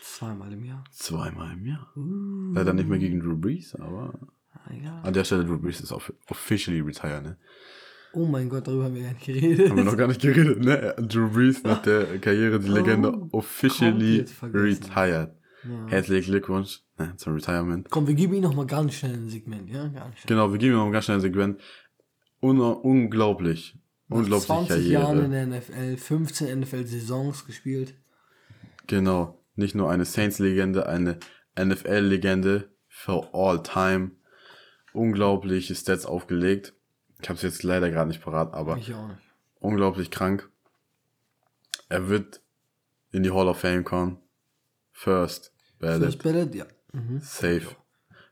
Zweimal 0.00 0.52
im 0.52 0.64
Jahr. 0.64 0.84
Zweimal 0.90 1.52
im 1.52 1.66
Jahr. 1.66 1.92
Uh, 1.96 2.52
Leider 2.54 2.72
nicht 2.72 2.88
mehr 2.88 2.98
gegen 2.98 3.20
Drew 3.20 3.36
Brees, 3.36 3.74
aber 3.74 4.14
ja. 4.82 5.00
an 5.02 5.12
der 5.12 5.24
Stelle 5.24 5.44
Drew 5.44 5.58
Brees 5.58 5.80
ist 5.80 5.92
off 5.92 6.12
officially 6.28 6.80
retired, 6.80 7.22
ne? 7.22 7.36
Oh 8.14 8.26
mein 8.26 8.48
Gott, 8.48 8.66
darüber 8.66 8.84
haben 8.84 8.94
wir 8.94 9.02
gar 9.02 9.12
nicht 9.12 9.24
geredet. 9.24 9.70
Haben 9.70 9.76
wir 9.76 9.84
noch 9.84 9.96
gar 9.96 10.08
nicht 10.08 10.20
geredet, 10.20 10.60
ne? 10.60 10.94
Drew 10.98 11.28
Brees 11.28 11.62
nach 11.62 11.80
der 11.82 12.18
Karriere, 12.18 12.60
die 12.60 12.68
Legende, 12.68 13.12
Oh, 13.12 13.38
officially 13.38 14.24
retired. 14.42 15.34
Ja. 15.64 15.86
Herzlichen 15.86 16.32
Glückwunsch 16.32 16.82
ne, 16.98 17.14
zum 17.16 17.34
Retirement. 17.34 17.88
Komm, 17.88 18.06
wir 18.06 18.14
geben 18.14 18.34
ihm 18.34 18.42
noch 18.42 18.54
mal 18.54 18.66
ganz 18.66 18.94
schnell 18.94 19.14
ein 19.14 19.28
Segment, 19.28 19.70
ja? 19.70 19.86
Ganz 19.88 20.18
schnell. 20.18 20.26
Genau, 20.26 20.50
wir 20.52 20.58
geben 20.58 20.74
noch 20.74 20.86
ein 20.86 20.92
ganz 20.92 21.04
schnelles 21.04 21.22
Segment. 21.22 21.60
Un 22.40 22.60
unglaublich. 22.60 23.78
Nach 24.08 24.18
Unglaublich 24.18 24.46
20 24.46 24.68
Karriere. 24.68 24.92
Jahren 24.92 25.24
in 25.24 25.30
der 25.30 25.46
NFL, 25.46 25.96
15 25.96 26.60
NFL-Saisons 26.60 27.46
gespielt. 27.46 27.94
Genau. 28.88 29.41
Nicht 29.54 29.74
nur 29.74 29.90
eine 29.90 30.04
Saints-Legende, 30.04 30.86
eine 30.86 31.18
NFL-Legende 31.58 32.70
for 32.88 33.34
all 33.34 33.62
time. 33.62 34.12
Unglaubliche 34.92 35.74
Stats 35.74 36.04
aufgelegt. 36.06 36.74
Ich 37.20 37.28
habe 37.28 37.36
es 37.36 37.42
jetzt 37.42 37.62
leider 37.62 37.90
gerade 37.90 38.08
nicht 38.08 38.22
parat, 38.22 38.52
aber 38.52 38.76
Ich 38.78 38.92
auch 38.94 39.08
nicht. 39.08 39.20
unglaublich 39.60 40.10
krank. 40.10 40.48
Er 41.88 42.08
wird 42.08 42.40
in 43.10 43.22
die 43.22 43.30
Hall 43.30 43.48
of 43.48 43.58
Fame 43.60 43.84
kommen. 43.84 44.18
First 44.92 45.52
Ballot. 45.78 46.02
First 46.04 46.22
Ballot, 46.22 46.54
ja. 46.54 46.66
Mhm. 46.92 47.20
Safe. 47.20 47.66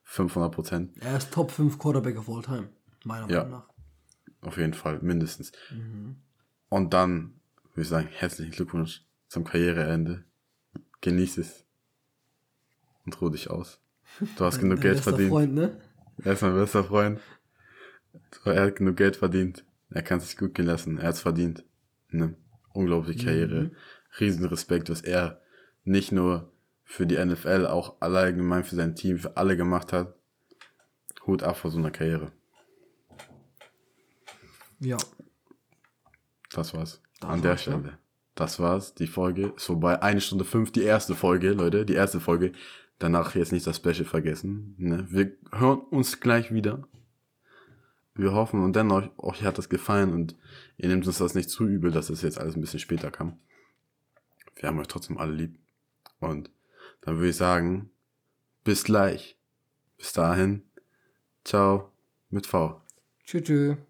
500 0.04 0.52
Prozent. 0.52 0.96
Er 1.02 1.16
ist 1.16 1.32
Top 1.32 1.50
5 1.50 1.78
Quarterback 1.78 2.18
of 2.18 2.28
all 2.28 2.42
time. 2.42 2.68
Meiner 3.04 3.30
Ja. 3.30 3.44
Meinung 3.44 3.60
nach. 3.60 3.68
Auf 4.42 4.56
jeden 4.56 4.74
Fall, 4.74 4.98
mindestens. 5.02 5.52
Mhm. 5.70 6.16
Und 6.68 6.92
dann 6.94 7.40
würde 7.72 7.82
ich 7.82 7.88
sagen, 7.88 8.08
herzlichen 8.10 8.52
Glückwunsch 8.52 9.04
zum 9.28 9.44
Karriereende. 9.44 10.24
Genieß 11.00 11.38
es. 11.38 11.64
Und 13.04 13.20
ruh 13.20 13.30
dich 13.30 13.50
aus. 13.50 13.80
Du 14.36 14.44
hast 14.44 14.60
genug 14.60 14.80
Geld 14.80 14.96
bester 14.96 15.10
verdient. 15.10 15.30
Freund, 15.30 15.54
ne? 15.54 15.80
Er 16.24 16.32
ist 16.32 16.42
mein 16.42 16.54
bester 16.54 16.84
Freund. 16.84 17.20
Er 18.44 18.62
hat 18.62 18.76
genug 18.76 18.96
Geld 18.96 19.16
verdient. 19.16 19.64
Er 19.90 20.02
kann 20.02 20.18
es 20.18 20.28
sich 20.28 20.36
gut 20.36 20.54
gehen 20.54 20.66
lassen. 20.66 20.98
Er 20.98 21.08
hat 21.08 21.14
es 21.14 21.20
verdient. 21.20 21.64
Ne? 22.10 22.34
Unglaubliche 22.72 23.24
Karriere. 23.24 23.70
Riesen 24.18 24.44
Respekt, 24.44 24.90
was 24.90 25.00
er 25.00 25.40
nicht 25.84 26.12
nur 26.12 26.52
für 26.84 27.06
die 27.06 27.24
NFL, 27.24 27.66
auch 27.66 28.00
allgemein 28.00 28.64
für 28.64 28.74
sein 28.74 28.96
Team, 28.96 29.18
für 29.18 29.36
alle 29.36 29.56
gemacht 29.56 29.92
hat. 29.92 30.14
Hut 31.26 31.42
ab 31.42 31.56
vor 31.56 31.70
so 31.70 31.78
einer 31.78 31.90
Karriere. 31.90 32.32
Ja. 34.80 34.96
Das 36.50 36.74
war's. 36.74 37.00
Das 37.20 37.30
An 37.30 37.42
der 37.42 37.52
war's, 37.52 37.64
ja. 37.66 37.98
Das 38.40 38.58
war's. 38.58 38.94
Die 38.94 39.06
Folge 39.06 39.52
ist 39.54 39.66
vorbei. 39.66 40.00
Eine 40.00 40.22
Stunde 40.22 40.46
fünf, 40.46 40.72
die 40.72 40.82
erste 40.82 41.14
Folge, 41.14 41.50
Leute. 41.50 41.84
Die 41.84 41.92
erste 41.92 42.20
Folge. 42.20 42.52
Danach 42.98 43.34
jetzt 43.34 43.52
nicht 43.52 43.66
das 43.66 43.76
Special 43.76 44.06
vergessen. 44.06 44.74
Ne? 44.78 45.06
Wir 45.10 45.32
hören 45.52 45.80
uns 45.90 46.20
gleich 46.20 46.50
wieder. 46.50 46.88
Wir 48.14 48.32
hoffen 48.32 48.64
und 48.64 48.74
dennoch, 48.74 49.10
euch 49.18 49.42
hat 49.42 49.58
das 49.58 49.68
gefallen 49.68 50.14
und 50.14 50.36
ihr 50.78 50.88
nehmt 50.88 51.06
uns 51.06 51.18
das 51.18 51.34
nicht 51.34 51.50
zu 51.50 51.66
übel, 51.66 51.90
dass 51.90 52.08
es 52.08 52.22
jetzt 52.22 52.38
alles 52.38 52.56
ein 52.56 52.62
bisschen 52.62 52.80
später 52.80 53.10
kam. 53.10 53.38
Wir 54.56 54.70
haben 54.70 54.78
euch 54.78 54.88
trotzdem 54.88 55.18
alle 55.18 55.34
lieb. 55.34 55.58
Und 56.18 56.50
dann 57.02 57.16
würde 57.16 57.28
ich 57.28 57.36
sagen, 57.36 57.90
bis 58.64 58.84
gleich. 58.84 59.36
Bis 59.98 60.14
dahin. 60.14 60.62
Ciao 61.44 61.92
mit 62.30 62.46
V. 62.46 62.80
Tschüss. 63.26 63.89